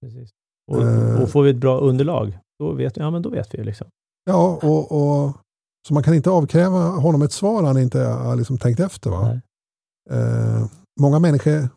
Precis. 0.05 0.31
Och, 0.73 0.83
Eh. 0.83 1.23
och 1.23 1.29
får 1.31 1.43
vi 1.43 1.51
ett 1.51 1.57
bra 1.57 1.79
underlag, 1.79 2.39
då 2.59 2.73
vet, 2.73 2.97
ja, 2.97 3.11
men 3.11 3.23
då 3.23 3.31
vet 3.31 3.55
vi 3.55 3.59
ju 3.59 3.65
liksom. 3.65 3.87
Ja, 4.25 4.59
och, 4.63 4.93
och, 4.93 5.33
så 5.89 5.95
man 5.95 6.03
kan 6.03 6.15
inte 6.15 6.31
avkräva 6.31 6.79
honom 6.79 7.23
ett 7.23 7.33
svar 7.33 7.63
han 7.63 7.79
inte 7.79 8.01
har 8.01 8.37
liksom 8.37 8.59
tänkt 8.59 8.81
efter. 8.81 9.11
Va? 9.11 9.41
Eh, 10.11 10.67
många 11.01 11.19
människor 11.19 11.69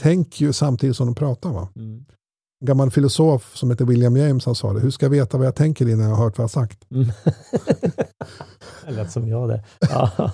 tänker 0.00 0.44
ju 0.44 0.52
samtidigt 0.52 0.96
som 0.96 1.06
de 1.06 1.14
pratar. 1.14 1.50
Va? 1.52 1.68
Mm. 1.76 2.04
En 2.60 2.66
gammal 2.66 2.90
filosof 2.90 3.56
som 3.56 3.70
heter 3.70 3.84
William 3.84 4.16
James 4.16 4.46
han 4.46 4.54
sa 4.54 4.72
det. 4.72 4.80
Hur 4.80 4.90
ska 4.90 5.06
jag 5.06 5.10
veta 5.10 5.38
vad 5.38 5.46
jag 5.46 5.54
tänker 5.54 5.88
innan 5.88 6.08
jag 6.08 6.16
har 6.16 6.24
hört 6.24 6.38
vad 6.38 6.42
jag 6.42 6.50
sagt? 6.50 6.90
Mm. 6.90 7.08
det 8.86 8.90
lät 8.90 9.12
som 9.12 9.28
jag 9.28 9.48
det. 9.48 9.64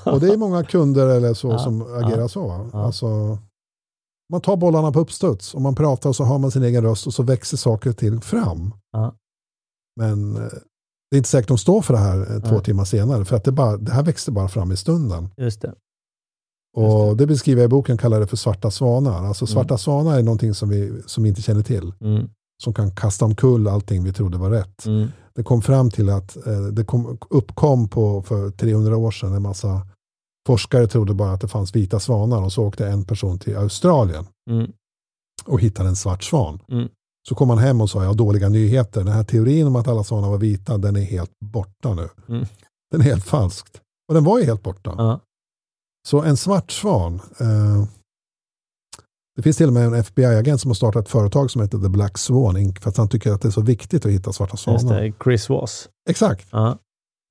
Och 0.10 0.20
det 0.20 0.28
är 0.28 0.36
många 0.36 0.64
kunder 0.64 1.08
eller 1.08 1.34
så 1.34 1.48
Ja, 1.48 1.58
som 1.58 1.82
agerar 1.82 2.20
ja, 2.20 2.28
så. 2.28 2.48
Va? 2.48 2.70
ja. 2.72 2.84
Alltså, 2.84 3.38
man 4.32 4.40
tar 4.40 4.56
bollarna 4.56 4.92
på 4.92 5.00
uppstuds 5.00 5.54
och 5.54 5.62
man 5.62 5.74
pratar 5.74 6.08
och 6.08 6.16
så 6.16 6.24
har 6.24 6.38
man 6.38 6.50
sin 6.50 6.62
egen 6.62 6.84
röst 6.84 7.06
och 7.06 7.14
så 7.14 7.22
växer 7.22 7.56
saker 7.56 7.92
till 7.92 8.20
fram. 8.20 8.74
Men 9.96 10.36
eh, 10.36 10.52
det 11.10 11.16
är 11.16 11.18
inte 11.18 11.28
säkert 11.28 11.48
de 11.48 11.58
står 11.58 11.82
för 11.82 11.94
det 11.94 12.00
här 12.00 12.34
eh, 12.34 12.40
två 12.50 12.60
timmar 12.60 12.84
senare. 12.84 13.24
För 13.24 13.36
att 13.36 13.44
det, 13.44 13.52
bara, 13.52 13.76
det 13.76 13.92
här 13.92 14.02
växte 14.02 14.30
bara 14.30 14.48
fram 14.48 14.72
i 14.72 14.76
stunden. 14.76 15.28
Just 15.36 15.60
det. 15.62 15.74
Och 16.76 17.16
det 17.16 17.26
beskriver 17.26 17.62
jag 17.62 17.68
i 17.68 17.70
boken, 17.70 17.98
kallar 17.98 18.20
det 18.20 18.26
för 18.26 18.36
svarta 18.36 18.70
svanar. 18.70 19.24
Alltså 19.26 19.46
svarta 19.46 19.74
Mm. 19.74 19.78
svanar 19.78 20.18
är 20.18 20.22
någonting 20.22 20.54
som 20.54 20.68
vi, 20.68 21.02
som 21.06 21.22
vi 21.22 21.28
inte 21.28 21.42
känner 21.42 21.62
till. 21.62 21.92
Mm. 22.00 22.28
Som 22.62 22.74
kan 22.74 22.90
kasta 22.90 23.24
omkull 23.24 23.68
allting 23.68 24.04
vi 24.04 24.12
trodde 24.12 24.38
var 24.38 24.50
rätt. 24.50 24.86
Mm. 24.86 25.08
Det 25.34 25.42
kom 25.42 25.62
fram 25.62 25.90
till 25.90 26.10
att 26.10 26.46
eh, 26.46 26.60
det 26.60 26.84
kom, 26.84 27.18
uppkom 27.30 27.88
på, 27.88 28.22
för 28.22 28.50
300 28.50 28.96
år 28.96 29.10
sedan 29.10 29.32
en 29.34 29.42
massa 29.42 29.86
forskare 30.46 30.86
trodde 30.86 31.14
bara 31.14 31.32
att 31.32 31.40
det 31.40 31.48
fanns 31.48 31.76
vita 31.76 32.00
svanar 32.00 32.42
och 32.42 32.52
så 32.52 32.64
åkte 32.64 32.88
en 32.88 33.04
person 33.04 33.38
till 33.38 33.56
Australien 33.56 34.26
Mm. 34.50 34.72
och 35.44 35.60
hittade 35.60 35.88
en 35.88 35.96
svart 35.96 36.24
svan. 36.24 36.58
Så 37.28 37.34
kom 37.34 37.50
han 37.50 37.58
hem 37.58 37.80
och 37.80 37.90
sa, 37.90 38.02
jag 38.02 38.08
har 38.08 38.14
dåliga 38.14 38.48
nyheter. 38.48 39.04
Den 39.04 39.12
här 39.12 39.24
teorin 39.24 39.66
om 39.66 39.76
att 39.76 39.88
alla 39.88 40.04
svanar 40.04 40.28
var 40.28 40.38
vita, 40.38 40.78
den 40.78 40.96
är 40.96 41.00
helt 41.00 41.30
borta 41.44 41.94
nu. 41.94 42.08
Mm. 42.28 42.46
Den 42.90 43.00
är 43.00 43.04
helt 43.04 43.24
falskt. 43.24 43.80
Och 44.08 44.14
den 44.14 44.24
var 44.24 44.38
ju 44.38 44.44
helt 44.44 44.62
borta. 44.62 44.94
Ja. 44.98 45.20
Så 46.08 46.22
en 46.22 46.36
svart 46.36 46.70
svan. 46.70 47.14
Eh, 47.40 47.84
det 49.36 49.42
finns 49.42 49.56
till 49.56 49.66
och 49.66 49.72
med 49.72 49.86
en 49.86 49.94
FBI-agent 49.94 50.60
som 50.60 50.68
har 50.70 50.74
startat 50.74 51.04
ett 51.04 51.10
företag 51.10 51.50
som 51.50 51.62
heter 51.62 51.78
The 51.78 51.88
Black 51.88 52.18
Swan 52.18 52.56
Inc. 52.56 52.78
För 52.80 52.90
att 52.90 52.96
han 52.96 53.08
tycker 53.08 53.32
att 53.32 53.42
det 53.42 53.48
är 53.48 53.52
så 53.52 53.62
viktigt 53.62 54.06
att 54.06 54.12
hitta 54.12 54.32
svarta 54.32 54.52
Just 54.52 54.64
svanar. 54.64 55.00
det. 55.00 55.12
Chris 55.24 55.50
Voss. 55.50 55.88
Exakt. 56.10 56.48
Ja. 56.50 56.78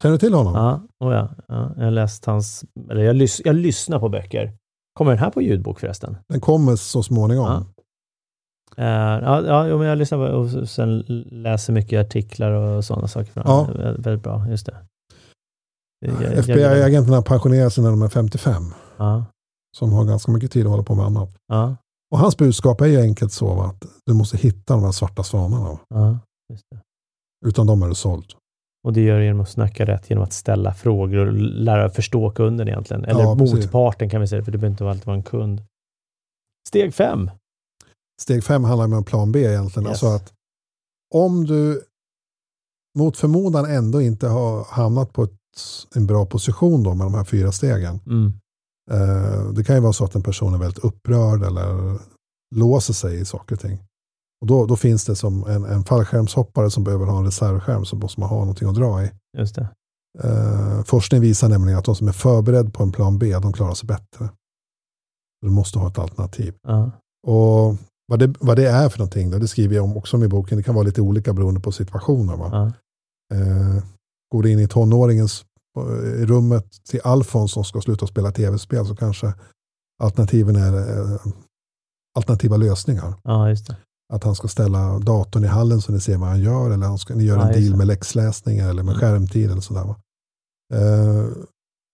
Känner 0.04 0.14
du 0.14 0.20
till 0.20 0.34
honom? 0.34 0.56
Ja. 0.56 0.82
Oh, 1.08 1.14
ja. 1.14 1.30
ja. 1.48 1.74
Jag 1.78 1.84
har 1.84 1.91
läst 1.91 2.26
hans, 2.26 2.66
eller 2.91 3.04
jag, 3.04 3.16
lys, 3.16 3.41
jag 3.45 3.56
lyssnar 3.56 4.00
på 4.00 4.10
böcker. 4.10 4.54
Kommer 4.93 5.12
den 5.12 5.20
här 5.20 5.30
på 5.30 5.41
ljudbok 5.41 5.80
förresten? 5.80 6.18
Den 6.30 6.41
kommer 6.41 6.76
så 6.76 7.04
småningom. 7.04 7.66
Eh, 8.78 8.86
ja, 8.86 9.45
ja, 9.45 9.84
jag 9.86 9.97
lyssnar 9.97 10.17
och 10.17 10.69
sen 10.69 10.99
läser 11.32 11.73
mycket 11.73 12.05
artiklar 12.05 12.51
och 12.51 12.86
sådana 12.86 13.07
saker. 13.07 13.32
Ja. 13.45 13.69
Väldigt 13.97 14.23
bra, 14.23 14.45
just 14.49 14.65
det. 14.65 14.75
FBI-agenterna 16.39 17.21
pensionerar 17.21 17.69
sig 17.69 17.84
när 17.84 17.89
de 17.91 18.01
är 18.01 18.07
55. 18.09 18.73
Ja, 18.97 19.25
Som 19.78 19.93
har 19.93 20.05
ganska 20.05 20.32
mycket 20.32 20.51
tid 20.51 20.65
att 20.65 20.71
hålla 20.71 20.84
på 20.84 20.95
med 20.95 21.05
annat. 21.05 21.30
ja, 21.47 21.75
Och 22.11 22.19
hans 22.19 22.38
budskap 22.38 22.82
är 22.82 22.86
ju 22.86 23.01
enkelt 23.01 23.32
så 23.32 23.61
att 23.61 23.86
du 24.05 24.13
måste 24.13 24.38
hitta 24.38 24.73
de 24.73 24.84
här 24.84 24.91
svarta 24.91 25.23
svanarna. 25.23 25.69
va. 25.69 25.80
ja. 25.89 26.19
Utan 27.45 27.67
dem 27.67 27.84
är 27.84 27.88
du 27.88 27.95
såld. 27.95 28.34
Och 28.88 28.93
det 28.93 29.01
gör 29.01 29.19
du 29.19 29.25
genom 29.25 29.41
att 29.41 29.49
snacka 29.49 29.86
rätt, 29.86 30.09
genom 30.09 30.23
att 30.23 30.34
ställa 30.34 30.73
frågor 30.73 31.25
och 31.28 31.34
lära 31.34 31.89
förstå 31.89 32.32
kunden 32.32 32.67
egentligen. 32.67 33.05
Eller 33.05 33.21
Ja, 33.21 33.36
motparten 33.36 34.09
kan 34.09 34.21
vi 34.21 34.28
säga, 34.28 34.43
för 34.43 34.51
det 34.51 34.57
behöver 34.57 34.73
inte 34.73 34.89
alltid 34.89 35.05
vara 35.05 35.17
en 35.17 35.23
kund. 35.23 35.61
Steg 36.67 36.93
fem. 36.93 37.32
Steg 38.22 38.43
fem 38.43 38.63
handlar 38.63 38.86
om 38.86 38.93
en 38.93 39.03
plan 39.03 39.32
B 39.32 39.39
egentligen. 39.39 39.88
Yes. 39.88 40.03
Alltså 40.03 40.07
att 40.07 40.34
om 41.13 41.45
du 41.45 41.84
mot 42.97 43.18
förmodan 43.18 43.65
ändå 43.65 44.01
inte 44.01 44.28
har 44.28 44.63
hamnat 44.70 45.13
på 45.13 45.24
ett, 45.24 45.32
en 45.95 46.07
bra 46.07 46.26
position 46.26 46.84
då 46.84 46.93
med 46.93 47.07
de 47.07 47.13
här 47.13 47.24
fyra 47.24 47.51
stegen. 47.51 47.99
Mm. 48.05 48.34
Eh, 48.91 49.51
det 49.51 49.63
kan 49.63 49.76
ju 49.76 49.82
vara 49.82 49.93
så 49.93 50.05
att 50.05 50.15
en 50.15 50.24
person 50.24 50.53
är 50.53 50.57
väldigt 50.57 50.84
upprörd 50.84 51.43
eller 51.43 51.99
låser 52.55 52.93
sig 52.93 53.20
i 53.20 53.26
saker 53.26 53.55
och 53.55 53.61
ting. 53.61 53.80
Och 54.41 54.47
då, 54.47 54.65
då 54.65 54.76
finns 54.76 55.05
det 55.05 55.15
som 55.15 55.47
en, 55.47 55.65
en 55.65 55.84
fallskärmshoppare 55.84 56.72
som 56.72 56.84
behöver 56.84 57.05
ha 57.05 57.18
en 57.18 57.26
reservskärm 57.26 57.86
så 57.86 57.95
måste 57.95 58.20
man 58.20 58.30
ha 58.30 58.39
någonting 58.39 58.70
att 58.70 58.76
dra 58.76 59.03
i. 59.03 59.11
Just 59.38 59.55
det. 59.55 59.70
Eh, 60.24 60.84
forskning 60.84 61.22
visar 61.22 61.49
nämligen 61.49 61.80
att 61.80 61.86
de 61.86 61.95
som 61.95 62.07
är 62.07 62.11
förberedda 62.11 62.70
på 62.70 62.84
en 62.84 62.91
plan 62.91 63.20
B, 63.20 63.39
de 63.39 63.53
klarar 63.53 63.74
sig 63.74 63.88
bättre. 63.88 64.30
Du 65.41 65.49
måste 65.49 65.80
ha 65.80 65.88
ett 65.88 65.99
alternativ. 65.99 66.55
Ja. 66.63 66.91
Och 67.28 67.76
vad 68.08 68.20
det, 68.20 68.34
vad 68.39 68.55
det 68.58 68.68
är 68.70 68.89
för 68.89 68.99
någonting, 68.99 69.30
då, 69.30 69.38
det 69.39 69.47
skriver 69.47 69.76
jag 69.76 69.84
om 69.86 69.97
också 69.97 70.24
i 70.24 70.28
boken. 70.28 70.58
Det 70.58 70.64
kan 70.64 70.76
vara 70.76 70.86
lite 70.86 71.01
olika 71.01 71.34
beroende 71.34 71.60
på 71.60 71.72
situationen. 71.72 72.39
Va? 72.39 72.49
Ja. 72.51 72.66
Eh, 73.38 73.84
går 74.32 74.43
du 74.43 74.51
in 74.51 74.60
i 74.60 74.68
tonåringens 74.68 75.45
eh, 75.78 76.22
i 76.22 76.26
rummet 76.26 76.66
till 76.89 77.01
Alfons 77.03 77.51
som 77.51 77.64
ska 77.64 77.82
sluta 77.82 78.08
spela 78.08 78.32
tv-spel 78.32 78.86
så 78.86 78.95
kanske 78.95 79.34
alternativen 80.03 80.55
är 80.55 80.74
eh, 80.78 81.20
alternativa 82.18 82.58
lösningar. 82.58 83.14
ja, 83.24 83.49
just 83.49 83.68
det. 83.68 83.76
Att 84.14 84.24
han 84.24 84.36
ska 84.36 84.47
ställa 84.47 84.99
datorn 84.99 85.43
i 85.43 85.47
hallen 85.47 85.82
så 85.82 85.91
ni 85.91 85.99
ser 85.99 86.18
vad 86.18 86.30
han 86.30 86.39
gör 86.41 86.72
eller 86.72 86.88
han 86.88 86.97
ska, 86.97 87.16
ni 87.16 87.24
gör 87.24 87.38
Ja, 87.38 87.47
en 87.47 87.53
deal 87.53 87.72
det. 87.72 87.78
med 87.78 87.88
läxläsning 87.88 88.58
eller 88.60 88.84
med 88.84 88.95
Mm. 88.95 88.99
skärmtid 88.99 89.51
eller 89.51 89.62
sådär. 89.62 89.84
Va? 89.84 89.95
Eh, 90.74 91.26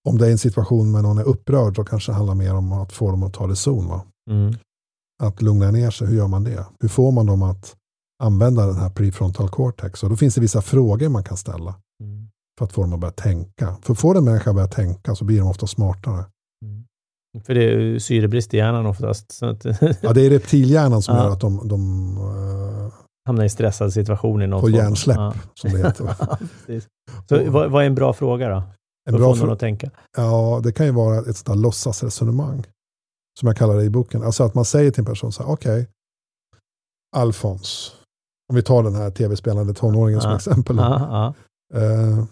om 0.09 0.18
det 0.18 0.28
är 0.28 0.32
en 0.32 0.38
situation 0.38 0.91
med 0.91 1.03
någon 1.03 1.18
är 1.18 1.24
upprörd 1.24 1.76
så 1.76 1.84
kanske 1.84 2.11
det 2.11 2.16
handlar 2.16 2.36
mer 2.36 2.55
om 2.55 2.72
att 2.74 2.91
få 2.93 3.11
dem 3.11 3.24
att 3.24 3.34
ta 3.34 3.47
reson. 3.47 3.88
Va? 3.88 4.01
Mm. 4.30 4.53
Att 5.24 5.41
lugna 5.41 5.71
ner 5.71 5.91
sig, 5.91 6.07
hur 6.07 6.15
gör 6.17 6.28
man 6.28 6.43
det? 6.43 6.65
Hur 6.80 6.89
får 6.89 7.11
man 7.11 7.26
dem 7.26 7.43
att 7.43 7.76
använda 8.24 8.65
den 8.67 8.76
här 8.76 8.89
prefrontal 8.89 9.49
cortex? 9.49 10.03
Och 10.03 10.09
då 10.09 10.15
finns 10.15 10.36
det 10.36 10.41
vissa 10.41 10.61
frågor 10.61 11.09
man 11.09 11.24
kan 11.24 11.38
ställa 11.38 11.76
Mm. 12.03 12.30
för 12.57 12.65
att 12.65 12.71
få 12.74 12.82
dem 12.82 12.93
att 12.93 12.99
börja 12.99 13.11
tänka. 13.11 13.76
För 13.82 13.93
får 13.93 14.17
en 14.17 14.24
människa 14.24 14.49
att 14.49 14.55
börja 14.55 14.67
tänka 14.67 15.15
så 15.15 15.26
blir 15.26 15.39
de 15.39 15.47
ofta 15.47 15.67
smartare. 15.67 16.26
Mm. 16.65 16.86
För 17.45 17.53
det 17.53 17.63
är 17.63 17.99
syrebrist 17.99 18.53
i 18.53 18.57
hjärnan 18.57 18.86
oftast. 18.86 19.43
Att 19.43 19.65
Ja, 20.01 20.13
det 20.13 20.21
är 20.26 20.30
reptilhjärnan 20.30 21.01
som 21.01 21.15
Ja. 21.17 21.24
gör 21.24 21.30
att 21.32 21.39
de, 21.39 21.67
de 21.67 21.82
eh, 22.17 22.93
hamnar 23.26 23.45
i 23.45 23.49
stressade 23.49 23.91
situationer. 23.91 24.45
i 24.45 24.47
någon 24.47 24.61
form. 24.61 24.71
hjärnsläpp, 24.74 25.17
Ja. 25.17 25.34
som 25.53 25.71
det 25.71 25.78
heter. 25.78 26.15
Så 27.30 27.51
vad, 27.51 27.71
vad 27.71 27.84
är 27.84 27.88
en 27.88 27.95
bra 27.95 28.13
fråga 28.13 28.49
då? 28.49 28.63
En 29.09 29.15
bra 29.15 29.32
att 29.32 29.38
få 29.39 29.45
någon 29.45 29.49
fr- 29.51 29.53
att 29.53 29.59
tänka. 29.59 29.89
ja, 30.17 30.61
det 30.63 30.71
kan 30.71 30.86
ju 30.86 30.91
vara 30.91 31.17
ett 31.19 31.38
sådant 31.38 31.47
här 31.57 31.63
låtsasresonemang. 31.63 32.63
Som 33.39 33.47
jag 33.47 33.57
kallar 33.57 33.75
det 33.75 33.84
i 33.84 33.89
boken. 33.89 34.23
Alltså 34.23 34.43
att 34.43 34.53
man 34.53 34.65
säger 34.65 34.91
till 34.91 35.01
en 35.01 35.05
person 35.05 35.31
så 35.31 35.43
här, 35.43 35.49
okej, 35.49 35.88
Alfons, 37.15 37.95
om 38.49 38.55
vi 38.55 38.63
tar 38.63 38.84
den 38.84 38.95
här 38.95 39.11
tv-spelande 39.11 39.73
tonåringen 39.73 40.21
som 40.21 40.36
exempel. 40.36 40.77
Ja. 40.77 41.34
Eh, 41.73 42.25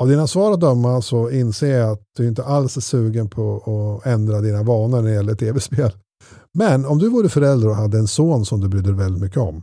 av 0.00 0.08
dina 0.08 0.26
svar 0.26 0.52
att 0.52 0.60
döma 0.60 1.02
så 1.02 1.30
inser 1.30 1.78
jag 1.78 1.90
att 1.90 2.02
du 2.16 2.28
inte 2.28 2.44
alls 2.44 2.76
är 2.76 2.80
sugen 2.80 3.30
på 3.30 3.56
att 3.56 4.06
ändra 4.06 4.40
dina 4.40 4.62
vanor 4.62 5.02
när 5.02 5.08
det 5.08 5.14
gäller 5.14 5.34
tv-spel. 5.34 5.92
Men 6.54 6.86
om 6.86 6.98
du 6.98 7.08
vore 7.08 7.28
förälder 7.28 7.68
och 7.68 7.76
hade 7.76 7.98
en 7.98 8.08
son 8.08 8.44
som 8.44 8.60
du 8.60 8.68
brydde 8.68 8.88
dig 8.88 8.98
väldigt 8.98 9.22
mycket 9.22 9.38
om. 9.38 9.62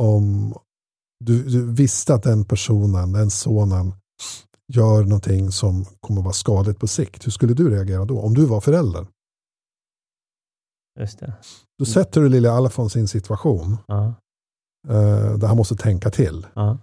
Om 0.00 0.54
du, 1.24 1.42
du 1.42 1.72
visste 1.72 2.14
att 2.14 2.22
den 2.22 2.44
personen, 2.44 3.12
den 3.12 3.30
sonen, 3.30 3.92
gör 4.70 5.02
någonting 5.04 5.50
som 5.52 5.84
kommer 6.00 6.20
att 6.20 6.24
vara 6.24 6.34
skadligt 6.34 6.78
på 6.78 6.86
sikt. 6.86 7.26
Hur 7.26 7.32
skulle 7.32 7.54
du 7.54 7.70
reagera 7.70 8.04
då? 8.04 8.20
Om 8.20 8.34
du 8.34 8.44
var 8.44 8.60
förälder. 8.60 9.06
Just 11.00 11.18
det. 11.20 11.32
Då 11.78 11.84
sätter 11.84 12.20
du 12.20 12.28
lilla 12.28 12.52
Alfons 12.52 12.96
i 12.96 13.00
en 13.00 13.08
situation 13.08 13.76
Ja, 13.88 14.14
eh, 14.88 15.34
där 15.36 15.46
han 15.46 15.56
måste 15.56 15.76
tänka 15.76 16.10
till. 16.10 16.46
ja. 16.54 16.78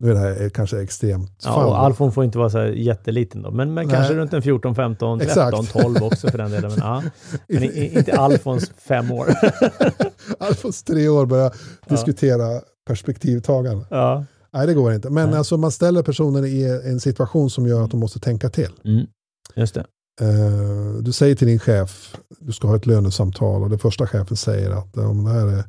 Nu 0.00 0.10
är 0.10 0.14
det 0.14 0.20
här 0.20 0.48
kanske 0.48 0.82
extremt 0.82 1.42
Ja, 1.44 1.54
fall. 1.54 1.68
och 1.68 1.78
Alfon 1.78 2.12
får 2.12 2.24
inte 2.24 2.38
vara 2.38 2.50
så 2.50 2.58
här 2.58 2.66
jätteliten 2.66 3.42
då, 3.42 3.50
men, 3.50 3.74
men 3.74 3.88
kanske 3.88 4.14
runt 4.14 4.32
en 4.32 4.42
14, 4.42 4.74
15, 4.74 5.18
13, 5.18 5.60
Exakt. 5.60 5.82
12 5.82 6.02
också 6.02 6.30
för 6.30 6.38
den 6.38 6.50
delen. 6.50 6.70
Men, 6.70 6.80
ja. 6.80 7.02
men 7.48 7.74
inte 7.76 8.16
Alfons 8.18 8.70
fem 8.76 9.10
år. 9.10 9.26
Alfons 10.38 10.82
tre 10.82 11.08
år 11.08 11.26
börjar 11.26 11.52
diskutera 11.88 12.60
perspektivtagande. 12.86 13.86
ja. 13.90 14.24
Nej, 14.54 14.66
det 14.66 14.74
går 14.74 14.92
inte. 14.92 15.10
Men 15.10 15.28
Nej. 15.30 15.38
alltså 15.38 15.56
man 15.56 15.72
ställer 15.72 16.02
personen 16.02 16.44
i 16.44 16.62
en 16.84 17.00
situation 17.00 17.50
som 17.50 17.66
gör 17.66 17.82
att 17.84 17.90
de 17.90 18.00
måste 18.00 18.18
tänka 18.20 18.50
till. 18.50 18.72
Mm. 18.84 19.06
Just 19.54 19.74
det. 19.74 19.86
Eh, 20.20 20.94
du 21.02 21.12
säger 21.12 21.34
till 21.36 21.46
din 21.48 21.58
chef, 21.58 22.16
du 22.40 22.52
ska 22.52 22.68
ha 22.68 22.76
ett 22.76 22.86
lönesamtal 22.86 23.62
och 23.62 23.70
det 23.70 23.78
första 23.78 24.06
chefen 24.06 24.36
säger 24.36 24.70
att 24.70 24.96
om 24.96 25.24
det 25.24 25.30
här 25.30 25.46
är 25.46 25.64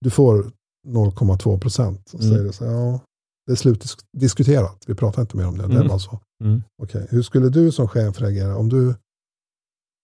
du 0.00 0.10
får 0.10 0.50
0,2 0.88 1.58
procent. 1.58 2.14
Mm. 2.14 2.28
säger 2.30 2.44
det 2.44 2.52
så 2.52 2.64
ja, 2.64 3.00
det 3.46 3.52
är 3.52 3.56
slutdiskuterat, 3.56 4.84
vi 4.86 4.94
pratar 4.94 5.22
inte 5.22 5.36
mer 5.36 5.46
om 5.46 5.58
det, 5.58 5.66
det 5.66 5.72
är 5.72 5.76
Mm. 5.76 5.88
bara 5.88 5.98
så. 5.98 6.20
Mm. 6.44 6.62
Okej, 6.82 7.06
Hur 7.10 7.22
skulle 7.22 7.48
du 7.48 7.72
som 7.72 7.88
chef 7.88 8.20
reagera 8.20 8.56
om 8.56 8.68
du 8.68 8.94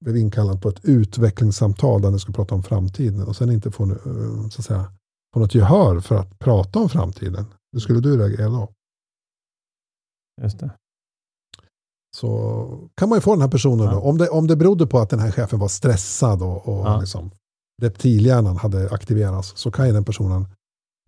blev 0.04 0.16
inkallad 0.16 0.62
på 0.62 0.68
ett 0.68 0.84
utvecklingssamtal 0.84 2.02
där 2.02 2.10
ni 2.10 2.18
skulle 2.18 2.34
prata 2.34 2.54
om 2.54 2.62
framtiden 2.62 3.22
och 3.22 3.36
sen 3.36 3.50
inte 3.50 3.70
får, 3.70 3.90
eh, 3.90 4.48
så 4.48 4.60
att 4.60 4.64
säga, 4.64 4.92
får 5.34 5.40
något 5.40 5.54
gehör 5.54 6.00
för 6.00 6.14
att 6.14 6.38
prata 6.38 6.78
om 6.78 6.88
framtiden? 6.88 7.46
Hur 7.72 7.80
skulle 7.80 8.00
du 8.00 8.18
reagera 8.18 8.48
då? 8.48 8.72
Just 10.42 10.58
det. 10.58 10.70
Så 12.16 12.88
kan 12.94 13.08
man 13.08 13.16
ju 13.16 13.20
få 13.20 13.32
den 13.34 13.40
här 13.42 13.48
personen 13.48 13.84
Ja. 13.86 13.92
då. 13.92 14.00
Om 14.00 14.18
det, 14.18 14.28
om 14.28 14.46
det 14.46 14.56
berodde 14.56 14.86
på 14.86 14.98
att 14.98 15.10
den 15.10 15.18
här 15.18 15.30
chefen 15.30 15.58
var 15.58 15.68
stressad 15.68 16.42
och, 16.42 16.68
och 16.68 16.86
Ja. 16.86 17.00
liksom, 17.00 17.30
reptilhjärnan 17.82 18.56
hade 18.56 18.90
aktiverats 18.90 19.52
så 19.56 19.70
kan 19.70 19.86
ju 19.86 19.92
den 19.92 20.04
personen 20.04 20.46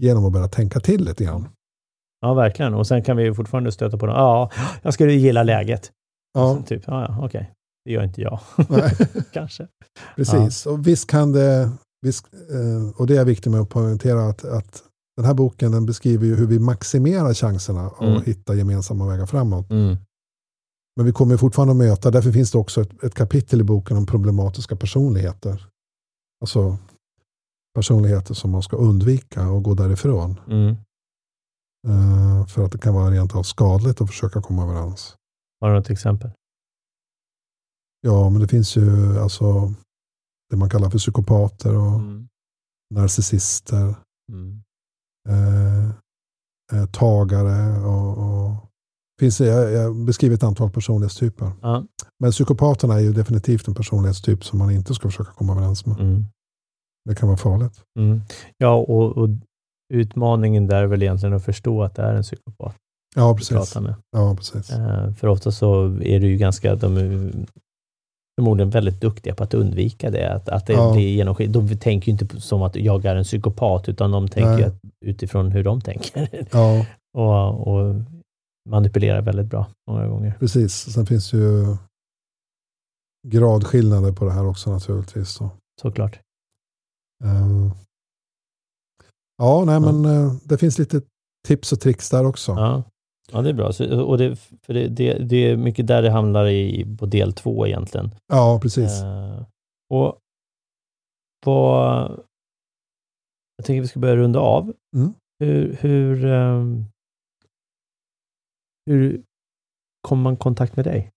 genom 0.03 0.25
att 0.27 0.33
börja 0.33 0.49
tänka 0.49 0.81
till 0.81 1.05
lite 1.05 1.25
grann. 1.25 1.49
Ja, 2.21 2.35
verkligen. 2.35 2.75
Och 2.75 2.87
sen 2.87 3.05
kan 3.05 3.17
vi 3.17 3.23
ju 3.23 3.35
fortfarande 3.35 3.73
stöta 3.73 3.99
på 3.99 4.07
det. 4.07 4.13
Ja, 4.13 4.51
jag 4.83 4.95
skulle 4.95 5.13
gilla 5.13 5.43
läget. 5.43 5.93
Ja, 6.33 6.55
Sen 6.55 6.65
typ, 6.65 6.83
ja, 6.87 7.03
ja, 7.09 7.25
okej. 7.27 7.53
Det 7.85 7.93
gör 7.93 8.05
inte 8.05 8.21
jag. 8.21 8.41
Kanske. 9.33 9.69
precis. 10.17 10.67
Och 10.67 10.87
visst 10.87 11.11
kan 11.11 11.33
det, 11.33 11.71
visst, 12.03 12.27
eh, 12.35 13.01
och 13.01 13.07
det 13.07 13.17
är 13.17 13.25
viktigt 13.25 13.53
med 13.53 13.61
att 13.61 13.69
poängtera 13.69 14.29
att, 14.29 14.45
att 14.45 14.83
den 15.21 15.27
här 15.27 15.35
boken 15.35 15.73
den 15.73 15.87
beskriver 15.87 16.27
ju 16.27 16.35
hur 16.37 16.47
vi 16.47 16.59
maximerar 16.59 17.35
chanserna 17.35 17.87
att 17.87 18.01
Mm. 18.01 18.23
hitta 18.23 18.55
gemensamma 18.55 19.07
vägar 19.07 19.27
framåt. 19.27 19.71
Mm. 19.71 19.97
Men 20.97 21.07
vi 21.07 21.12
kommer 21.12 21.37
fortfarande 21.37 21.73
att 21.73 21.79
möta, 21.79 22.11
därför 22.11 22.33
finns 22.33 22.51
det 22.53 22.59
också 22.59 22.81
ett, 22.81 23.05
ett 23.05 23.14
kapitel 23.14 23.61
i 23.61 23.64
boken 23.64 23.97
om 23.97 24.07
problematiska 24.07 24.77
personligheter. 24.77 25.66
Alltså 26.41 26.79
personligheter 27.75 28.35
som 28.35 28.51
man 28.51 28.62
ska 28.62 28.77
undvika 28.77 29.51
och 29.51 29.62
gå 29.62 29.75
därifrån. 29.75 30.41
Mm. 30.47 30.77
Eh, 31.89 32.47
för 32.47 32.64
att 32.64 32.73
det 32.73 32.79
kan 32.79 32.95
vara 32.95 33.11
rent 33.11 33.35
av 33.35 33.43
skadligt 33.43 34.01
att 34.01 34.09
försöka 34.09 34.43
komma 34.43 34.62
överens. 34.62 35.16
Har 35.61 35.68
du 35.71 35.75
något 35.77 35.91
exempel? 35.91 36.31
Ja, 38.01 38.31
men 38.31 38.41
det 38.43 38.49
finns 38.49 38.77
ju 38.77 39.18
alltså 39.18 39.75
det 40.51 40.57
man 40.57 40.71
kallar 40.71 40.91
för 40.91 40.99
psykopater 40.99 41.77
och 41.77 41.95
Mm. 42.01 42.29
narcissister, 42.95 43.95
Mm. 44.33 44.62
Eh, 45.31 45.89
eh, 46.72 46.87
tagare 46.87 47.85
och, 47.85 48.18
och 48.18 48.57
finns, 49.20 49.41
jag, 49.41 49.72
jag 49.72 49.97
beskriver 49.97 50.35
ett 50.35 50.43
antal 50.43 50.70
personlighetstyper. 50.70 51.53
Ja. 51.62 51.85
Men 52.18 52.31
psykopaterna 52.31 52.95
är 52.95 53.01
ju 53.01 53.12
definitivt 53.12 53.68
en 53.68 53.74
personlighetstyp 53.74 54.45
som 54.45 54.59
man 54.59 54.70
inte 54.70 54.95
ska 54.95 55.09
försöka 55.09 55.33
komma 55.33 55.53
överens 55.53 55.87
med. 55.87 56.01
Mm. 56.01 56.24
Det 57.09 57.14
kan 57.14 57.28
vara 57.28 57.39
farligt. 57.39 57.83
Mm. 57.99 58.20
Ja, 58.59 58.74
och, 58.74 59.18
och 59.18 59.28
utmaningen 59.93 60.66
där 60.66 60.83
är 60.83 60.87
väl 60.87 61.03
egentligen 61.03 61.37
att 61.37 61.45
förstå 61.45 61.83
att 61.83 61.95
det 61.95 62.03
är 62.03 62.14
en 62.14 62.22
psykopat 62.22 62.76
Ja, 63.14 63.37
precis. 63.37 63.76
Ja, 64.11 64.37
precis. 64.37 64.70
Eh, 64.70 65.14
för 65.14 65.28
ofta 65.28 65.51
så 65.51 65.85
är 65.87 66.20
det 66.20 66.26
ju 66.26 66.37
ganska, 66.37 66.74
de 66.74 66.97
förmodligen 68.41 68.70
väldigt 68.70 69.01
duktiga 69.01 69.34
på 69.34 69.45
att 69.45 69.55
undvika 69.55 70.11
det, 70.11 70.34
att, 70.34 70.49
att 70.49 70.66
det 70.66 70.72
Ja. 70.72 70.93
blir 70.93 71.09
genomskinligt. 71.09 71.53
De 71.55 71.76
tänker 71.78 72.07
ju 72.07 72.12
inte 72.12 72.26
på- 72.26 72.41
som 72.41 72.62
att 72.62 72.76
jag 72.76 73.05
är 73.05 73.16
en 73.16 73.24
psykopat, 73.24 73.88
utan 73.88 74.11
de 74.11 74.28
tänker 74.28 74.66
att, 74.66 74.74
utifrån 75.05 75.51
hur 75.51 75.64
de 75.64 75.80
tänker. 75.80 76.28
Ja, 76.53 76.86
och, 77.18 77.68
och 77.68 77.95
manipulerar 78.70 79.22
väldigt 79.22 79.47
bra 79.47 79.66
många 79.91 80.07
gånger. 80.07 80.34
precis. 80.41 80.72
Sen 80.93 81.07
finns 81.07 81.32
ju 81.32 81.76
gradskillnader 83.28 84.12
på 84.12 84.24
det 84.24 84.32
här 84.32 84.47
också 84.47 84.70
naturligtvis. 84.72 85.28
Så. 85.28 85.51
Såklart. 85.82 86.20
Eh, 87.24 87.72
ja, 89.38 89.64
nej, 89.64 89.74
Ja. 89.74 89.80
men 89.80 90.05
eh, 90.05 90.32
det 90.45 90.59
finns 90.59 90.78
lite 90.78 91.03
tips 91.49 91.72
och 91.72 91.80
tricks 91.80 92.11
där 92.11 92.26
också. 92.26 92.53
Ja, 92.53 92.82
ja 93.33 93.43
det 93.43 93.49
är 93.49 93.55
bra. 93.55 93.72
Så, 93.72 94.05
och 94.05 94.18
det, 94.18 94.37
för 94.37 94.74
det, 94.74 94.89
det, 94.89 95.18
det 95.18 95.37
är 95.37 95.57
mycket 95.57 95.87
där 95.87 96.03
det 96.03 96.11
hamnar 96.11 96.47
i, 96.47 96.97
på 96.99 97.07
del 97.07 97.33
två 97.33 97.66
egentligen. 97.66 98.14
Ja, 98.26 98.59
precis. 98.62 99.03
Eh, 99.03 99.43
och 99.91 100.18
vad... 101.47 102.20
Jag 103.57 103.66
tänker 103.66 103.81
vi 103.81 103.89
ska 103.89 104.01
börja 104.01 104.16
runda 104.16 104.41
av. 104.41 104.72
Mm. 104.97 105.12
Hur, 105.39 105.76
hur, 105.81 106.24
ehm, 106.24 106.85
hur 108.87 109.22
kommer 110.09 110.22
man 110.22 110.35
i 110.35 110.37
kontakt 110.37 110.76
med 110.76 110.85
dig? 110.85 111.11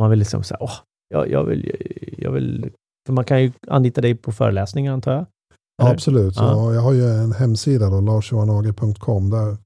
Man 0.00 0.10
vill 0.10 0.18
liksom 0.18 0.42
säga, 0.42 0.58
åh, 0.60 0.74
jag, 1.08 1.30
jag, 1.30 1.44
vill, 1.44 1.76
jag 2.18 2.32
vill... 2.32 2.72
För 3.06 3.12
man 3.12 3.24
kan 3.24 3.42
ju 3.42 3.52
anlita 3.68 4.00
dig 4.00 4.14
på 4.14 4.32
föreläsningar 4.32 4.92
antar 4.92 5.12
jag? 5.12 5.26
Ja, 5.76 5.90
absolut. 5.90 6.36
Ja. 6.36 6.74
Jag 6.74 6.80
har 6.80 6.92
ju 6.92 7.04
en 7.04 7.32
hemsida, 7.32 7.90
då, 7.90 8.00
larsjohanage.com. 8.00 9.30
Där 9.30 9.56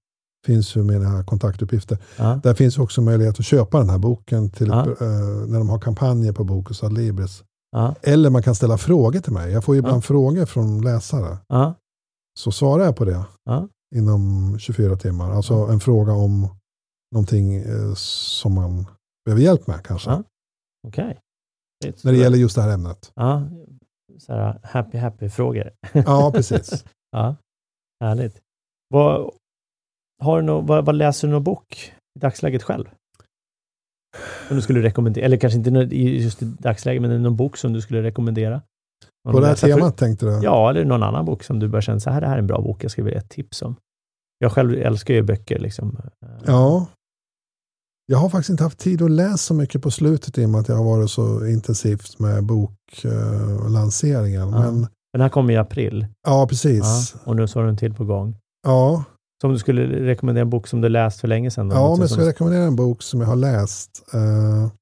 finns 0.47 0.77
ju 0.77 0.83
mina 0.83 1.25
kontaktuppgifter. 1.25 1.99
Ja. 2.17 2.41
Där 2.43 2.55
finns 2.55 2.79
också 2.79 3.03
möjlighet 3.03 3.39
att 3.39 3.45
köpa 3.47 3.79
den 3.79 3.91
här 3.91 3.99
boken 3.99 4.51
till, 4.51 4.69
Ja. 4.69 4.81
eh, 4.87 4.97
när 5.47 5.59
de 5.59 5.69
har 5.69 5.79
kampanjer 5.81 6.33
på 6.33 6.45
Bokus 6.45 6.83
Adlibris. 6.83 7.45
Ja. 7.71 7.95
Eller 8.03 8.31
man 8.31 8.43
kan 8.43 8.55
ställa 8.55 8.79
frågor 8.79 9.21
till 9.21 9.33
mig. 9.33 9.53
Jag 9.53 9.65
får 9.65 9.75
ju 9.75 9.79
ibland 9.79 10.05
frågor 10.05 10.47
från 10.47 10.81
läsare. 10.81 11.39
Så 12.39 12.53
svarar 12.53 12.85
jag 12.85 12.97
på 12.97 13.05
det 13.05 13.25
inom 13.95 14.57
24 14.59 14.97
timmar. 14.97 15.31
Alltså 15.31 15.55
en 15.55 15.81
fråga 15.81 16.13
om 16.13 16.49
någonting 17.15 17.55
eh, 17.57 17.95
som 17.97 18.55
man 18.55 18.87
behöver 19.25 19.43
hjälp 19.43 19.67
med 19.67 19.85
kanske. 19.85 20.11
Ja. 20.11 20.23
Okej. 20.89 21.19
När 22.05 22.13
det 22.13 22.19
gäller 22.19 22.39
just 22.39 22.57
det 22.57 22.63
här 22.63 22.75
ämnet. 22.75 23.13
Ja, 23.15 23.43
så 24.19 24.33
här 24.33 24.61
happy 24.65 24.99
happy-frågor. 24.99 25.71
Ja, 25.93 26.31
precis. 26.35 26.85
Ja, 27.17 27.37
härligt. 28.05 28.41
Vad, 28.89 29.31
har 30.23 30.41
du 30.41 30.47
nå, 30.47 30.61
vad, 30.61 30.85
vad 30.87 30.95
läser 30.95 31.29
du 31.29 31.33
någon 31.35 31.45
bok 31.45 31.93
i 32.17 32.19
dagsläget 32.19 32.63
själv? 32.63 32.85
Som 34.49 34.57
du 34.57 34.63
skulle 34.63 34.83
rekommendera, 34.83 35.25
eller 35.25 35.37
kanske 35.37 35.59
inte 35.59 35.71
just 35.97 36.43
i 36.43 36.45
dagsläget, 36.45 37.03
men 37.03 37.23
någon 37.23 37.37
bok 37.37 37.57
som 37.57 37.73
du 37.73 37.81
skulle 37.81 38.03
rekommendera? 38.03 38.63
Någon 39.25 39.33
På 39.35 39.41
det 39.41 39.47
här 39.47 39.53
läsa 39.53 39.67
för- 39.67 39.75
temat 39.75 39.97
tänkte 39.97 40.27
du? 40.27 40.41
Ja, 40.43 40.71
eller 40.71 40.85
någon 40.85 41.03
annan 41.03 41.25
bok 41.25 41.45
som 41.45 41.59
du 41.59 41.69
bara 41.69 41.83
känner 41.83 41.99
så 41.99 42.11
här, 42.11 42.21
det 42.21 42.27
här 42.27 42.35
är 42.35 42.39
en 42.39 42.47
bra 42.47 42.61
bok, 42.61 42.85
jag 42.85 42.91
skulle 42.91 43.05
vilja 43.05 43.21
ett 43.21 43.29
tips 43.31 43.63
om. 43.63 43.77
Jag 44.39 44.53
själv 44.53 44.75
älskar 44.75 45.15
ju 45.15 45.23
böcker 45.23 45.59
liksom. 45.59 45.99
Ja. 46.47 46.87
Jag 48.07 48.19
har 48.19 48.29
faktiskt 48.29 48.51
inte 48.51 48.63
haft 48.65 48.79
tid 48.79 49.03
att 49.03 49.11
läsa 49.11 49.37
så 49.37 49.55
mycket 49.55 49.83
på 49.83 49.91
slutet 49.91 50.39
i 50.39 50.45
och 50.45 50.51
med 50.51 50.61
att 50.61 50.69
jag 50.69 50.77
har 50.77 50.85
varit 50.85 51.11
så 51.11 51.47
intensivt 51.47 52.19
med 52.19 52.45
boklanseringen. 52.45 54.49
Ja. 54.49 54.61
Men 54.61 54.87
Den 55.13 55.21
här 55.23 55.29
kommer 55.29 55.55
i 55.55 55.57
april. 55.57 56.07
ja, 56.27 56.41
Ja, 56.41 56.47
precis. 56.47 57.15
och 57.25 57.37
nu 57.37 57.49
så 57.49 57.59
har 57.59 57.65
du 57.65 57.71
en 57.71 57.77
till 57.77 57.95
på 57.95 58.05
gång. 58.05 58.37
Ja, 58.67 59.05
Så 59.43 59.47
om 59.47 59.53
du 59.53 59.59
skulle 59.59 60.07
rekommendera 60.07 60.43
en 60.43 60.51
bok 60.51 60.67
som 60.67 60.81
du 60.81 60.89
läst 60.89 61.21
för 61.21 61.29
länge 61.29 61.51
sedan? 61.51 61.71
ja 61.71 61.89
om 61.89 62.01
jag 62.01 62.11
ska 62.11 62.27
rekommendera 62.27 62.65
en 62.65 62.77
bok 62.77 63.03
som 63.03 63.21
jag 63.21 63.29
har 63.29 63.37
läst. 63.37 64.15
Eh, 64.15 64.73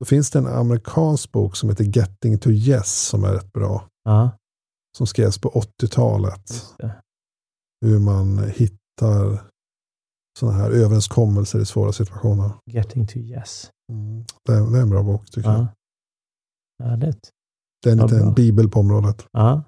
då 0.00 0.04
finns 0.06 0.30
det 0.30 0.38
en 0.38 0.46
amerikansk 0.46 1.32
bok 1.32 1.56
som 1.56 1.68
heter 1.68 1.84
Getting 1.84 2.38
to 2.38 2.50
Yes 2.50 3.08
som 3.08 3.24
är 3.24 3.32
rätt 3.32 3.52
bra. 3.52 3.88
Ja, 4.04 4.30
Som 4.98 5.06
skrevs 5.06 5.38
på 5.38 5.50
80-talet. 5.82 6.50
just 6.50 6.78
det. 6.78 6.94
Hur 7.86 7.98
man 7.98 8.38
hittar 8.38 9.42
sådana 10.38 10.58
här 10.58 10.70
överenskommelser 10.70 11.58
i 11.60 11.66
svåra 11.66 11.92
situationer. 11.92 12.50
Getting 12.70 13.06
to 13.06 13.18
yes. 13.18 13.70
Det, 14.46 14.52
är, 14.52 14.70
det 14.72 14.78
är 14.78 14.82
en 14.82 14.90
bra 14.90 15.02
bok 15.02 15.30
tycker 15.30 15.50
jag. 15.50 15.66
Ja. 16.78 16.84
Härligt. 16.84 17.30
Det 17.82 17.90
är 17.90 17.92
en 17.92 17.98
liten 17.98 18.34
bibel 18.34 18.68
på 18.68 18.80
området. 18.80 19.26
Ja, 19.32 19.62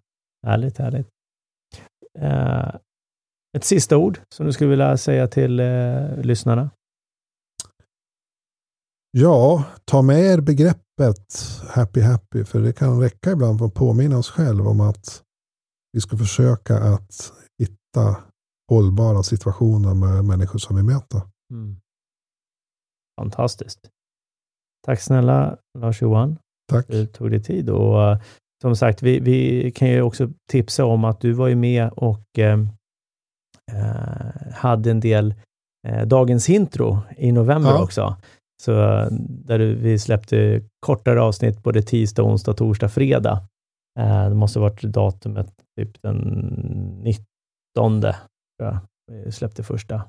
härligt, 0.47 0.79
härligt. 0.79 1.09
Eh, 2.19 2.75
ett 3.57 3.65
sista 3.65 3.97
ord 3.97 4.21
som 4.35 4.47
du 4.47 4.53
skulle 4.53 4.71
vilja 4.71 4.97
säga 4.97 5.29
till 5.29 5.61
eh, 5.61 6.17
lyssnarna? 6.17 6.71
Ja, 9.11 9.65
ta 9.85 10.03
med 10.03 10.21
er 10.21 10.41
begreppet 10.41 11.35
happy 11.69 12.01
happy 12.01 12.45
för 12.45 12.61
det 12.61 12.73
kan 12.73 13.01
räcka 13.01 13.31
ibland 13.31 13.59
för 13.59 13.67
att 13.67 13.75
påminna 13.75 14.19
oss 14.19 14.31
själv 14.31 14.67
om 14.67 14.81
att 14.81 15.23
vi 15.93 16.01
ska 16.01 16.17
försöka 16.17 16.79
att 16.79 17.33
hitta 17.59 18.17
hållbara 18.71 19.23
situationer 19.23 19.95
med 19.95 20.25
människor 20.25 20.59
som 20.59 20.77
vi 20.77 20.83
möter. 20.83 21.23
Mm. 21.53 21.77
Fantastiskt. 23.21 23.91
Tack 24.87 25.01
snälla 25.01 25.59
Lars-Johan. 25.79 26.39
Tack. 26.69 26.87
Du 26.89 27.07
tog 27.07 27.31
dig 27.31 27.43
tid 27.43 27.71
och 27.71 28.03
eh, 28.03 28.19
som 28.63 28.77
sagt, 28.77 29.03
vi, 29.03 29.21
vi 29.21 29.71
kan 29.71 29.89
ju 29.89 30.03
också 30.03 30.31
tipsa 30.51 30.85
om 30.85 31.05
att 31.05 31.21
du 31.21 31.33
var 31.33 31.49
ju 31.49 31.55
med 31.55 31.91
och 31.93 32.39
eh, 32.39 32.59
hade 34.55 34.91
en 34.91 35.01
del 35.01 35.35
eh, 35.89 36.07
dagens 36.07 36.51
intro 36.51 36.99
i 37.17 37.33
november 37.33 37.71
Ja. 37.71 37.83
också. 37.83 38.17
Så 38.63 38.73
eh, 38.83 39.07
där 39.29 39.59
vi 39.59 39.99
släppte 39.99 40.63
kortare 40.81 41.23
avsnitt 41.23 41.63
både 41.63 41.83
tisdag, 41.83 42.23
onsdag, 42.23 42.53
torsdag, 42.55 42.89
fredag. 42.89 43.43
Eh, 44.01 44.29
det 44.29 44.35
måste 44.35 44.59
ha 44.59 44.69
varit 44.69 44.83
datumet 44.83 45.53
typ 45.79 46.03
den 46.03 46.19
19 47.03 48.01
tror 48.03 48.15
jag. 48.59 48.79
Vi 49.13 49.33
släppte 49.33 49.63
första. 49.63 50.03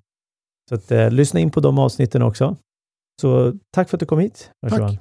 Så 0.69 0.75
att, 0.75 0.91
eh, 0.91 1.11
lyssna 1.11 1.39
in 1.39 1.51
på 1.51 1.59
de 1.59 1.79
avsnitten 1.79 2.21
också. 2.21 2.55
Så 3.21 3.53
tack 3.71 3.89
för 3.89 3.97
att 3.97 3.99
du 3.99 4.05
kom 4.05 4.19
hit, 4.19 4.51
Lars-Johan. 4.65 4.97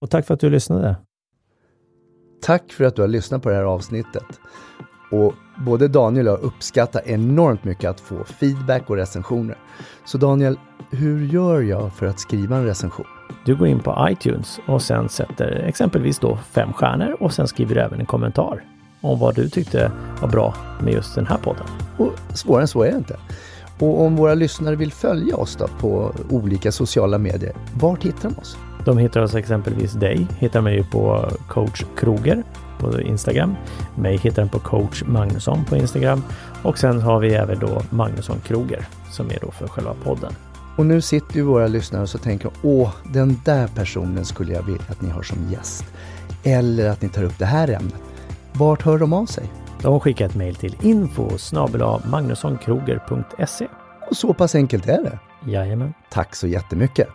Och 0.00 0.10
tack 0.10 0.26
för 0.26 0.34
att 0.34 0.40
du 0.40 0.50
lyssnade. 0.50 0.96
Tack 2.42 2.72
för 2.72 2.84
att 2.84 2.96
du 2.96 3.02
har 3.02 3.08
lyssnat 3.08 3.42
på 3.42 3.48
det 3.48 3.54
här 3.54 3.62
avsnittet. 3.64 4.24
Och 5.10 5.34
både 5.56 5.88
Daniel 5.88 6.28
och 6.28 6.34
jag 6.34 6.40
uppskattar 6.40 7.02
enormt 7.04 7.64
mycket 7.64 7.90
att 7.90 8.00
få 8.00 8.24
feedback 8.24 8.90
och 8.90 8.96
recensioner. 8.96 9.58
Så 10.04 10.18
Daniel, 10.18 10.58
hur 10.90 11.26
gör 11.26 11.60
jag 11.60 11.92
för 11.92 12.06
att 12.06 12.20
skriva 12.20 12.56
en 12.56 12.64
recension? 12.64 13.06
Du 13.44 13.56
går 13.56 13.68
in 13.68 13.80
på 13.80 14.08
iTunes 14.10 14.60
och 14.66 14.82
sen 14.82 15.08
sätter 15.08 15.64
exempelvis 15.66 16.18
då 16.18 16.36
fem 16.36 16.72
stjärnor 16.72 17.16
och 17.20 17.32
sen 17.32 17.48
skriver 17.48 17.74
du 17.74 17.80
även 17.80 18.00
en 18.00 18.06
kommentar 18.06 18.64
om 19.00 19.18
vad 19.18 19.34
du 19.34 19.48
tyckte 19.48 19.92
var 20.20 20.28
bra 20.28 20.54
med 20.80 20.92
just 20.92 21.14
den 21.14 21.26
här 21.26 21.38
podden. 21.38 21.66
Och 21.96 22.12
svårare 22.34 22.62
än 22.62 22.68
så 22.68 22.82
är 22.82 22.90
det 22.90 22.96
inte. 22.96 23.16
Och 23.78 24.00
om 24.00 24.16
våra 24.16 24.34
lyssnare 24.34 24.76
vill 24.76 24.92
följa 24.92 25.36
oss 25.36 25.56
då 25.56 25.68
på 25.80 26.12
olika 26.30 26.72
sociala 26.72 27.18
medier, 27.18 27.52
vart 27.80 28.04
hittar 28.04 28.28
de 28.28 28.38
oss? 28.38 28.56
De 28.84 28.98
hittar 28.98 29.22
oss 29.22 29.34
exempelvis 29.34 29.92
dig, 29.92 30.26
hittar 30.38 30.60
mig 30.60 30.84
på 30.84 31.30
coach 31.48 31.84
Kroger 31.96 32.44
på 32.78 33.00
Instagram. 33.00 33.56
Mig 33.94 34.16
hittar 34.16 34.42
den 34.42 34.48
på 34.48 34.58
coach 34.58 35.02
Magnusson 35.06 35.64
på 35.64 35.76
Instagram 35.76 36.22
och 36.62 36.78
sen 36.78 37.00
har 37.00 37.20
vi 37.20 37.34
även 37.34 37.58
då 37.58 37.82
Magnusson 37.90 38.40
Kroger 38.40 38.88
som 39.10 39.30
är 39.30 39.38
då 39.40 39.50
för 39.50 39.68
själva 39.68 39.94
podden. 40.04 40.32
Och 40.76 40.86
nu 40.86 41.00
sitter 41.00 41.36
ju 41.36 41.42
våra 41.42 41.66
lyssnare 41.66 42.02
och 42.02 42.08
så 42.08 42.18
tänker 42.18 42.50
åh, 42.62 42.90
den 43.12 43.40
där 43.44 43.68
personen 43.68 44.24
skulle 44.24 44.52
jag 44.52 44.62
vilja 44.62 44.82
att 44.90 45.02
ni 45.02 45.10
har 45.10 45.22
som 45.22 45.50
gäst. 45.50 45.84
Eller 46.44 46.88
att 46.90 47.02
ni 47.02 47.08
tar 47.08 47.22
upp 47.22 47.38
det 47.38 47.46
här 47.46 47.68
ämnet. 47.68 47.94
Vart 48.52 48.82
hör 48.82 48.98
de 48.98 49.12
av 49.12 49.26
sig? 49.26 49.52
De 49.82 50.00
skickar 50.00 50.26
ett 50.26 50.34
mejl 50.34 50.54
till 50.54 50.76
info 50.82 51.30
magnussonkroger.se. 52.10 53.68
Och 54.10 54.16
så 54.16 54.34
pass 54.34 54.54
enkelt 54.54 54.88
är 54.88 55.02
det. 55.02 55.18
Jajamän. 55.50 55.94
Tack 56.10 56.34
så 56.34 56.46
jättemycket. 56.46 57.08